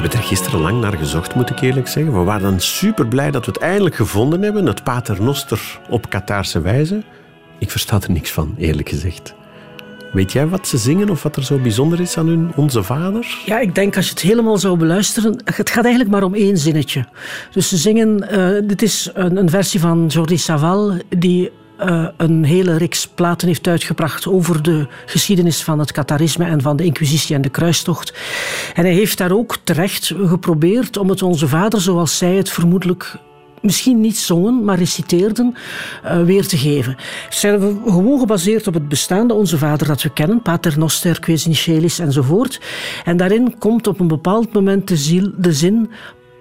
Hebben 0.03 0.21
er 0.21 0.27
gisteren 0.27 0.61
lang 0.61 0.81
naar 0.81 0.97
gezocht, 0.97 1.35
moet 1.35 1.51
ik 1.51 1.61
eerlijk 1.61 1.89
zeggen. 1.89 2.13
We 2.13 2.25
waren 2.25 2.43
dan 2.43 2.61
super 2.61 3.07
blij 3.07 3.31
dat 3.31 3.47
we 3.47 3.53
het 3.53 3.61
eindelijk 3.61 3.95
gevonden 3.95 4.43
hebben. 4.43 4.67
Het 4.67 4.85
paternoster 4.85 5.81
op 5.91 6.11
Kataarse 6.11 6.61
wijze. 6.61 7.03
Ik 7.59 7.71
versta 7.71 8.01
er 8.01 8.11
niks 8.11 8.31
van, 8.31 8.55
eerlijk 8.59 8.89
gezegd. 8.89 9.35
Weet 10.13 10.33
jij 10.33 10.47
wat 10.49 10.69
ze 10.69 10.79
zingen 10.79 11.11
of 11.11 11.23
wat 11.23 11.37
er 11.37 11.45
zo 11.45 11.59
bijzonder 11.59 12.01
is 12.01 12.17
aan 12.17 12.27
hun 12.27 12.53
Onze 12.57 12.83
Vader? 12.83 13.43
Ja, 13.47 13.59
ik 13.59 13.75
denk 13.75 13.97
als 13.97 14.05
je 14.05 14.11
het 14.11 14.21
helemaal 14.21 14.59
zou 14.59 14.79
beluisteren, 14.79 15.43
het 15.45 15.71
gaat 15.71 15.85
eigenlijk 15.85 16.11
maar 16.11 16.23
om 16.23 16.35
één 16.35 16.59
zinnetje. 16.59 17.05
Dus 17.53 17.69
ze 17.69 17.77
zingen, 17.77 18.31
eh, 18.31 18.69
dit 18.69 18.83
is 18.83 19.11
een, 19.15 19.37
een 19.37 19.51
versie 19.51 19.81
van 19.81 20.07
Jordi 20.07 20.39
Saval, 20.39 20.93
die 21.09 21.51
eh, 21.79 22.09
een 22.17 22.45
hele 22.45 22.77
reeks 22.77 23.09
platen 23.09 23.49
heeft 23.49 23.67
uitgebracht 23.67 24.27
over 24.27 24.63
de 24.63 24.87
geschiedenis 25.07 25.63
van 25.63 25.79
het 25.79 25.93
Katharisme 25.93 26.45
en 26.45 26.63
van 26.63 26.77
de 26.77 26.85
Inquisitie 26.85 27.35
en 27.35 27.43
de 27.43 27.49
kruistocht. 27.49 28.15
En 28.75 28.85
hij 28.85 28.95
heeft 28.95 29.19
daar 29.19 29.33
ook 29.33 29.59
terecht 29.65 30.15
geprobeerd 30.25 30.97
om 30.97 31.09
het 31.09 31.23
Onze 31.23 31.49
Vader, 31.49 31.81
zoals 31.81 32.19
zij 32.19 32.35
het 32.35 32.51
vermoedelijk 32.51 33.17
misschien 33.63 34.01
niet 34.01 34.19
zongen, 34.19 34.65
maar 34.65 34.79
reciteerden, 34.79 35.55
eh, 36.03 36.23
weer 36.23 36.47
te 36.47 36.57
geven. 36.57 36.97
Zijn 37.29 37.61
gewoon 37.85 38.19
gebaseerd 38.19 38.67
op 38.67 38.75
het 38.75 38.89
bestaande 38.89 39.35
Onze 39.35 39.59
Vader 39.59 39.87
dat 39.87 40.03
we 40.03 40.13
kennen, 40.13 40.43
Pater 40.43 40.79
Noster, 40.79 41.21
Ques 41.21 41.47
in 41.47 41.57
Celis 41.57 41.99
enzovoort. 41.99 42.61
En 43.05 43.17
daarin 43.17 43.59
komt 43.59 43.87
op 43.87 44.01
een 44.01 44.09
bepaald 44.09 44.53
moment 44.53 44.89
de, 44.89 44.97
ziel, 44.97 45.31
de 45.37 45.53
zin 45.53 45.91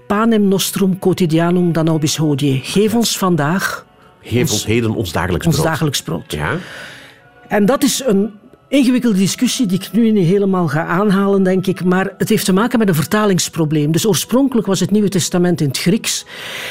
Panem 0.07 0.47
nostrum 0.47 0.99
quotidianum 0.99 1.71
da 1.71 1.83
nobis 1.83 2.17
hodie. 2.17 2.59
Geef 2.63 2.95
ons 2.95 3.17
vandaag 3.17 3.86
Geef 4.27 4.51
ons 4.51 4.65
heden 4.65 4.95
ons 4.95 5.11
dagelijks 5.11 5.45
ons 5.45 5.55
brood. 5.55 5.67
dagelijks 5.67 6.01
brood. 6.01 6.31
Ja? 6.31 6.57
En 7.47 7.65
dat 7.65 7.83
is 7.83 8.03
een 8.05 8.31
ingewikkelde 8.67 9.17
discussie 9.17 9.65
die 9.65 9.79
ik 9.79 9.91
nu 9.91 10.11
niet 10.11 10.27
helemaal 10.27 10.67
ga 10.67 10.85
aanhalen, 10.85 11.43
denk 11.43 11.67
ik. 11.67 11.83
Maar 11.83 12.13
het 12.17 12.29
heeft 12.29 12.45
te 12.45 12.53
maken 12.53 12.79
met 12.79 12.87
een 12.87 12.95
vertalingsprobleem. 12.95 13.91
Dus 13.91 14.05
oorspronkelijk 14.05 14.67
was 14.67 14.79
het 14.79 14.91
Nieuwe 14.91 15.09
Testament 15.09 15.61
in 15.61 15.67
het 15.67 15.77
Grieks. 15.77 16.25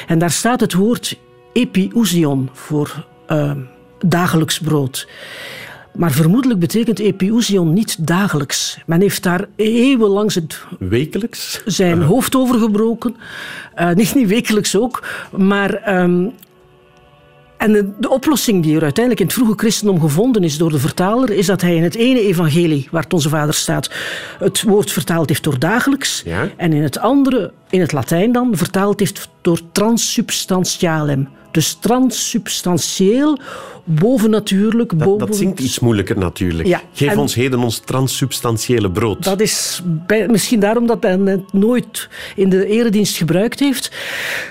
En 0.06 0.18
daar 0.18 0.30
staat 0.30 0.60
het 0.60 0.74
woord 0.74 1.18
epiousion 1.52 2.50
voor 2.52 3.06
eh, 3.26 3.50
dagelijks 3.98 4.58
brood. 4.58 5.08
Maar 5.94 6.12
vermoedelijk 6.12 6.60
betekent 6.60 6.98
epiousion 6.98 7.72
niet 7.72 8.06
dagelijks. 8.06 8.78
Men 8.86 9.00
heeft 9.00 9.22
daar 9.22 9.44
eeuwenlang 9.56 10.32
zijn 10.32 10.46
Wekelijks? 10.78 11.62
zijn 11.64 12.02
hoofd 12.02 12.36
overgebroken. 12.36 13.16
Eh 13.74 13.90
niet, 13.94 14.14
niet 14.14 14.28
wekelijks 14.28 14.76
ook, 14.76 15.04
maar. 15.36 15.74
ehm, 15.74 16.26
en 17.66 17.72
de, 17.72 17.90
de 17.98 18.10
oplossing 18.10 18.62
die 18.62 18.76
er 18.76 18.82
uiteindelijk 18.82 19.20
in 19.20 19.26
het 19.26 19.36
vroege 19.36 19.58
christendom 19.58 20.00
gevonden 20.00 20.44
is 20.44 20.58
door 20.58 20.70
de 20.70 20.78
vertaler, 20.78 21.30
is 21.30 21.46
dat 21.46 21.60
hij 21.60 21.76
in 21.76 21.82
het 21.82 21.94
ene 21.94 22.20
evangelie, 22.20 22.88
waar 22.90 23.02
het 23.02 23.12
onze 23.12 23.28
vader 23.28 23.54
staat, 23.54 23.90
het 24.38 24.62
woord 24.62 24.90
vertaald 24.90 25.28
heeft 25.28 25.44
door 25.44 25.58
dagelijks. 25.58 26.22
Ja. 26.24 26.48
En 26.56 26.72
in 26.72 26.82
het 26.82 26.98
andere, 26.98 27.52
in 27.70 27.80
het 27.80 27.92
Latijn 27.92 28.32
dan, 28.32 28.56
vertaald 28.56 29.00
heeft 29.00 29.28
door 29.40 29.60
transsubstantialem. 29.72 31.28
Dus 31.56 31.76
transsubstantieel, 31.80 33.38
bovennatuurlijk, 33.84 34.88
Dat, 34.90 34.98
boven... 34.98 35.26
dat 35.26 35.36
zingt 35.36 35.60
iets 35.60 35.78
moeilijker 35.78 36.18
natuurlijk. 36.18 36.68
Ja, 36.68 36.82
Geef 36.92 37.10
en- 37.10 37.18
ons 37.18 37.34
heden 37.34 37.58
ons 37.58 37.78
transsubstantiële 37.78 38.90
brood. 38.90 39.24
Dat 39.24 39.40
is 39.40 39.80
bij- 39.84 40.28
misschien 40.28 40.60
daarom 40.60 40.86
dat 40.86 41.02
men 41.02 41.26
het 41.26 41.52
nooit 41.52 42.08
in 42.34 42.48
de 42.48 42.66
eredienst 42.66 43.16
gebruikt 43.16 43.60
heeft. 43.60 43.86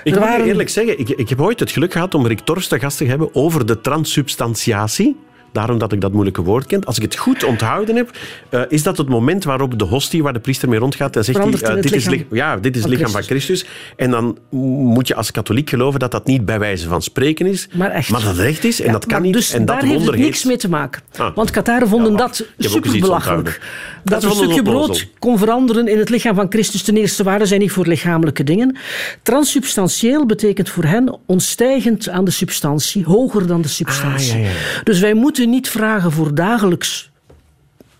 Ik 0.04 0.14
Er 0.14 0.20
moet 0.20 0.28
waren- 0.28 0.46
eerlijk 0.46 0.68
zeggen, 0.68 0.98
ik, 0.98 1.08
ik 1.08 1.28
heb 1.28 1.40
ooit 1.40 1.60
het 1.60 1.70
geluk 1.70 1.92
gehad 1.92 2.14
om 2.14 2.26
Rick 2.26 2.40
Torst 2.40 2.68
te 2.68 2.78
gast 2.78 2.96
te 2.98 3.04
hebben 3.04 3.34
over 3.34 3.66
de 3.66 3.80
transsubstantiatie. 3.80 5.16
Daarom 5.56 5.78
dat 5.78 5.92
ik 5.92 6.00
dat 6.00 6.12
moeilijke 6.12 6.42
woord 6.42 6.66
ken. 6.66 6.84
Als 6.84 6.96
ik 6.96 7.02
het 7.02 7.16
goed 7.16 7.44
onthouden 7.44 7.96
heb, 7.96 8.10
eh, 8.48 8.60
is 8.68 8.82
dat 8.82 8.96
het 8.96 9.08
moment 9.08 9.44
waarop 9.44 9.78
de 9.78 9.84
hostie, 9.84 10.22
waar 10.22 10.32
de 10.32 10.38
priester 10.38 10.68
mee 10.68 10.78
rondgaat, 10.78 11.16
en 11.16 11.24
zegt 11.24 11.38
hij, 11.38 11.46
eh, 11.46 11.74
dit, 11.74 11.94
is, 11.94 12.06
lichaam 12.06 12.26
ja, 12.30 12.56
dit 12.56 12.76
is 12.76 12.82
het 12.82 12.90
lichaam 12.90 13.10
van 13.10 13.22
Christus. 13.22 13.66
En 13.96 14.10
dan 14.10 14.38
moet 14.50 15.08
je 15.08 15.14
als 15.14 15.30
katholiek 15.30 15.70
geloven 15.70 16.00
dat 16.00 16.10
dat 16.10 16.26
niet 16.26 16.44
bij 16.44 16.58
wijze 16.58 16.88
van 16.88 17.02
spreken 17.02 17.46
is, 17.46 17.68
Maar 17.72 17.90
echt. 17.90 18.10
dat 18.10 18.22
het 18.22 18.36
recht 18.36 18.64
is 18.64 18.80
en 18.80 18.86
Ja, 18.86 18.92
dat 18.92 19.00
kan 19.06 19.12
maar 19.12 19.20
niet. 19.20 19.32
Dus 19.32 19.52
en 19.52 19.64
dat 19.64 19.80
heeft 19.80 20.06
het 20.06 20.16
niks 20.16 20.44
mee 20.44 20.56
te 20.56 20.68
maken. 20.68 21.02
Ah. 21.16 21.34
Want 21.34 21.50
Kataren 21.50 21.88
vonden 21.88 22.12
Ja, 22.12 22.18
dat 22.18 22.38
wacht. 22.38 22.40
Ik 22.40 22.46
heb 22.56 22.66
ook 22.66 22.72
super 22.72 22.86
eens 22.86 22.96
iets 22.96 23.06
belachelijk. 23.06 23.38
onthouden. 23.38 24.04
Dat 24.04 24.20
Dat 24.20 24.30
een 24.30 24.36
stukje 24.36 24.62
brood 24.62 25.06
kon 25.18 25.38
veranderen 25.38 25.88
in 25.88 25.98
het 25.98 26.08
lichaam 26.08 26.34
van 26.34 26.46
Christus. 26.48 26.82
Ten 26.82 26.96
eerste 26.96 27.22
waren 27.22 27.46
zij 27.46 27.58
niet 27.58 27.70
voor 27.72 27.86
lichamelijke 27.86 28.44
dingen. 28.44 28.76
Transsubstantieel 29.22 30.26
betekent 30.26 30.68
voor 30.68 30.84
hen 30.84 31.18
onstijgend 31.26 32.08
aan 32.08 32.24
de 32.24 32.30
substantie, 32.30 33.04
hoger 33.04 33.46
dan 33.46 33.62
de 33.62 33.68
substantie. 33.68 34.32
Ah, 34.32 34.40
ja, 34.42 34.50
Dus 34.84 35.00
wij 35.00 35.14
moeten 35.14 35.45
niet 35.46 35.68
vragen 35.68 36.12
voor 36.12 36.34
dagelijks 36.34 37.10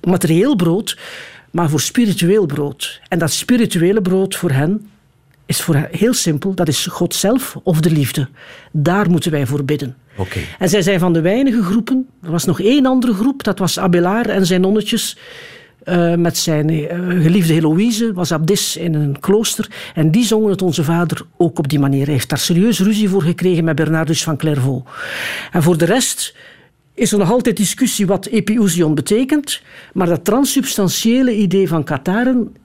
materieel 0.02 0.56
brood, 0.56 0.98
maar 1.50 1.70
voor 1.70 1.80
spiritueel 1.80 2.46
brood. 2.46 3.00
En 3.08 3.18
dat 3.18 3.32
spirituele 3.32 4.02
brood 4.02 4.36
voor 4.36 4.50
hen 4.50 4.88
is 5.46 5.60
voor 5.60 5.74
hen 5.74 5.88
heel 5.90 6.14
simpel. 6.14 6.54
Dat 6.54 6.68
is 6.68 6.86
God 6.86 7.14
zelf 7.14 7.56
of 7.62 7.80
de 7.80 7.90
liefde. 7.90 8.28
Daar 8.72 9.10
moeten 9.10 9.30
wij 9.30 9.46
voor 9.46 9.64
bidden. 9.64 9.96
Oké. 10.16 10.38
En 10.58 10.68
zij 10.68 10.82
zijn 10.82 10.98
van 10.98 11.12
de 11.12 11.20
weinige 11.20 11.62
groepen. 11.62 12.06
Er 12.22 12.30
was 12.30 12.44
nog 12.44 12.60
één 12.60 12.86
andere 12.86 13.14
groep, 13.14 13.42
dat 13.42 13.58
was 13.58 13.78
Abelard 13.78 14.26
en 14.26 14.46
zijn 14.46 14.60
nonnetjes. 14.60 15.16
eh, 15.84 16.14
met 16.14 16.38
zijn 16.38 16.70
eh, 16.70 16.98
geliefde 17.22 17.52
Heloïse, 17.52 18.12
was 18.12 18.32
abdis 18.32 18.76
in 18.76 18.94
een 18.94 19.20
klooster. 19.20 19.70
En 19.94 20.10
die 20.10 20.24
zongen 20.24 20.50
het 20.50 20.62
Onze 20.62 20.84
Vader 20.84 21.22
ook 21.36 21.58
op 21.58 21.68
die 21.68 21.78
manier. 21.78 22.04
Hij 22.04 22.12
heeft 22.12 22.28
daar 22.28 22.38
serieus 22.38 22.80
ruzie 22.80 23.08
voor 23.08 23.22
gekregen 23.22 23.64
met 23.64 23.76
Bernardus 23.76 24.22
van 24.22 24.36
Clairvaux. 24.36 24.90
En 25.52 25.62
voor 25.62 25.78
de 25.78 25.84
rest 25.84 26.34
is 26.96 27.12
er 27.12 27.18
nog 27.18 27.30
altijd 27.30 27.56
discussie 27.56 28.06
wat 28.06 28.26
epiousion 28.26 28.94
betekent. 28.94 29.62
Maar 29.92 30.06
dat 30.06 30.24
transsubstantiële 30.24 31.36
idee 31.36 31.68
van 31.68 31.84
Kataren 31.84 32.56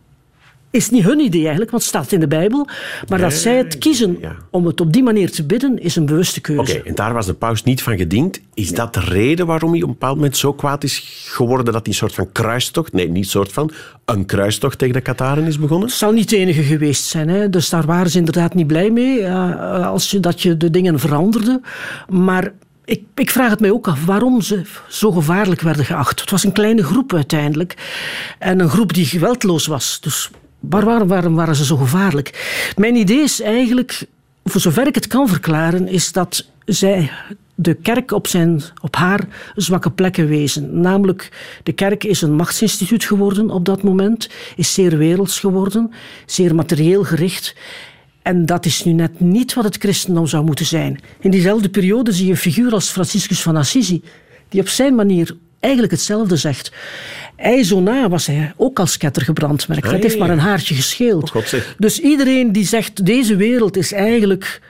is 0.71 0.89
niet 0.89 1.03
hun 1.03 1.19
idee 1.19 1.41
eigenlijk, 1.41 1.71
want 1.71 1.83
het 1.83 1.91
staat 1.91 2.11
in 2.11 2.19
de 2.19 2.27
Bijbel. 2.27 2.67
Maar 3.07 3.19
dat 3.19 3.33
zij 3.33 3.57
het 3.57 3.77
kiezen 3.77 4.17
ja. 4.21 4.35
om 4.49 4.65
het 4.65 4.81
op 4.81 4.93
die 4.93 5.03
manier 5.03 5.31
te 5.31 5.45
bidden, 5.45 5.79
is 5.79 5.95
een 5.95 6.05
bewuste 6.05 6.41
keuze. 6.41 6.77
Oké, 6.77 6.87
en 6.89 6.95
daar 6.95 7.13
was 7.13 7.25
de 7.25 7.33
paus 7.33 7.63
niet 7.63 7.81
van 7.81 7.97
gediend. 7.97 8.41
Is 8.53 8.71
dat 8.71 8.93
de 8.93 8.99
reden 8.99 9.45
waarom 9.45 9.71
hij 9.71 9.81
op 9.81 9.87
een 9.87 9.93
bepaald 9.93 10.15
moment 10.15 10.37
zo 10.37 10.53
kwaad 10.53 10.83
is 10.83 11.25
geworden 11.27 11.73
dat 11.73 11.85
hij 11.85 11.91
een 11.91 11.93
soort 11.93 12.13
van 12.13 12.31
kruistocht, 12.31 12.93
nee, 12.93 13.09
niet 13.09 13.29
soort 13.29 13.51
van, 13.51 13.71
een 14.05 14.25
kruistocht 14.25 14.77
tegen 14.77 14.93
de 14.93 15.01
Kataren 15.01 15.45
is 15.45 15.59
begonnen? 15.59 15.87
Het 15.87 15.97
zal 15.97 16.11
niet 16.11 16.29
de 16.29 16.37
enige 16.37 16.63
geweest 16.63 17.03
zijn. 17.03 17.29
Hè. 17.29 17.49
Dus 17.49 17.69
daar 17.69 17.85
waren 17.85 18.11
ze 18.11 18.17
inderdaad 18.17 18.53
niet 18.53 18.67
blij 18.67 18.89
mee, 18.89 19.21
eh, 19.21 19.87
als 19.87 20.11
je, 20.11 20.19
dat 20.19 20.41
je 20.41 20.57
de 20.57 20.69
dingen 20.69 20.99
veranderde. 20.99 21.61
Maar 22.09 22.53
ik, 22.91 23.03
ik 23.15 23.29
vraag 23.29 23.49
het 23.49 23.59
mij 23.59 23.71
ook 23.71 23.87
af 23.87 24.05
waarom 24.05 24.41
ze 24.41 24.61
zo 24.89 25.11
gevaarlijk 25.11 25.61
werden 25.61 25.85
geacht. 25.85 26.19
Het 26.19 26.31
was 26.31 26.43
een 26.43 26.51
kleine 26.51 26.83
groep 26.83 27.13
uiteindelijk. 27.13 27.75
En 28.39 28.59
een 28.59 28.69
groep 28.69 28.93
die 28.93 29.05
geweldloos 29.05 29.65
was. 29.65 29.99
Dus 30.01 30.29
waar, 30.59 30.85
waarom, 30.85 31.07
waarom 31.07 31.35
waren 31.35 31.55
ze 31.55 31.65
zo 31.65 31.75
gevaarlijk? 31.75 32.59
Mijn 32.77 32.95
idee 32.95 33.21
is 33.21 33.41
eigenlijk, 33.41 34.05
voor 34.43 34.61
zover 34.61 34.87
ik 34.87 34.95
het 34.95 35.07
kan 35.07 35.27
verklaren, 35.27 35.87
is 35.87 36.11
dat 36.11 36.45
zij 36.65 37.11
de 37.55 37.73
kerk 37.73 38.11
op, 38.11 38.27
zijn, 38.27 38.61
op 38.81 38.95
haar 38.95 39.27
zwakke 39.55 39.91
plekken 39.91 40.27
wezen. 40.27 40.79
Namelijk, 40.79 41.31
de 41.63 41.71
kerk 41.71 42.03
is 42.03 42.21
een 42.21 42.33
machtsinstituut 42.33 43.03
geworden 43.03 43.49
op 43.49 43.65
dat 43.65 43.83
moment, 43.83 44.29
is 44.55 44.73
zeer 44.73 44.97
werelds 44.97 45.39
geworden, 45.39 45.91
zeer 46.25 46.55
materieel 46.55 47.03
gericht. 47.03 47.55
En 48.21 48.45
dat 48.45 48.65
is 48.65 48.83
nu 48.83 48.91
net 48.91 49.19
niet 49.19 49.53
wat 49.53 49.63
het 49.63 49.77
christendom 49.77 50.27
zou 50.27 50.43
moeten 50.45 50.65
zijn. 50.65 50.99
In 51.19 51.31
diezelfde 51.31 51.69
periode 51.69 52.11
zie 52.11 52.25
je 52.25 52.31
een 52.31 52.37
figuur 52.37 52.71
als 52.73 52.89
Franciscus 52.89 53.41
van 53.41 53.55
Assisi, 53.55 54.03
die 54.49 54.61
op 54.61 54.67
zijn 54.67 54.95
manier 54.95 55.35
eigenlijk 55.59 55.93
hetzelfde 55.93 56.35
zegt. 56.35 56.71
Hij 57.35 57.63
zo 57.63 57.79
na 57.79 58.09
was 58.09 58.25
hij 58.27 58.53
ook 58.57 58.79
als 58.79 58.97
ketter 58.97 59.21
gebrandmerkt. 59.23 59.85
Ah, 59.85 59.91
dat 59.91 60.01
heeft 60.03 60.17
maar 60.17 60.29
een 60.29 60.39
haartje 60.39 60.75
gescheeld. 60.75 61.31
Oh, 61.35 61.43
dus 61.77 61.99
iedereen 61.99 62.51
die 62.51 62.65
zegt, 62.65 63.05
deze 63.05 63.35
wereld 63.35 63.77
is 63.77 63.91
eigenlijk... 63.93 64.61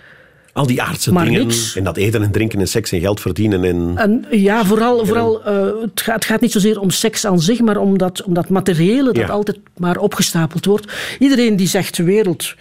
Al 0.54 0.68
die 0.68 0.82
aardse 0.82 1.12
Maar 1.14 1.26
dingen. 1.26 1.48
niks. 1.48 1.76
En 1.76 1.84
dat 1.84 1.98
eten 1.98 2.24
en 2.24 2.32
drinken 2.32 2.60
en 2.60 2.68
seks 2.68 2.92
en 2.92 3.00
geld 3.00 3.22
verdienen. 3.22 3.64
En... 3.64 3.92
En 3.96 4.26
ja, 4.32 4.66
vooral, 4.66 5.06
vooral 5.06 5.44
eh, 5.44 5.66
het, 5.82 6.02
gaat, 6.02 6.16
het 6.16 6.26
gaat 6.26 6.42
niet 6.42 6.52
zozeer 6.52 6.80
om 6.80 6.90
seks 6.90 7.26
aan 7.26 7.40
zich, 7.42 7.60
maar 7.60 7.78
om 7.78 7.98
dat, 7.98 8.24
om 8.24 8.34
dat 8.34 8.50
materiële 8.50 9.12
dat 9.14 9.16
Ja. 9.28 9.28
altijd 9.28 9.58
maar 9.78 9.98
opgestapeld 9.98 10.66
wordt. 10.66 10.94
Iedereen 11.20 11.56
die 11.56 11.68
zegt 11.68 11.96
de 11.96 12.04
wereld, 12.04 12.56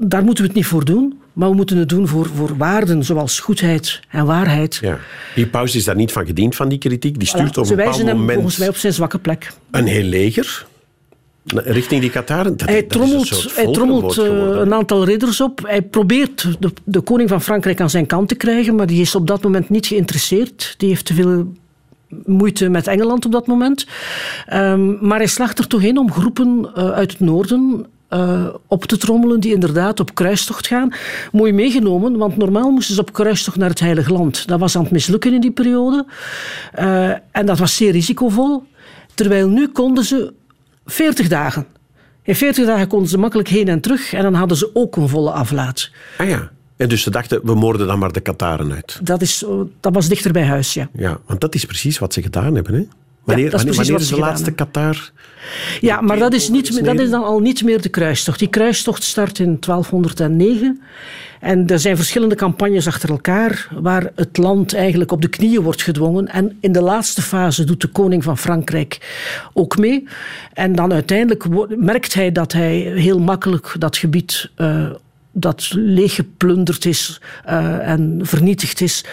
daar 0.00 0.24
moeten 0.24 0.44
we 0.44 0.48
het 0.48 0.58
niet 0.58 0.66
voor 0.66 0.84
doen, 0.84 1.18
maar 1.32 1.48
we 1.48 1.54
moeten 1.54 1.76
het 1.76 1.88
doen 1.88 2.08
voor, 2.08 2.26
voor 2.34 2.56
waarden 2.56 3.04
zoals 3.04 3.40
goedheid 3.40 4.00
en 4.08 4.26
waarheid. 4.26 4.78
Ja. 4.80 4.98
Die 5.34 5.46
paus 5.46 5.74
is 5.76 5.84
daar 5.84 5.96
niet 5.96 6.12
van 6.12 6.26
gediend 6.26 6.56
van 6.56 6.68
die 6.68 6.78
kritiek. 6.78 7.18
Die 7.18 7.28
stuurt 7.28 7.48
Voilà. 7.50 7.58
op 7.58 7.70
een 7.70 7.76
bepaald 7.76 7.86
wijzen 7.86 8.06
hem 8.06 8.16
moment 8.16 8.34
volgens 8.34 8.56
mij 8.56 8.68
op 8.68 8.76
zijn 8.76 8.92
zwakke 8.92 9.18
plek. 9.18 9.52
een 9.70 9.86
heel 9.86 10.04
leger 10.04 10.66
richting 11.54 12.00
die 12.00 12.10
Kataren. 12.10 12.56
Dat, 12.56 12.68
Hij 12.68 12.80
dat 12.80 12.90
trommelt, 12.90 13.54
hij 13.54 13.72
trommelt 13.72 14.18
eh, 14.18 14.24
een 14.60 14.74
aantal 14.74 15.04
ridders 15.04 15.40
op. 15.40 15.60
Hij 15.66 15.82
probeert 15.82 16.56
de, 16.60 16.72
de 16.84 17.00
koning 17.00 17.28
van 17.28 17.42
Frankrijk 17.42 17.80
aan 17.80 17.90
zijn 17.90 18.06
kant 18.06 18.28
te 18.28 18.34
krijgen, 18.34 18.74
maar 18.74 18.86
die 18.86 19.00
is 19.00 19.14
op 19.14 19.26
dat 19.26 19.42
moment 19.42 19.68
niet 19.68 19.86
geïnteresseerd. 19.86 20.74
Die 20.76 20.88
heeft 20.88 21.04
te 21.04 21.14
veel 21.14 21.52
moeite 22.24 22.68
met 22.68 22.86
Engeland 22.86 23.24
op 23.24 23.32
dat 23.32 23.46
moment. 23.46 23.86
Ehm, 24.46 25.06
maar 25.06 25.18
hij 25.18 25.26
slaagt 25.26 25.58
er 25.58 25.66
toch 25.66 25.82
in 25.82 25.98
om 25.98 26.12
groepen 26.12 26.70
eh, 26.74 26.90
uit 26.90 27.10
het 27.10 27.20
noorden 27.20 27.86
eh, 28.08 28.46
op 28.66 28.84
te 28.84 28.96
trommelen 28.96 29.40
die 29.40 29.54
inderdaad 29.54 30.00
op 30.00 30.14
kruistocht 30.14 30.66
gaan. 30.66 30.92
Mooi 31.32 31.52
meegenomen, 31.52 32.16
want 32.16 32.36
normaal 32.36 32.70
moesten 32.70 32.94
ze 32.94 33.00
op 33.00 33.12
kruistocht 33.12 33.56
naar 33.56 33.68
het 33.68 33.80
Heilige 33.80 34.12
Land. 34.12 34.46
Dat 34.46 34.60
was 34.60 34.76
aan 34.76 34.82
het 34.82 34.92
mislukken 34.92 35.34
in 35.34 35.40
die 35.40 35.50
periode. 35.50 36.06
Eh, 36.72 37.10
en 37.10 37.46
dat 37.46 37.58
was 37.58 37.76
zeer 37.76 37.92
risicovol. 37.92 38.62
Terwijl 39.14 39.48
nu 39.48 39.68
konden 39.68 40.04
ze 40.04 40.32
40 40.86 41.28
dagen. 41.28 41.66
In 42.22 42.34
40 42.34 42.66
dagen 42.66 42.88
konden 42.88 43.08
ze 43.08 43.18
makkelijk 43.18 43.48
heen 43.48 43.68
en 43.68 43.80
terug 43.80 44.12
en 44.12 44.22
dan 44.22 44.34
hadden 44.34 44.56
ze 44.56 44.70
ook 44.72 44.96
een 44.96 45.08
volle 45.08 45.30
aflaat. 45.30 45.90
Ah 46.18 46.28
ja. 46.28 46.50
En 46.76 46.88
dus 46.88 47.02
ze 47.02 47.10
dachten, 47.10 47.40
we 47.44 47.54
moorden 47.54 47.86
dan 47.86 47.98
maar 47.98 48.12
de 48.12 48.20
Kataren 48.20 48.72
uit. 48.72 49.00
Dat, 49.02 49.22
is, 49.22 49.44
eh, 49.44 49.60
dat 49.80 49.94
was 49.94 50.08
dichter 50.08 50.32
bij 50.32 50.44
huis, 50.44 50.74
ja. 50.74 50.88
Ja, 50.92 51.18
want 51.26 51.40
dat 51.40 51.54
is 51.54 51.64
precies 51.64 51.98
wat 51.98 52.12
ze 52.12 52.22
gedaan 52.22 52.54
hebben. 52.54 52.74
Hè? 52.74 52.86
Wanneer, 53.28 53.50
dat 53.50 53.60
is 53.60 53.66
wanneer, 53.66 53.84
wanneer 53.84 54.00
is 54.00 54.08
de 54.08 54.18
laatste 54.18 54.50
Katar? 54.50 55.10
Ja, 55.80 56.00
maar 56.00 56.18
dat 56.18 56.32
is, 56.32 56.48
niet, 56.48 56.84
dat 56.84 56.98
is 56.98 57.10
dan 57.10 57.24
al 57.24 57.40
niet 57.40 57.64
meer 57.64 57.80
de 57.80 57.88
kruistocht. 57.88 58.38
Die 58.38 58.48
kruistocht 58.48 59.02
start 59.02 59.38
in 59.38 59.56
1209. 59.60 60.80
En 61.40 61.66
er 61.66 61.78
zijn 61.78 61.96
verschillende 61.96 62.34
campagnes 62.34 62.86
achter 62.86 63.10
elkaar 63.10 63.68
waar 63.80 64.10
het 64.14 64.36
land 64.36 64.74
eigenlijk 64.74 65.12
op 65.12 65.22
de 65.22 65.28
knieën 65.28 65.62
wordt 65.62 65.82
gedwongen. 65.82 66.28
En 66.28 66.56
in 66.60 66.72
de 66.72 66.80
laatste 66.80 67.22
fase 67.22 67.64
doet 67.64 67.80
de 67.80 67.88
koning 67.88 68.24
van 68.24 68.38
Frankrijk 68.38 68.98
ook 69.52 69.78
mee. 69.78 70.08
En 70.52 70.74
dan 70.74 70.92
uiteindelijk 70.92 71.68
merkt 71.76 72.14
hij 72.14 72.32
dat 72.32 72.52
hij 72.52 72.76
heel 72.78 73.18
makkelijk 73.18 73.74
dat 73.78 73.96
gebied 73.96 74.50
eh, 74.54 74.90
dat 75.32 75.70
leeggeplunderd 75.74 76.84
is 76.84 77.20
eh, 77.44 77.88
en 77.88 78.18
vernietigd 78.22 78.80
is, 78.80 79.04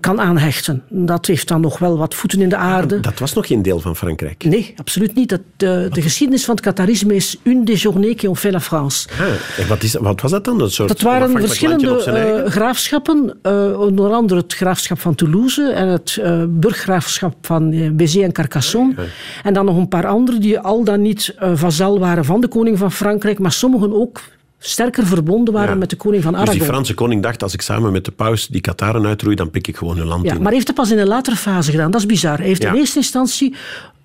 kan 0.00 0.20
aanhechten. 0.20 0.82
Dat 0.88 1.26
heeft 1.26 1.48
dan 1.48 1.60
nog 1.60 1.78
wel 1.78 1.98
wat 1.98 2.14
voeten 2.14 2.40
in 2.40 2.48
de 2.48 2.56
aarde. 2.56 3.00
Dat 3.00 3.18
was 3.18 3.32
nog 3.32 3.46
geen 3.46 3.62
deel 3.62 3.80
van 3.80 3.96
Frankrijk. 3.96 4.44
Nee, 4.44 4.74
absoluut 4.76 5.14
niet. 5.14 5.28
Dat, 5.28 5.40
de, 5.56 5.88
de 5.92 6.02
geschiedenis 6.02 6.44
van 6.44 6.54
het 6.54 6.64
Qatarisme 6.64 7.14
is 7.14 7.36
une 7.42 7.64
des 7.64 7.82
journées 7.82 8.14
qui 8.16 8.28
ont 8.28 8.38
fait 8.38 8.52
la 8.52 8.60
France. 8.60 9.08
Ah, 9.18 9.60
en 9.62 9.68
wat, 9.68 9.82
is, 9.82 9.94
wat 9.94 10.20
was 10.20 10.30
dat 10.30 10.44
dan? 10.44 10.60
Een 10.60 10.70
soort 10.70 10.88
Dat 10.88 11.00
waren 11.00 11.30
verschillende 11.40 12.04
eh, 12.04 12.50
graafschappen, 12.50 13.36
eh, 13.42 13.80
onder 13.80 14.12
andere 14.12 14.40
het 14.40 14.54
graafschap 14.54 15.00
van 15.00 15.14
Toulouse 15.14 15.70
en 15.70 15.88
het 15.88 16.18
eh, 16.22 16.42
burggraafschap 16.48 17.34
van 17.42 17.72
eh, 17.72 17.90
Béziers 17.90 18.26
en 18.26 18.32
Carcassonne. 18.32 18.94
En 19.42 19.54
dan 19.54 19.64
nog 19.64 19.76
een 19.76 19.88
paar 19.88 20.06
andere 20.06 20.38
die 20.38 20.58
al 20.58 20.84
dan 20.84 21.02
niet 21.02 21.34
eh 21.38 21.52
vazal 21.54 21.98
waren 21.98 22.24
van 22.24 22.40
de 22.40 22.48
koning 22.48 22.78
van 22.78 22.92
Frankrijk, 22.92 23.38
maar 23.38 23.52
sommigen 23.52 23.92
ook 23.92 24.20
sterker 24.58 25.06
verbonden 25.06 25.54
waren 25.54 25.68
Ja. 25.72 25.74
met 25.76 25.90
de 25.90 25.96
koning 25.96 26.22
van 26.22 26.32
Dus 26.32 26.40
Aragon. 26.40 26.58
die 26.60 26.68
Franse 26.68 26.94
koning 26.94 27.22
dacht, 27.22 27.42
als 27.42 27.54
ik 27.54 27.60
samen 27.60 27.92
met 27.92 28.04
de 28.04 28.10
paus 28.10 28.46
die 28.46 28.60
Kataren 28.60 29.06
uitroei, 29.06 29.34
dan 29.36 29.50
pik 29.50 29.66
ik 29.68 29.76
gewoon 29.76 29.96
hun 29.96 30.06
land 30.06 30.24
Ja, 30.24 30.30
in. 30.30 30.36
maar 30.36 30.44
hij 30.46 30.54
heeft 30.54 30.66
het 30.66 30.76
pas 30.76 30.90
in 30.90 30.98
een 30.98 31.06
latere 31.06 31.36
fase 31.36 31.70
gedaan. 31.70 31.90
Dat 31.90 32.00
is 32.00 32.06
bizar. 32.06 32.36
Hij 32.38 32.46
heeft 32.46 32.62
Ja. 32.62 32.68
in 32.72 32.78
eerste 32.78 32.98
instantie 32.98 33.54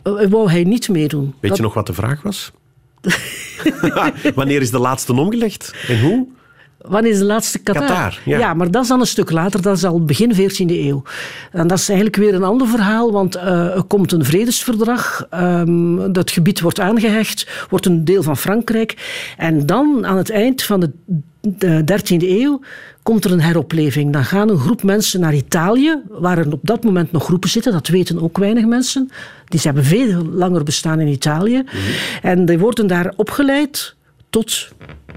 eh, 0.04 0.14
wou 0.30 0.50
hij 0.52 0.64
niet 0.64 0.90
meedoen. 0.90 1.24
Weet 1.40 1.50
Dat- 1.50 1.58
je 1.58 1.64
nog 1.64 1.74
wat 1.74 1.88
de 1.88 1.94
vraag 1.94 2.22
was? 2.22 2.52
Wanneer 4.36 4.62
is 4.62 4.72
de 4.72 4.80
laatste 4.80 5.14
omgelegd? 5.14 5.74
En 5.88 6.02
hoe? 6.02 6.28
Wanneer 6.88 7.12
is 7.12 7.18
de 7.18 7.26
laatste 7.26 7.60
Qatar? 7.60 7.88
Qatar, 7.88 8.20
ja. 8.26 8.54
maar 8.54 8.72
dat 8.72 8.82
is 8.82 8.88
dan 8.88 9.00
een 9.00 9.08
stuk 9.08 9.32
later. 9.32 9.62
Dat 9.62 9.78
is 9.78 9.84
al 9.84 10.04
begin 10.04 10.34
14e 10.36 10.66
eeuw. 10.68 11.04
En 11.52 11.68
dat 11.68 11.78
is 11.78 11.88
eigenlijk 11.88 12.18
weer 12.18 12.34
een 12.34 12.44
ander 12.44 12.68
verhaal, 12.68 13.12
want 13.12 13.36
eh, 13.36 13.76
er 13.76 13.84
komt 13.84 14.12
een 14.12 14.26
vredesverdrag. 14.26 15.28
ehm, 15.30 16.12
dat 16.12 16.32
gebied 16.32 16.62
wordt 16.62 16.80
aangehecht, 16.80 17.66
wordt 17.70 17.86
een 17.86 18.06
deel 18.06 18.24
van 18.24 18.38
Frankrijk. 18.38 18.96
En 19.38 19.66
dan, 19.66 20.06
aan 20.06 20.18
het 20.18 20.30
eind 20.30 20.64
van 20.64 20.80
de, 20.80 20.92
de 21.42 21.84
13e 21.86 22.30
eeuw, 22.30 22.60
komt 23.04 23.26
er 23.26 23.32
een 23.32 23.42
heropleving. 23.42 24.14
Dan 24.14 24.26
gaan 24.26 24.50
een 24.50 24.60
groep 24.60 24.84
mensen 24.84 25.20
naar 25.20 25.34
Italië, 25.34 26.02
waar 26.10 26.38
er 26.38 26.52
op 26.52 26.60
dat 26.64 26.84
moment 26.84 27.12
nog 27.12 27.24
groepen 27.24 27.50
zitten. 27.50 27.72
Dat 27.72 27.88
weten 27.88 28.22
ook 28.22 28.38
weinig 28.38 28.66
mensen. 28.66 29.10
Die 29.46 29.60
ze 29.60 29.66
hebben 29.66 29.86
veel 29.86 30.26
langer 30.26 30.64
bestaan 30.64 31.00
in 31.00 31.08
Italië. 31.08 31.64
En 32.22 32.46
die 32.46 32.60
worden 32.60 32.88
daar 32.88 33.14
opgeleid 33.16 33.96
tot 34.30 34.72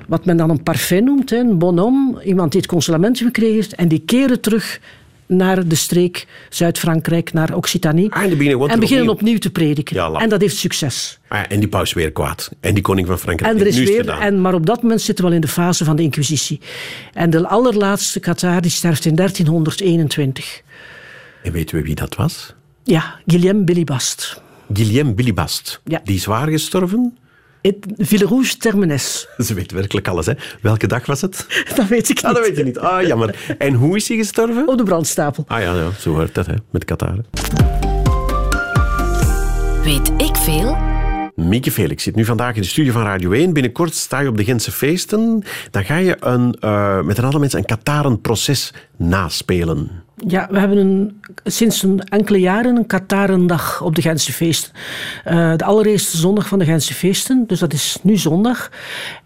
wat 0.07 0.25
men 0.25 0.37
dan 0.37 0.51
een 0.51 0.63
parfait 0.63 1.05
noemt, 1.05 1.33
een 1.33 1.59
bonhomme, 1.59 2.25
iemand 2.25 2.53
die 2.53 2.61
het 2.61 2.71
consolament 2.71 3.19
gekregen 3.19 3.55
heeft, 3.55 3.75
en 3.75 3.89
die 3.89 4.03
keren 4.07 4.41
terug 4.41 4.81
naar 5.29 5.69
de 5.69 5.75
streek 5.75 6.27
Zuid-Frankrijk, 6.49 7.33
naar 7.33 7.55
Occitanie, 7.55 8.13
Ah, 8.13 8.23
en 8.23 8.29
beginnen 8.39 8.69
en 8.69 8.83
opnieuw. 8.83 9.09
opnieuw 9.11 9.39
te 9.39 9.51
prediken. 9.51 9.97
Ja, 9.97 10.13
en 10.13 10.29
dat 10.29 10.41
heeft 10.41 10.57
succes. 10.57 11.19
Ah, 11.29 11.43
en 11.49 11.59
die 11.61 11.69
paus 11.69 11.93
weer 11.93 12.13
kwaad. 12.13 12.51
En 12.61 12.75
die 12.75 12.83
koning 12.83 13.07
van 13.07 13.19
Frankrijk. 13.19 13.53
En 13.55 13.61
er 13.61 13.67
is 13.67 13.79
weer, 13.79 14.01
gedaan. 14.01 14.21
en, 14.21 14.41
maar 14.41 14.55
op 14.55 14.67
dat 14.67 14.83
moment 14.83 15.01
zitten 15.01 15.25
we 15.25 15.31
al 15.31 15.37
in 15.37 15.43
de 15.43 15.49
fase 15.49 15.85
van 15.85 15.97
de 15.97 16.03
Inquisitie. 16.03 16.61
En 17.13 17.31
de 17.31 17.49
allerlaatste 17.49 18.21
Qatar 18.21 18.61
die 18.61 18.71
sterft 18.71 19.05
in 19.05 19.15
1321. 19.15 20.63
En 21.43 21.53
weten 21.53 21.77
we 21.77 21.83
wie 21.83 21.95
dat 21.95 22.15
was? 22.15 22.55
Ja, 22.83 23.15
Guillaume 23.27 23.65
Bilibast. 23.65 24.43
Guillaume 24.73 25.15
Bilibast. 25.15 25.81
Ja. 25.85 26.01
Die 26.05 26.17
is 26.17 26.25
waar 26.25 26.49
gestorven. 26.49 27.17
Het 27.67 27.87
Villerouge 27.97 28.57
Termenes. 28.57 29.29
Ze 29.39 29.55
weet 29.55 29.73
werkelijk 29.73 30.09
alles. 30.09 30.27
Hè. 30.27 30.33
Welke 30.61 30.87
dag 30.87 31.07
was 31.07 31.21
het? 31.21 31.47
Dat 31.77 31.89
weet 31.89 32.09
ik 32.09 32.15
niet. 32.15 32.25
Ah, 32.25 32.35
dat 32.35 32.47
weet 32.47 32.57
je 32.57 32.65
niet. 32.65 32.79
Ah, 32.79 33.07
jammer. 33.07 33.57
En 33.59 33.75
hoe 33.75 33.97
is 33.97 34.09
hij 34.09 34.17
gestorven? 34.17 34.69
Op 34.69 34.79
de 34.79 34.85
brandstapel. 34.85 35.45
Ah 35.47 35.61
ja, 35.61 35.75
ja 35.75 35.91
zo 35.99 36.15
hoort 36.15 36.35
dat, 36.35 36.47
hè, 36.47 36.55
met 36.71 36.85
Qatar. 36.85 37.17
Weet 39.85 40.13
ik 40.17 40.37
veel? 40.37 40.77
Mieke 41.35 41.71
Felix 41.71 42.03
zit 42.03 42.15
nu 42.15 42.25
vandaag 42.25 42.55
in 42.55 42.63
de 42.63 42.69
studio 42.69 42.93
van 42.93 43.03
Radio 43.03 43.31
1. 43.33 43.53
Binnenkort 43.53 43.95
sta 43.95 44.21
je 44.21 44.29
op 44.29 44.37
de 44.37 44.45
Gentse 44.45 44.73
feesten. 44.73 45.45
Dan 45.71 45.85
ga 45.85 45.97
je 45.97 46.17
een, 46.21 46.57
eh, 46.61 47.03
met 47.03 47.19
een 47.19 47.25
aantal 47.25 47.41
mensen 47.41 47.59
een 47.59 47.65
Qatarenproces 47.65 48.73
naspelen. 48.97 50.05
Ja, 50.25 50.49
we 50.51 50.59
hebben 50.59 50.79
een, 50.79 51.21
sinds 51.45 51.83
een 51.83 52.01
enkele 52.01 52.41
jaren 52.41 52.77
een 52.77 52.87
Katarendag 52.87 53.83
op 53.83 53.95
de 53.95 54.03
Gentse 54.03 54.33
feesten. 54.33 54.73
Eh, 55.25 55.57
de 55.57 55.65
allereerste 55.65 56.17
zondag 56.17 56.49
van 56.49 56.59
de 56.59 56.65
Gentse 56.65 56.95
feesten, 56.95 57.45
dus 57.47 57.59
dat 57.59 57.73
is 57.73 57.99
nu 58.03 58.17
zondag. 58.17 58.71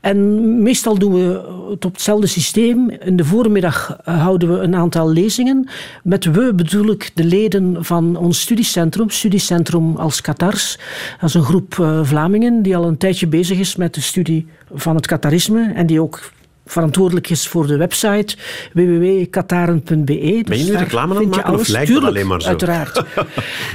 En 0.00 0.62
meestal 0.62 0.98
doen 0.98 1.12
we 1.12 1.50
het 1.70 1.84
op 1.84 1.92
hetzelfde 1.92 2.26
systeem. 2.26 2.90
In 2.90 3.16
de 3.16 3.24
voormiddag 3.24 3.96
eh, 4.04 4.22
houden 4.22 4.52
we 4.52 4.58
een 4.58 4.74
aantal 4.74 5.10
lezingen. 5.10 5.68
Met 6.02 6.24
we 6.24 6.54
bedoel 6.54 6.90
ik 6.90 7.10
de 7.14 7.24
leden 7.24 7.84
van 7.84 8.16
ons 8.16 8.40
studiecentrum, 8.40 9.10
Studiecentrum 9.10 9.96
als 9.96 10.20
Katars. 10.20 10.78
Dat 11.20 11.28
is 11.28 11.34
een 11.34 11.42
groep 11.42 11.78
eh, 11.78 12.00
Vlamingen 12.02 12.62
die 12.62 12.76
al 12.76 12.84
een 12.84 12.98
tijdje 12.98 13.26
bezig 13.26 13.58
is 13.58 13.76
met 13.76 13.94
de 13.94 14.00
studie 14.00 14.46
van 14.72 14.96
het 14.96 15.06
Katarisme 15.06 15.72
en 15.74 15.86
die 15.86 16.00
ook 16.00 16.20
verantwoordelijk 16.66 17.30
is 17.30 17.48
voor 17.48 17.66
de 17.66 17.76
website 17.76 18.36
www.kataren.be. 18.72 20.44
Ben 20.48 20.58
je 20.58 20.64
nu 20.64 20.76
reclame 20.76 21.14
aan 21.14 21.20
het 21.20 21.36
maken 21.36 21.52
of 21.54 21.68
lijkt 21.68 21.86
Tuurlijk, 21.86 22.06
alleen 22.06 22.26
maar 22.26 22.42
zo? 22.42 22.48
uiteraard. 22.48 23.02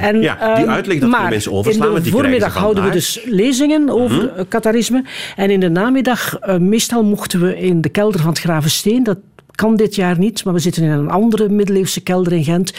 En, 0.02 0.22
Ja, 0.22 0.56
die 0.56 0.64
ehm, 0.64 0.74
uitleg, 0.74 1.00
dat 1.00 1.10
maar 1.10 1.30
mensen 1.30 1.52
overslaan, 1.52 1.96
In 1.96 2.04
de 2.04 2.10
voormiddag 2.10 2.54
houden 2.54 2.84
we 2.84 2.90
dus 2.90 3.22
lezingen 3.26 3.90
over 3.90 4.34
eh, 4.34 4.46
Katarisme. 4.48 5.04
En 5.36 5.50
in 5.50 5.60
de 5.60 5.70
namiddag, 5.70 6.40
eh, 6.40 6.58
meestal 6.58 7.04
mochten 7.04 7.42
we 7.42 7.60
in 7.60 7.82
de 7.82 7.90
kelder 7.90 8.20
van 8.20 8.30
het 8.30 8.40
Gravensteen, 8.40 9.04
dat 9.04 9.18
kan 9.52 9.76
dit 9.76 9.96
jaar 9.96 10.18
niet, 10.20 10.44
maar 10.44 10.54
we 10.54 10.60
zitten 10.60 10.84
in 10.84 10.90
een 10.90 11.10
andere 11.10 11.50
middeleeuwse 11.50 12.02
kelder 12.02 12.34
in 12.34 12.44
Gent. 12.44 12.74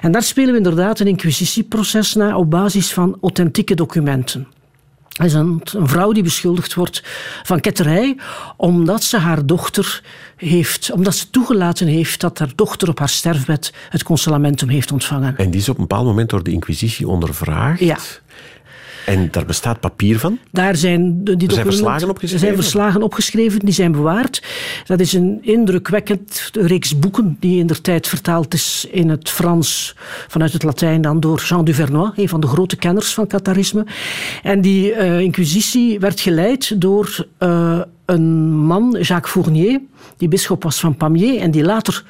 En 0.00 0.12
daar 0.12 0.22
spelen 0.22 0.50
we 0.50 0.56
inderdaad 0.56 1.00
een 1.00 1.06
inquisitieproces 1.06 2.14
na 2.14 2.36
op 2.36 2.50
basis 2.50 2.92
van 2.92 3.18
authentieke 3.20 3.74
documenten. 3.74 4.46
Is 5.24 5.32
een, 5.32 5.62
een, 5.72 5.88
vrouw 5.88 6.12
die 6.12 6.22
beschuldigd 6.22 6.74
wordt 6.74 7.02
van 7.42 7.60
ketterij, 7.60 8.16
omdat 8.56 9.02
ze 9.02 9.18
haar 9.18 9.46
dochter 9.46 10.02
heeft, 10.36 10.90
omdat 10.92 11.14
ze 11.14 11.30
toegelaten 11.30 11.86
heeft 11.86 12.20
dat 12.20 12.38
haar 12.38 12.52
dochter 12.54 12.88
op 12.88 12.98
haar 12.98 13.08
sterfbed 13.08 13.72
het 13.88 14.02
consolamentum 14.02 14.68
heeft 14.68 14.92
ontvangen. 14.92 15.36
En 15.36 15.50
die 15.50 15.60
is 15.60 15.68
op 15.68 15.74
een 15.74 15.86
bepaald 15.86 16.06
moment 16.06 16.30
door 16.30 16.42
de 16.42 16.50
Inquisitie 16.50 17.08
ondervraagd. 17.08 17.80
Ja. 17.80 17.98
En 19.06 19.28
daar 19.30 19.44
bestaat 19.44 19.80
papier 19.80 20.18
van? 20.18 20.38
Daar 20.50 20.76
zijn, 20.76 21.24
die 21.24 21.48
er 21.48 21.52
zijn 21.52 21.64
verslagen 21.64 22.08
opgeschreven? 22.08 22.46
Er 22.46 22.52
zijn 22.52 22.62
verslagen 22.62 23.02
opgeschreven, 23.02 23.58
die 23.58 23.74
zijn 23.74 23.92
bewaard. 23.92 24.42
Dat 24.86 25.00
is 25.00 25.12
een 25.12 25.38
indrukwekkend 25.42 26.50
reeks 26.52 26.98
boeken 26.98 27.36
die 27.40 27.58
in 27.58 27.66
der 27.66 27.80
tijd 27.80 28.08
vertaald 28.08 28.54
is 28.54 28.86
in 28.90 29.08
het 29.08 29.30
Frans, 29.30 29.96
vanuit 30.28 30.52
het 30.52 30.62
Latijn 30.62 31.02
dan 31.02 31.20
door 31.20 31.40
Jean 31.40 31.64
Duvernois, 31.64 32.12
een 32.16 32.28
van 32.28 32.40
de 32.40 32.46
grote 32.46 32.76
kenners 32.76 33.14
van 33.14 33.26
Catharisme. 33.26 33.86
En 34.42 34.60
die 34.60 34.94
uh, 34.94 35.20
inquisitie 35.20 36.00
werd 36.00 36.20
geleid 36.20 36.80
door 36.80 37.26
uh, 37.38 37.80
een 38.04 38.50
man, 38.50 38.96
Jacques 39.00 39.32
Fournier, 39.32 39.80
die 40.16 40.28
bisschop 40.28 40.62
was 40.62 40.80
van 40.80 40.96
Pamiers 40.96 41.40
en 41.40 41.50
die 41.50 41.64
later 41.64 42.04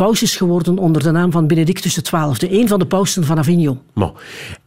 paus 0.00 0.22
is 0.22 0.36
geworden 0.36 0.78
onder 0.78 1.02
de 1.02 1.10
naam 1.10 1.30
van 1.30 1.46
Benedictus 1.46 2.00
XII, 2.02 2.60
een 2.60 2.68
van 2.68 2.78
de 2.78 2.86
pausen 2.86 3.24
van 3.24 3.38
Avignon. 3.38 3.80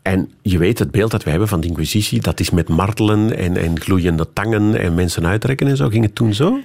En 0.01 0.31
je 0.41 0.57
weet, 0.57 0.79
het 0.79 0.91
beeld 0.91 1.11
dat 1.11 1.23
wij 1.23 1.31
hebben 1.31 1.49
van 1.49 1.61
de 1.61 1.67
Inquisitie, 1.67 2.21
dat 2.21 2.39
is 2.39 2.49
met 2.49 2.69
martelen 2.69 3.37
en, 3.37 3.57
en 3.57 3.79
gloeiende 3.79 4.27
tangen 4.33 4.79
en 4.79 4.93
mensen 4.93 5.25
uitrekken 5.25 5.67
en 5.67 5.77
zo. 5.77 5.89
Ging 5.89 6.03
het 6.03 6.15
toen 6.15 6.33
zo? 6.33 6.59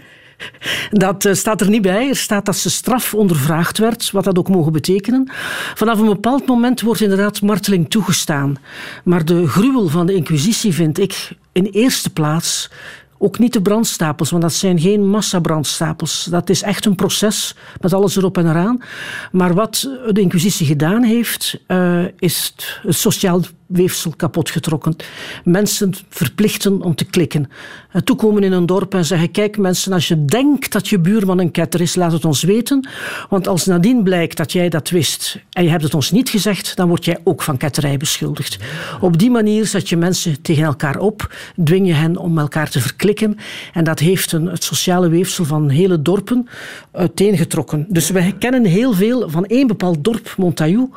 Dat 0.90 1.24
uh, 1.24 1.34
staat 1.34 1.60
er 1.60 1.68
niet 1.68 1.82
bij. 1.82 2.08
Er 2.08 2.16
staat 2.16 2.46
dat 2.46 2.56
ze 2.56 2.70
straf 2.70 3.14
ondervraagd 3.14 3.78
werd, 3.78 4.10
wat 4.10 4.24
dat 4.24 4.38
ook 4.38 4.48
mogen 4.48 4.72
betekenen. 4.72 5.30
Vanaf 5.74 5.98
een 5.98 6.06
bepaald 6.06 6.46
moment 6.46 6.80
wordt 6.80 7.00
inderdaad 7.00 7.42
marteling 7.42 7.90
toegestaan. 7.90 8.56
Maar 9.04 9.24
de 9.24 9.46
gruwel 9.46 9.88
van 9.88 10.06
de 10.06 10.14
Inquisitie 10.14 10.72
vind 10.72 10.98
ik 10.98 11.30
in 11.52 11.64
eerste 11.64 12.10
plaats 12.10 12.70
ook 13.18 13.38
niet 13.38 13.52
de 13.52 13.62
brandstapels, 13.62 14.30
want 14.30 14.42
dat 14.42 14.52
zijn 14.52 14.80
geen 14.80 15.08
massabrandstapels. 15.08 16.24
Dat 16.24 16.50
is 16.50 16.62
echt 16.62 16.84
een 16.84 16.94
proces 16.94 17.54
met 17.80 17.92
alles 17.92 18.16
erop 18.16 18.38
en 18.38 18.48
eraan. 18.48 18.82
Maar 19.32 19.54
wat 19.54 19.90
de 20.12 20.20
Inquisitie 20.20 20.66
gedaan 20.66 21.02
heeft, 21.02 21.60
uh, 21.68 22.04
is 22.18 22.52
het 22.54 22.94
sociaal 22.96 23.40
weefsel 23.66 24.12
kapotgetrokken. 24.16 24.96
Mensen 25.44 25.94
verplichten 26.08 26.82
om 26.82 26.94
te 26.94 27.04
klikken. 27.04 27.50
Toekomen 28.04 28.42
in 28.42 28.52
een 28.52 28.66
dorp 28.66 28.94
en 28.94 29.04
zeggen: 29.04 29.30
Kijk, 29.30 29.58
mensen, 29.58 29.92
als 29.92 30.08
je 30.08 30.24
denkt 30.24 30.72
dat 30.72 30.88
je 30.88 30.98
buurman 30.98 31.38
een 31.38 31.50
ketter 31.50 31.80
is, 31.80 31.94
laat 31.94 32.12
het 32.12 32.24
ons 32.24 32.42
weten. 32.42 32.88
Want 33.28 33.48
als 33.48 33.66
nadien 33.66 34.02
blijkt 34.02 34.36
dat 34.36 34.52
jij 34.52 34.68
dat 34.68 34.90
wist 34.90 35.38
en 35.52 35.64
je 35.64 35.70
hebt 35.70 35.82
het 35.82 35.94
ons 35.94 36.10
niet 36.10 36.28
gezegd, 36.28 36.76
dan 36.76 36.88
word 36.88 37.04
jij 37.04 37.18
ook 37.24 37.42
van 37.42 37.56
ketterij 37.56 37.96
beschuldigd. 37.96 38.58
Op 39.00 39.18
die 39.18 39.30
manier 39.30 39.66
zet 39.66 39.88
je 39.88 39.96
mensen 39.96 40.42
tegen 40.42 40.64
elkaar 40.64 40.98
op, 40.98 41.34
dwing 41.64 41.86
je 41.86 41.92
hen 41.92 42.16
om 42.16 42.38
elkaar 42.38 42.70
te 42.70 42.80
verklikken. 42.80 43.36
En 43.72 43.84
dat 43.84 43.98
heeft 43.98 44.32
een, 44.32 44.46
het 44.46 44.64
sociale 44.64 45.08
weefsel 45.08 45.44
van 45.44 45.68
hele 45.68 46.02
dorpen 46.02 46.48
uiteengetrokken. 46.92 47.86
Dus 47.88 48.10
we 48.10 48.32
kennen 48.38 48.64
heel 48.64 48.92
veel 48.92 49.30
van 49.30 49.44
één 49.44 49.66
bepaald 49.66 50.04
dorp, 50.04 50.34
Montaillou 50.36 50.90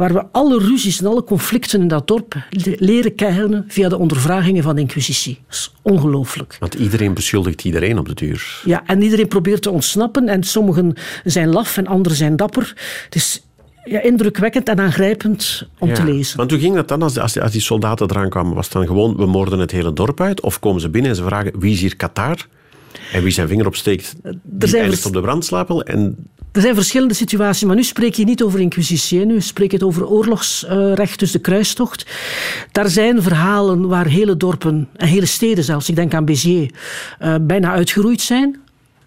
waar 0.00 0.12
we 0.12 0.24
alle 0.32 0.58
ruzies 0.58 1.00
en 1.00 1.06
alle 1.06 1.24
conflicten 1.24 1.80
in 1.80 1.88
dat 1.88 2.06
dorp 2.06 2.46
leren 2.76 3.14
kennen 3.14 3.64
via 3.68 3.88
de 3.88 3.98
ondervragingen 3.98 4.62
van 4.62 4.74
de 4.74 4.80
Inquisitie. 4.80 5.38
Dat 5.46 5.56
is 5.56 5.74
ongelooflijk. 5.82 6.56
Want 6.60 6.74
iedereen 6.74 7.14
beschuldigt 7.14 7.64
iedereen 7.64 7.98
op 7.98 8.08
de 8.08 8.14
duur. 8.14 8.60
Ja, 8.64 8.82
en 8.86 9.02
iedereen 9.02 9.28
probeert 9.28 9.62
te 9.62 9.70
ontsnappen. 9.70 10.28
En 10.28 10.42
sommigen 10.42 10.94
zijn 11.24 11.48
laf 11.48 11.76
en 11.76 11.86
anderen 11.86 12.16
zijn 12.16 12.36
dapper. 12.36 12.74
Het 13.04 13.14
is 13.14 13.42
ja, 13.84 14.02
indrukwekkend 14.02 14.68
en 14.68 14.80
aangrijpend 14.80 15.68
om 15.78 15.94
te 15.94 16.04
lezen. 16.04 16.36
Want 16.36 16.50
hoe 16.50 16.60
ging 16.60 16.74
dat 16.74 16.88
dan 16.88 17.02
als, 17.02 17.18
als, 17.18 17.40
als 17.40 17.52
die 17.52 17.60
soldaten 17.60 18.10
eraan 18.10 18.28
kwamen? 18.28 18.54
Was 18.54 18.64
het 18.64 18.74
dan 18.74 18.86
gewoon, 18.86 19.16
we 19.16 19.26
moorden 19.26 19.58
het 19.58 19.70
hele 19.70 19.92
dorp 19.92 20.20
uit? 20.20 20.40
Of 20.40 20.58
komen 20.58 20.80
ze 20.80 20.88
binnen 20.88 21.10
en 21.10 21.16
ze 21.16 21.24
vragen, 21.24 21.52
wie 21.58 21.72
is 21.72 21.80
hier 21.80 21.96
Qatar? 21.96 22.46
En 23.12 23.22
wie 23.22 23.32
zijn 23.32 23.48
vinger 23.48 23.66
opsteekt, 23.66 24.14
die 24.42 24.78
eindigt 24.78 25.06
op 25.06 25.12
de 25.12 25.20
brandslapel. 25.20 25.82
En... 25.82 26.16
Er 26.52 26.60
zijn 26.60 26.74
verschillende 26.74 27.14
situaties, 27.14 27.66
maar 27.66 27.76
nu 27.76 27.82
spreek 27.82 28.14
je 28.14 28.24
niet 28.24 28.42
over 28.42 28.60
inquisitie. 28.60 29.24
Nu 29.24 29.40
spreek 29.40 29.70
je 29.70 29.76
het 29.76 29.86
over 29.86 30.06
oorlogsrecht, 30.06 31.18
dus 31.18 31.32
de 31.32 31.38
kruistocht. 31.38 32.06
Daar 32.72 32.88
zijn 32.88 33.22
verhalen 33.22 33.88
waar 33.88 34.06
hele 34.06 34.36
dorpen, 34.36 34.88
en 34.96 35.08
hele 35.08 35.26
steden 35.26 35.64
zelfs, 35.64 35.88
ik 35.88 35.96
denk 35.96 36.14
aan 36.14 36.24
Béziers, 36.24 36.70
uh, 37.22 37.34
bijna 37.40 37.72
uitgeroeid 37.72 38.20
zijn. 38.20 38.56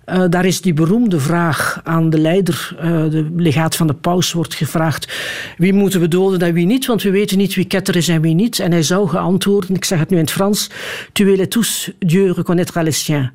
Uh, 0.06 0.24
daar 0.30 0.46
is 0.46 0.62
die 0.62 0.74
beroemde 0.74 1.20
vraag 1.20 1.82
aan 1.84 2.10
de 2.10 2.20
leider, 2.20 2.76
uh, 2.76 2.82
de 3.10 3.30
legaat 3.36 3.76
van 3.76 3.88
de 3.88 3.94
paus, 3.94 4.32
wordt 4.32 4.54
gevraagd: 4.54 5.14
wie 5.58 5.74
moeten 5.74 6.00
we 6.00 6.08
doden 6.08 6.48
en 6.48 6.54
wie 6.54 6.66
niet? 6.66 6.86
Want 6.86 7.02
we 7.02 7.12
weten 7.12 7.38
niet 7.38 7.56
wie 7.56 7.66
ketter 7.66 7.96
is 7.96 8.08
en 8.08 8.22
wie 8.22 8.34
niet. 8.34 8.60
En 8.60 8.72
hij 8.72 8.84
zou 8.84 9.08
geantwoorden, 9.08 9.76
ik 9.76 9.86
zeg 9.86 10.00
het 10.00 10.10
nu 10.10 10.18
in 10.18 10.24
het 10.24 10.32
Frans: 10.32 10.70
Tuez 11.12 11.38
les 11.38 11.48
tous, 11.50 11.92
Dieu 12.00 12.34
reconnaîtra 12.34 12.84
les 12.84 13.04
siens. 13.04 13.30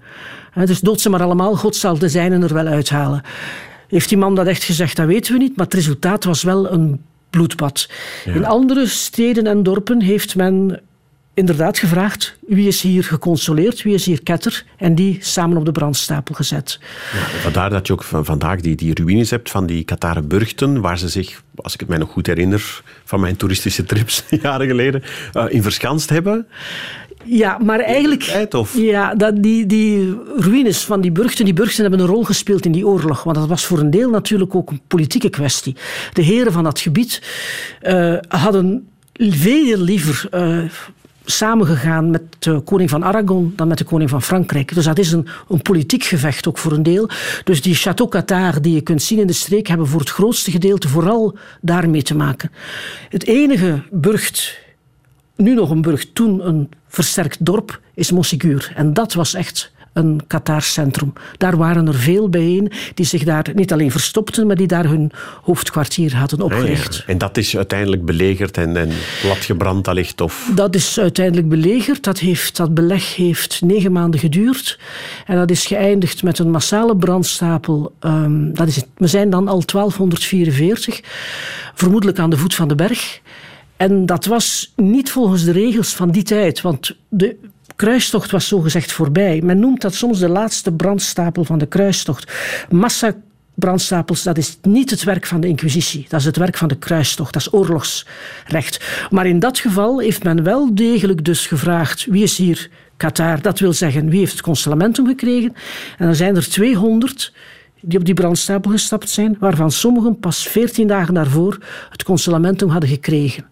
Dus 0.65 0.81
dood 0.81 1.01
ze 1.01 1.11
maar 1.11 1.23
allemaal, 1.23 1.57
God 1.57 1.77
zal 1.77 1.99
de 1.99 2.09
zijnen 2.09 2.43
er 2.43 2.55
wel 2.55 2.67
uithalen. 2.67 3.23
Heeft 3.89 4.09
die 4.09 4.19
man 4.19 4.35
dat 4.35 4.47
echt 4.47 4.63
gezegd? 4.63 4.97
Dat 4.97 5.07
weten 5.07 5.33
we 5.33 5.39
niet, 5.39 5.57
maar 5.57 5.65
het 5.65 5.75
resultaat 5.75 6.25
was 6.25 6.43
wel 6.43 6.73
een 6.73 7.03
bloedbad. 7.31 7.89
In 8.25 8.45
andere 8.45 8.87
steden 8.87 9.47
en 9.47 9.63
dorpen 9.63 10.03
heeft 10.03 10.37
men 10.37 10.81
inderdaad 11.39 11.79
gevraagd 11.79 12.37
wie 12.47 12.69
is 12.69 12.81
hier 12.81 13.05
geconsoleerd, 13.05 13.83
wie 13.83 13.95
is 13.95 14.05
hier 14.05 14.23
ketter, 14.23 14.65
en 14.77 14.95
die 14.95 15.19
samen 15.21 15.57
op 15.57 15.65
de 15.65 15.73
brandstapel 15.73 16.35
gezet. 16.35 16.81
Ja, 17.13 17.19
vandaar 17.19 17.71
dat 17.71 17.87
je 17.87 17.93
ook 17.93 18.03
vandaag 18.03 18.61
die, 18.61 18.77
die 18.77 18.95
ruïnes 18.95 19.31
hebt 19.31 19.51
van 19.51 19.67
die 19.67 19.85
Burgten, 20.25 20.81
waar 20.81 20.99
ze 20.99 21.09
zich, 21.09 21.43
als 21.55 21.75
ik 21.75 21.81
het 21.81 21.89
mij 21.89 21.99
nog 21.99 22.11
goed 22.11 22.27
herinner, 22.27 22.83
van 23.05 23.21
mijn 23.21 23.37
toeristische 23.37 23.85
trips 23.85 24.25
jaren 24.43 24.67
geleden, 24.67 25.03
uh, 25.35 25.45
in 25.49 25.63
verschanst 25.63 26.11
hebben. 26.11 26.47
Ja, 27.29 27.59
maar 27.65 27.81
eigenlijk... 27.81 28.23
Ja, 28.75 29.15
dat, 29.15 29.43
die, 29.43 29.67
die 29.67 30.17
ruïnes 30.37 30.85
van 30.85 31.01
die 31.01 31.13
burchten, 31.13 31.45
die 31.45 31.55
burchten 31.55 31.83
hebben 31.83 32.01
een 32.01 32.07
rol 32.07 32.25
gespeeld 32.25 32.65
in 32.65 32.73
die 32.73 32.87
oorlog. 32.87 33.23
Want 33.23 33.37
dat 33.37 33.49
was 33.49 33.65
voor 33.65 33.79
een 33.79 33.91
deel 33.91 34.11
natuurlijk 34.11 34.55
ook 34.55 34.71
een 34.71 34.81
politieke 34.87 35.29
kwestie. 35.29 35.77
De 36.13 36.23
heren 36.23 36.53
van 36.53 36.65
dat 36.65 36.81
gebied 36.81 37.23
uh, 37.83 38.17
hadden 38.29 38.89
veel 39.17 39.79
liever... 39.79 40.29
Uh, 40.35 40.65
samengegaan 41.31 42.11
met 42.11 42.23
de 42.39 42.61
koning 42.61 42.91
van 42.91 43.05
Aragon 43.05 43.53
dan 43.57 43.69
met 43.69 43.79
de 43.79 43.85
koning 43.85 44.11
van 44.11 44.23
Frankrijk. 44.23 44.75
Dus 44.75 44.85
dat 44.85 44.99
is 44.99 45.13
een, 45.13 45.29
een 45.49 45.63
politiek 45.63 46.05
gevecht 46.05 46.49
ook 46.49 46.59
voor 46.59 46.73
een 46.73 46.83
deel. 46.83 47.09
Dus 47.45 47.63
die 47.63 47.77
Château 47.77 48.09
Qatar 48.09 48.63
die 48.63 48.75
je 48.75 48.81
kunt 48.81 49.03
zien 49.03 49.19
in 49.19 49.27
de 49.27 49.33
streek 49.33 49.67
hebben 49.67 49.87
voor 49.87 50.01
het 50.01 50.11
grootste 50.11 50.51
gedeelte 50.51 50.89
vooral 50.89 51.37
daarmee 51.61 52.03
te 52.03 52.17
maken. 52.17 52.51
Het 53.09 53.27
enige 53.27 53.83
burcht 53.91 54.59
nu 55.39 55.55
nog 55.55 55.71
een 55.71 55.83
burcht, 55.83 56.15
toen 56.15 56.47
een 56.47 56.69
versterkt 56.89 57.45
dorp, 57.45 57.81
is 57.95 58.11
Mossiguur. 58.11 58.73
En 58.75 58.93
dat 58.93 59.15
was 59.15 59.35
echt 59.35 59.73
een 59.93 60.21
Qatar-centrum. 60.27 61.13
Daar 61.37 61.57
waren 61.57 61.87
er 61.87 61.95
veel 61.95 62.29
bijeen 62.29 62.73
die 62.95 63.07
zich 63.07 63.25
daar 63.25 63.47
niet 63.55 63.73
alleen 63.73 63.91
verstopten, 63.91 64.47
maar 64.47 64.57
die 64.57 64.67
daar 64.67 64.85
hun 64.85 65.13
hoofdkwartier 65.43 66.17
hadden 66.17 66.41
opgericht. 66.41 67.05
En 67.07 67.19
dat 67.19 67.37
is 67.37 67.57
uiteindelijk 67.57 68.05
belegerd 68.05 68.57
en, 68.57 68.77
en 68.77 68.91
platgebrand 69.23 69.89
allicht? 69.89 70.21
Of? 70.21 70.51
Dat 70.55 70.75
is 70.75 71.01
uiteindelijk 71.01 71.49
belegerd. 71.49 72.05
Dat, 72.05 72.19
heeft, 72.19 72.57
dat 72.57 72.75
beleg 72.75 73.17
heeft 73.17 73.61
negen 73.63 73.93
maanden 73.93 74.21
geduurd. 74.21 74.79
En 75.27 75.37
dat 75.37 75.51
is 75.51 75.67
geëindigd 75.67 76.23
met 76.23 76.39
een 76.39 76.51
massale 76.51 76.97
brandstapel. 76.97 77.93
Um, 78.01 78.55
dat 78.55 78.69
is, 78.69 78.83
we 78.97 79.07
zijn 79.07 79.31
dan 79.31 79.49
al 79.49 79.63
1244, 79.65 81.01
vermoedelijk 81.75 82.19
aan 82.19 82.31
de 82.31 82.37
voet 82.37 82.55
van 82.55 82.69
de 82.69 82.75
berg. 82.75 83.21
En 83.79 84.07
dat 84.07 84.25
was 84.25 84.73
niet 84.77 85.11
volgens 85.11 85.45
de 85.45 85.53
regels 85.53 85.95
van 85.95 86.11
die 86.11 86.23
tijd, 86.23 86.61
want 86.61 86.97
de 87.09 87.37
kruistocht 87.77 88.31
was 88.31 88.49
zogezegd 88.49 88.93
voorbij. 88.93 89.41
Men 89.45 89.59
noemt 89.59 89.81
dat 89.81 89.95
soms 89.95 90.19
de 90.19 90.29
laatste 90.29 90.73
brandstapel 90.73 91.45
van 91.45 91.59
de 91.59 91.67
kruistocht. 91.67 92.33
Massa 92.71 93.15
brandstapels, 93.55 94.23
dat 94.23 94.39
is 94.39 94.59
niet 94.63 94.91
het 94.91 95.05
werk 95.05 95.27
van 95.27 95.41
de 95.41 95.49
Inquisitie. 95.49 96.07
Dat 96.09 96.21
is 96.21 96.27
het 96.27 96.37
werk 96.37 96.57
van 96.57 96.69
de 96.69 96.77
kruistocht, 96.77 97.33
dat 97.33 97.43
is 97.43 97.53
oorlogsrecht. 97.53 98.85
Maar 99.11 99.27
in 99.27 99.39
dat 99.39 99.59
geval 99.59 100.01
heeft 100.01 100.25
men 100.25 100.43
wel 100.43 100.75
degelijk 100.75 101.25
dus 101.25 101.47
gevraagd 101.47 102.05
wie 102.05 102.23
is 102.23 102.37
hier 102.37 102.71
Qatar, 102.97 103.43
dat 103.43 103.59
wil 103.59 103.73
zeggen 103.73 104.09
wie 104.09 104.19
heeft 104.19 104.33
het 104.33 104.41
constellamentum 104.41 105.07
gekregen. 105.07 105.55
En 105.99 106.07
dan 106.07 106.15
zijn 106.15 106.37
er 106.37 106.49
200 106.49 107.33
die 107.81 107.99
op 107.99 108.05
die 108.05 108.15
brandstapel 108.15 108.71
gestapt 108.71 109.11
zijn, 109.11 109.37
waarvan 109.41 109.71
sommigen 109.71 110.19
pas 110.19 110.49
14 110.49 110.87
dagen 110.87 111.15
daarvoor 111.15 111.59
het 111.91 112.03
constellamentum 112.03 112.69
hadden 112.69 112.89
gekregen. 112.89 113.45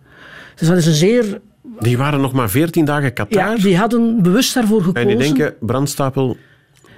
Dus 0.56 0.68
dat 0.68 0.76
is 0.76 0.86
een 0.86 0.92
zeer... 0.92 1.40
Die 1.78 1.98
waren 1.98 2.20
nog 2.20 2.32
maar 2.32 2.50
veertien 2.50 2.84
dagen 2.84 3.12
Qatar? 3.12 3.38
Ja, 3.38 3.56
die 3.56 3.76
hadden 3.76 4.22
bewust 4.22 4.54
daarvoor 4.54 4.82
gekozen. 4.82 5.10
En 5.10 5.18
die 5.18 5.26
denken, 5.26 5.54
brandstapel, 5.60 6.36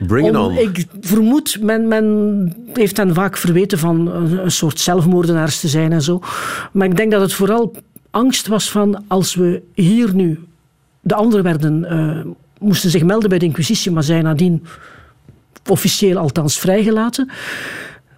bring 0.06 0.28
it 0.28 0.36
on. 0.36 0.56
Ik 0.56 0.86
vermoed, 1.00 1.58
men, 1.60 1.88
men 1.88 2.54
heeft 2.72 2.96
hen 2.96 3.14
vaak 3.14 3.36
verweten 3.36 3.78
van 3.78 4.06
een 4.12 4.50
soort 4.50 4.80
zelfmoordenaars 4.80 5.60
te 5.60 5.68
zijn 5.68 5.92
en 5.92 6.02
zo. 6.02 6.22
Maar 6.72 6.86
ik 6.86 6.96
denk 6.96 7.10
dat 7.10 7.20
het 7.20 7.32
vooral 7.32 7.74
angst 8.10 8.46
was 8.46 8.70
van 8.70 9.04
als 9.06 9.34
we 9.34 9.62
hier 9.74 10.14
nu... 10.14 10.40
De 11.00 11.14
anderen 11.14 11.44
werden, 11.44 11.86
uh, 11.90 12.32
moesten 12.58 12.90
zich 12.90 13.02
melden 13.02 13.28
bij 13.28 13.38
de 13.38 13.44
inquisitie, 13.44 13.90
maar 13.90 14.02
zijn 14.02 14.24
nadien 14.24 14.64
officieel 15.66 16.16
althans 16.16 16.58
vrijgelaten. 16.58 17.30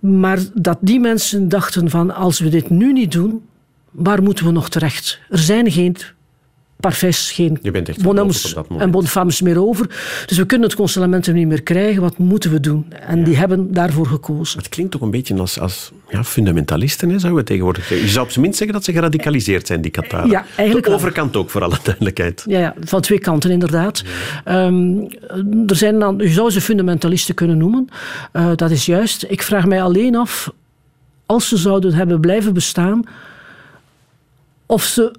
Maar 0.00 0.38
dat 0.54 0.78
die 0.80 1.00
mensen 1.00 1.48
dachten 1.48 1.90
van 1.90 2.14
als 2.14 2.38
we 2.38 2.48
dit 2.48 2.70
nu 2.70 2.92
niet 2.92 3.12
doen, 3.12 3.42
waar 3.90 4.22
moeten 4.22 4.44
we 4.44 4.50
nog 4.50 4.68
terecht? 4.68 5.20
Er 5.28 5.38
zijn 5.38 5.70
geen 5.70 5.96
parfait, 6.80 7.16
geen 7.16 7.58
bonhommes 8.02 8.54
en 8.78 8.90
bonfames 8.90 9.40
meer 9.40 9.62
over. 9.62 9.86
Dus 10.26 10.36
we 10.38 10.46
kunnen 10.46 10.68
het 10.68 10.76
constellamentum 10.76 11.34
niet 11.34 11.46
meer 11.46 11.62
krijgen. 11.62 12.02
Wat 12.02 12.18
moeten 12.18 12.50
we 12.50 12.60
doen? 12.60 12.92
En 12.92 13.24
die 13.24 13.36
hebben 13.36 13.72
daarvoor 13.74 14.06
gekozen. 14.06 14.58
Het 14.58 14.68
klinkt 14.68 14.92
toch 14.92 15.00
een 15.00 15.10
beetje 15.10 15.38
als, 15.38 15.60
als 15.60 15.92
ja, 16.08 16.24
fundamentalisten, 16.24 17.08
hè, 17.08 17.18
zouden 17.18 17.40
we 17.40 17.46
tegenwoordig 17.46 17.84
zeggen. 17.84 18.06
Je 18.06 18.12
zou 18.12 18.24
op 18.24 18.30
zijn 18.30 18.42
minst 18.42 18.58
zeggen 18.58 18.76
dat 18.76 18.86
ze 18.86 18.92
geradicaliseerd 18.92 19.66
zijn, 19.66 19.80
die 19.80 19.90
Kataren. 19.90 20.30
Ja, 20.30 20.44
eigenlijk 20.56 20.86
De 20.86 20.94
overkant 20.94 21.36
ook, 21.36 21.50
voor 21.50 21.62
alle 21.62 21.78
duidelijkheid. 21.82 22.44
Ja, 22.46 22.58
ja, 22.58 22.74
van 22.80 23.00
twee 23.00 23.18
kanten 23.18 23.50
inderdaad. 23.50 24.04
Ehm, 24.44 24.98
er 25.66 25.76
zijn 25.76 25.98
dan, 25.98 26.18
je 26.18 26.28
zou 26.28 26.50
ze 26.50 26.60
fundamentalisten 26.60 27.34
kunnen 27.34 27.58
noemen. 27.58 27.88
Eh, 28.32 28.50
dat 28.56 28.70
is 28.70 28.86
juist. 28.86 29.24
Ik 29.28 29.42
vraag 29.42 29.66
mij 29.66 29.82
alleen 29.82 30.16
af, 30.16 30.52
als 31.26 31.48
ze 31.48 31.56
zouden 31.56 31.94
hebben 31.94 32.20
blijven 32.20 32.54
bestaan, 32.54 33.04
of 34.70 34.84
ze 34.84 35.12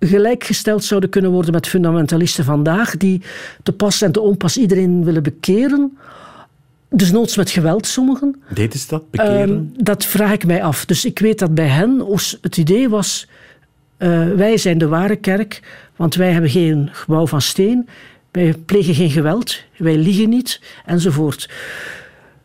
gelijkgesteld 0.00 0.84
zouden 0.84 1.10
kunnen 1.10 1.30
worden 1.30 1.52
met 1.52 1.68
fundamentalisten 1.68 2.44
vandaag, 2.44 2.96
die 2.96 3.22
te 3.62 3.72
pas 3.72 4.02
en 4.02 4.12
te 4.12 4.20
onpas 4.20 4.56
iedereen 4.56 5.04
willen 5.04 5.22
bekeren. 5.22 5.98
Dus 6.88 7.10
noods 7.10 7.36
met 7.36 7.50
geweld, 7.50 7.86
sommigen. 7.86 8.42
Deden 8.54 8.78
ze 8.78 8.86
dat, 8.88 9.10
bekeren? 9.10 9.40
Ehm, 9.40 9.84
dat 9.84 10.04
vraag 10.04 10.32
ik 10.32 10.46
mij 10.46 10.62
af. 10.62 10.84
Dus 10.84 11.04
ik 11.04 11.18
weet 11.18 11.38
dat 11.38 11.54
bij 11.54 11.66
hen 11.66 12.04
het 12.40 12.56
idee 12.56 12.88
was: 12.88 13.28
eh, 13.96 14.28
wij 14.28 14.56
zijn 14.56 14.78
de 14.78 14.88
ware 14.88 15.16
kerk, 15.16 15.62
want 15.96 16.14
wij 16.14 16.32
hebben 16.32 16.50
geen 16.50 16.88
gebouw 16.92 17.26
van 17.26 17.40
steen, 17.40 17.88
wij 18.30 18.54
plegen 18.66 18.94
geen 18.94 19.10
geweld, 19.10 19.56
wij 19.76 19.96
liegen 19.96 20.28
niet, 20.28 20.60
enzovoort. 20.86 21.48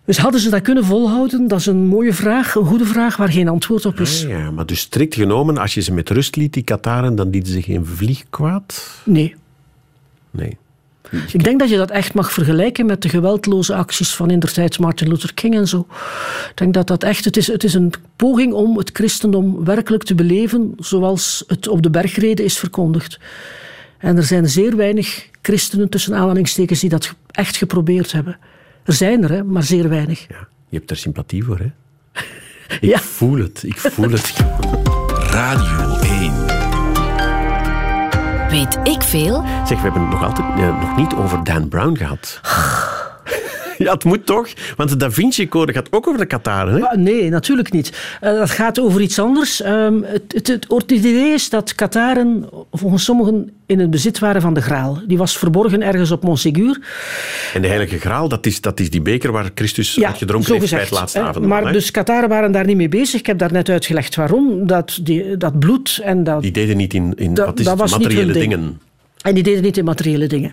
Dus 0.08 0.18
hadden 0.18 0.42
ze 0.42 0.50
dat 0.50 0.62
kunnen 0.62 0.86
volhouden? 0.86 1.48
Dat 1.48 1.60
is 1.60 1.66
een 1.66 1.86
mooie 1.86 2.14
vraag, 2.14 2.56
een 2.56 2.66
goede 2.66 2.86
vraag 2.86 3.18
waar 3.18 3.32
geen 3.32 3.48
antwoord 3.48 3.86
op 3.86 4.00
is. 4.00 4.22
Ja, 4.22 4.52
maar 4.52 4.66
dus 4.66 4.80
strikt 4.80 5.16
genomen, 5.16 5.58
als 5.58 5.74
je 5.74 5.82
ze 5.82 5.94
met 5.94 6.10
rust 6.10 6.36
liet, 6.36 6.54
die 6.54 6.64
Kataren, 6.64 7.16
dan 7.16 7.30
lieten 7.30 7.54
ze 7.54 7.62
geen 7.62 7.86
vlieg 7.86 8.24
kwaad? 8.30 9.02
Nee. 9.04 9.36
Nee. 10.32 10.58
Ik 11.12 11.44
denk 11.44 11.60
dat 11.60 11.70
je 11.70 11.78
dat 11.78 11.92
echt 11.92 12.14
mag 12.14 12.32
vergelijken 12.32 12.86
met 12.86 13.02
de 13.02 13.10
geweldloze 13.10 13.76
acties 13.76 14.16
van 14.16 14.30
indertijd 14.30 14.80
Martin 14.80 15.08
Luther 15.08 15.34
King 15.34 15.56
en 15.56 15.68
zo. 15.68 15.88
Ik 16.50 16.52
denk 16.56 16.74
dat 16.74 16.88
dat 16.88 17.04
echt, 17.04 17.26
het 17.26 17.38
is, 17.38 17.48
het 17.48 17.64
is 17.64 17.74
een 17.74 17.94
poging 18.16 18.54
om 18.54 18.78
het 18.78 18.90
christendom 18.94 19.66
werkelijk 19.66 20.04
te 20.04 20.16
beleven 20.16 20.74
zoals 20.78 21.44
het 21.48 21.68
op 21.68 21.82
de 21.82 21.90
bergreden 21.90 22.46
is 22.46 22.58
verkondigd. 22.58 23.20
En 23.98 24.18
er 24.18 24.24
zijn 24.24 24.50
zeer 24.50 24.76
weinig 24.76 25.30
christenen 25.42 25.90
tussen 25.90 26.16
aanhalingstekens 26.16 26.80
die 26.80 26.90
dat 26.90 27.14
echt 27.32 27.58
geprobeerd 27.58 28.12
hebben. 28.12 28.38
Er 28.88 28.94
zijn 28.94 29.24
er, 29.24 29.30
hè, 29.32 29.44
maar 29.44 29.64
zeer 29.64 29.90
weinig. 29.90 30.26
Ja, 30.30 30.48
je 30.70 30.78
hebt 30.78 30.90
er 30.90 30.98
sympathie 30.98 31.44
voor, 31.44 31.58
hè? 31.58 31.66
Ik 32.80 32.82
Ja. 32.82 33.00
voel 33.00 33.38
het, 33.40 33.64
ik 33.64 33.78
voel 33.80 34.10
het. 34.12 34.34
Radio 35.30 35.98
1. 36.00 36.46
Weet 38.50 38.80
ik 38.84 39.02
veel? 39.04 39.44
Zeg, 39.66 39.78
we 39.78 39.84
hebben 39.84 40.02
het 40.02 40.10
nog 40.12 40.24
altijd 40.24 40.60
eh, 40.60 40.80
nog 40.82 40.98
niet 40.98 41.14
over 41.14 41.44
Dan 41.44 41.68
Brown 41.68 41.96
gehad. 41.98 42.42
Ja, 43.88 43.94
het 43.94 44.04
moet 44.04 44.26
toch? 44.26 44.48
Want 44.76 44.90
de 44.90 44.98
Da 44.98 45.12
Vinci 45.12 45.48
Code 45.48 45.74
gaat 45.74 45.88
ook 45.92 46.08
over 46.08 46.20
de 46.20 46.26
Kataren, 46.26 46.74
hè? 46.74 46.82
Ah, 46.82 46.98
Nee, 46.98 47.30
natuurlijk 47.30 47.72
niet. 47.72 48.18
Eh, 48.22 48.32
dat 48.34 48.50
gaat 48.50 48.80
over 48.80 49.02
iets 49.02 49.20
anders. 49.20 49.62
Ehm, 49.62 50.02
het, 50.04 50.22
het, 50.28 50.48
het, 50.48 50.66
het 50.78 50.92
idee 50.92 51.34
is 51.34 51.50
dat 51.50 51.76
Kataren 51.76 52.50
volgens 52.72 53.04
sommigen 53.04 53.52
in 53.66 53.80
het 53.80 53.90
bezit 53.90 54.20
waren 54.20 54.42
van 54.42 54.54
de 54.54 54.62
graal. 54.62 55.02
Die 55.08 55.18
was 55.18 55.38
verborgen 55.38 55.82
ergens 55.82 56.12
op 56.12 56.24
Montségur. 56.24 56.80
En 57.54 57.62
de 57.62 57.68
Heilige 57.68 58.00
Graal, 58.00 58.28
dat 58.30 58.46
is, 58.46 58.62
dat 58.62 58.80
is 58.80 58.90
die 58.90 59.02
beker 59.02 59.32
waar 59.32 59.50
Christus 59.56 60.04
uit 60.04 60.18
gedronken 60.18 60.54
heeft 60.54 60.72
bij 60.72 60.80
het 60.80 60.92
laatste 60.92 61.20
avondmaal. 61.20 61.62
Maar 61.64 61.74
dus 61.74 61.92
Kataren 61.92 62.30
waren 62.30 62.52
daar 62.52 62.66
niet 62.66 62.78
mee 62.78 62.90
bezig. 62.90 63.20
Ik 63.20 63.26
heb 63.26 63.38
daar 63.38 63.52
net 63.52 63.70
uitgelegd 63.70 64.16
waarom. 64.16 64.68
Dat, 64.68 65.00
die, 65.02 65.38
dat 65.38 65.60
bloed 65.60 66.00
en 66.04 66.24
dat... 66.24 66.42
Die 66.42 66.52
deden 66.52 66.78
niet 66.78 66.94
in, 66.94 67.14
in 67.16 67.34
Dat- 67.34 67.46
wat 67.46 67.60
is 67.60 67.66
dat 67.66 67.80
het, 67.80 67.92
materiële 67.92 68.34
ding. 68.34 68.50
dingen. 68.50 68.80
En 69.28 69.34
die 69.34 69.44
deden 69.44 69.64
niet 69.64 69.78
in 69.78 69.86
materiële 69.86 70.28
dingen. 70.28 70.52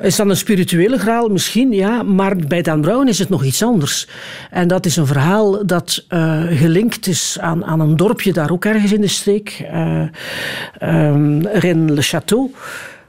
Is 0.00 0.16
dat 0.16 0.28
een 0.28 0.36
spirituele 0.36 0.98
graal? 0.98 1.28
Misschien, 1.28 1.72
ja. 1.72 2.02
Maar 2.02 2.36
bij 2.36 2.62
Dan 2.62 2.80
Brown 2.80 3.08
is 3.08 3.18
het 3.18 3.28
nog 3.28 3.44
iets 3.44 3.62
anders. 3.62 4.08
En 4.50 4.68
dat 4.68 4.86
is 4.86 4.96
een 4.96 5.06
verhaal 5.06 5.66
dat 5.66 6.04
eh, 6.08 6.42
gelinkt 6.50 7.06
is 7.06 7.36
aan, 7.40 7.64
aan 7.64 7.80
een 7.80 7.96
dorpje 7.96 8.32
daar 8.32 8.50
ook 8.50 8.64
ergens 8.64 8.92
in 8.92 9.00
de 9.00 9.08
streek. 9.08 9.64
eh 9.70 10.02
ehm, 10.78 11.40
Rennes-le-Château. 11.46 12.56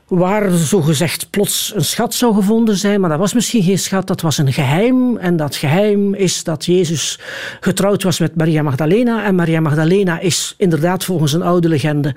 Waar 0.07 0.51
zogezegd 0.51 1.29
plots 1.29 1.71
een 1.75 1.85
schat 1.85 2.13
zou 2.13 2.33
gevonden 2.33 2.77
zijn. 2.77 2.99
Maar 2.99 3.09
dat 3.09 3.19
was 3.19 3.33
misschien 3.33 3.63
geen 3.63 3.79
schat, 3.79 4.07
dat 4.07 4.21
was 4.21 4.37
een 4.37 4.53
geheim. 4.53 5.17
En 5.17 5.35
dat 5.37 5.55
geheim 5.55 6.13
is 6.13 6.43
dat 6.43 6.65
Jezus 6.65 7.19
getrouwd 7.59 8.03
was 8.03 8.19
met 8.19 8.35
Maria 8.35 8.61
Magdalena. 8.61 9.23
En 9.23 9.35
Maria 9.35 9.59
Magdalena 9.59 10.19
is 10.19 10.53
inderdaad 10.57 11.03
volgens 11.03 11.33
een 11.33 11.41
oude 11.41 11.67
legende 11.67 12.15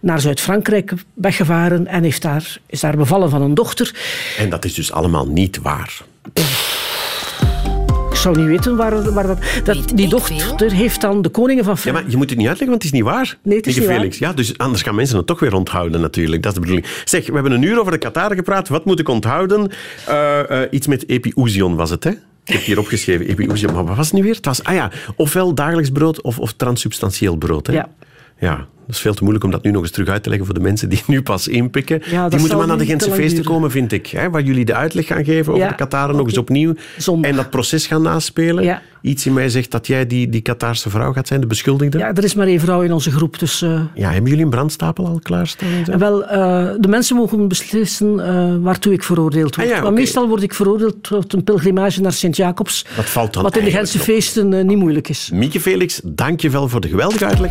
naar 0.00 0.20
Zuid-Frankrijk 0.20 0.92
weggevaren. 1.14 1.86
En 1.86 2.02
heeft 2.02 2.22
daar, 2.22 2.58
is 2.66 2.80
daar 2.80 2.96
bevallen 2.96 3.30
van 3.30 3.42
een 3.42 3.54
dochter. 3.54 3.94
En 4.38 4.50
dat 4.50 4.64
is 4.64 4.74
dus 4.74 4.92
allemaal 4.92 5.26
niet 5.26 5.58
waar. 5.58 6.02
Zou 8.22 8.36
niet 8.36 8.46
weten 8.46 8.76
waar, 8.76 9.12
waar 9.12 9.26
dat... 9.26 9.38
dat 9.64 9.76
Weet 9.76 9.96
die 9.96 10.08
dochter 10.08 10.72
heeft 10.72 11.00
dan 11.00 11.22
de 11.22 11.28
koningen 11.28 11.64
van 11.64 11.72
Ja, 11.72 11.78
Frankrijk... 11.78 12.04
maar 12.04 12.12
je 12.12 12.18
moet 12.18 12.30
het 12.30 12.38
niet 12.38 12.48
uitleggen, 12.48 12.78
want 12.78 12.82
het 12.82 12.92
is 12.92 12.98
niet 12.98 13.08
waar. 13.08 13.38
Nee, 13.42 13.56
het 13.56 13.66
is 13.66 13.74
Tegen 13.74 13.88
niet 13.88 13.98
Felix. 13.98 14.18
Ja, 14.18 14.32
dus 14.32 14.58
anders 14.58 14.82
gaan 14.82 14.94
mensen 14.94 15.16
het 15.16 15.26
toch 15.26 15.40
weer 15.40 15.54
onthouden 15.54 16.00
natuurlijk. 16.00 16.42
Dat 16.42 16.52
is 16.52 16.58
de 16.58 16.60
bedoeling. 16.66 17.02
Zeg, 17.04 17.26
we 17.26 17.32
hebben 17.32 17.52
een 17.52 17.62
uur 17.62 17.80
over 17.80 17.92
de 17.92 17.98
Qatar 17.98 18.34
gepraat. 18.34 18.68
Wat 18.68 18.84
moet 18.84 18.98
ik 18.98 19.08
onthouden? 19.08 19.70
Eh, 20.06 20.62
eh, 20.62 20.68
iets 20.70 20.86
met 20.86 21.08
epiousion 21.08 21.76
was 21.76 21.90
het, 21.90 22.04
hè? 22.04 22.10
Ik 22.44 22.52
heb 22.52 22.62
hier 22.62 22.78
opgeschreven, 22.78 23.26
epiousion. 23.26 23.74
Maar 23.74 23.84
wat 23.84 23.96
was 23.96 24.06
het 24.06 24.14
nu 24.14 24.22
weer? 24.22 24.34
Het 24.34 24.44
was, 24.44 24.64
ah 24.64 24.74
ja, 24.74 24.90
ofwel 25.16 25.54
dagelijks 25.54 25.90
brood 25.90 26.22
of, 26.22 26.38
of 26.38 26.52
transsubstantieel 26.52 27.36
brood, 27.36 27.66
hè? 27.66 27.72
Ja. 27.72 27.88
Ja, 28.42 28.56
dat 28.86 28.94
is 28.94 29.00
veel 29.00 29.14
te 29.14 29.20
moeilijk 29.22 29.44
om 29.44 29.50
dat 29.50 29.62
nu 29.62 29.70
nog 29.70 29.82
eens 29.82 29.90
terug 29.90 30.08
uit 30.08 30.22
te 30.22 30.28
leggen 30.28 30.46
voor 30.46 30.54
de 30.54 30.60
mensen 30.60 30.88
die 30.88 31.02
nu 31.14 31.22
pas 31.22 31.48
inpikken. 31.48 32.02
Ja, 32.10 32.28
die 32.28 32.38
moeten 32.38 32.58
maar 32.58 32.66
naar 32.66 32.78
de 32.78 32.84
Gentse 32.86 33.10
feesten 33.10 33.36
duren. 33.36 33.50
komen, 33.52 33.70
vind 33.70 33.92
ik. 33.92 34.06
Hè, 34.06 34.30
waar 34.30 34.42
jullie 34.42 34.64
de 34.64 34.74
uitleg 34.74 35.06
gaan 35.06 35.24
geven 35.24 35.52
over 35.52 35.64
Ja, 35.64 35.70
de 35.70 35.74
Qataren 35.74 36.16
nog 36.16 36.26
eens 36.26 36.38
opnieuw. 36.38 36.74
Zondag. 36.98 37.30
En 37.30 37.36
dat 37.36 37.50
proces 37.50 37.86
gaan 37.86 38.02
naspelen. 38.02 38.64
Ja. 38.64 38.82
Iets 39.02 39.26
in 39.26 39.32
mij 39.32 39.48
zegt 39.48 39.70
dat 39.70 39.86
jij 39.86 40.06
die, 40.06 40.28
die 40.28 40.40
Qatarse 40.40 40.90
vrouw 40.90 41.12
gaat 41.12 41.28
zijn, 41.28 41.40
de 41.40 41.46
beschuldigde. 41.46 41.98
Ja, 41.98 42.14
er 42.14 42.24
is 42.24 42.34
maar 42.34 42.46
één 42.46 42.60
vrouw 42.60 42.82
in 42.82 42.92
onze 42.92 43.10
groep, 43.10 43.38
dus... 43.38 43.62
eh, 43.62 43.80
Ja, 43.94 44.10
hebben 44.10 44.28
jullie 44.30 44.44
een 44.44 44.50
brandstapel 44.50 45.06
al 45.06 45.18
klaarstaan? 45.22 45.68
en 45.90 45.98
wel, 45.98 46.24
eh, 46.26 46.38
de 46.80 46.88
mensen 46.88 47.16
mogen 47.16 47.48
beslissen 47.48 48.26
eh, 48.26 48.54
waartoe 48.60 48.92
ik 48.92 49.02
veroordeeld 49.02 49.56
word. 49.56 49.72
Ah 49.72 49.82
Maar 49.82 49.92
meestal 49.92 50.28
word 50.28 50.42
ik 50.42 50.54
veroordeeld 50.54 51.02
tot 51.02 51.32
een 51.32 51.44
pilgrimage 51.44 52.00
naar 52.00 52.12
Sint-Jacobs. 52.12 52.86
Dat 52.96 53.04
valt 53.10 53.32
dan 53.32 53.42
Wat 53.42 53.56
in 53.56 53.64
de 53.64 53.70
Gentse 53.70 53.98
feesten 53.98 54.66
niet 54.66 54.78
moeilijk 54.78 55.08
is. 55.08 55.30
Mieke 55.32 55.60
Felix, 55.60 56.00
dank 56.04 56.40
je 56.40 56.50
wel 56.50 56.68
voor 56.68 56.80
de 56.80 56.88
geweldige 56.88 57.24
uitleg. 57.24 57.50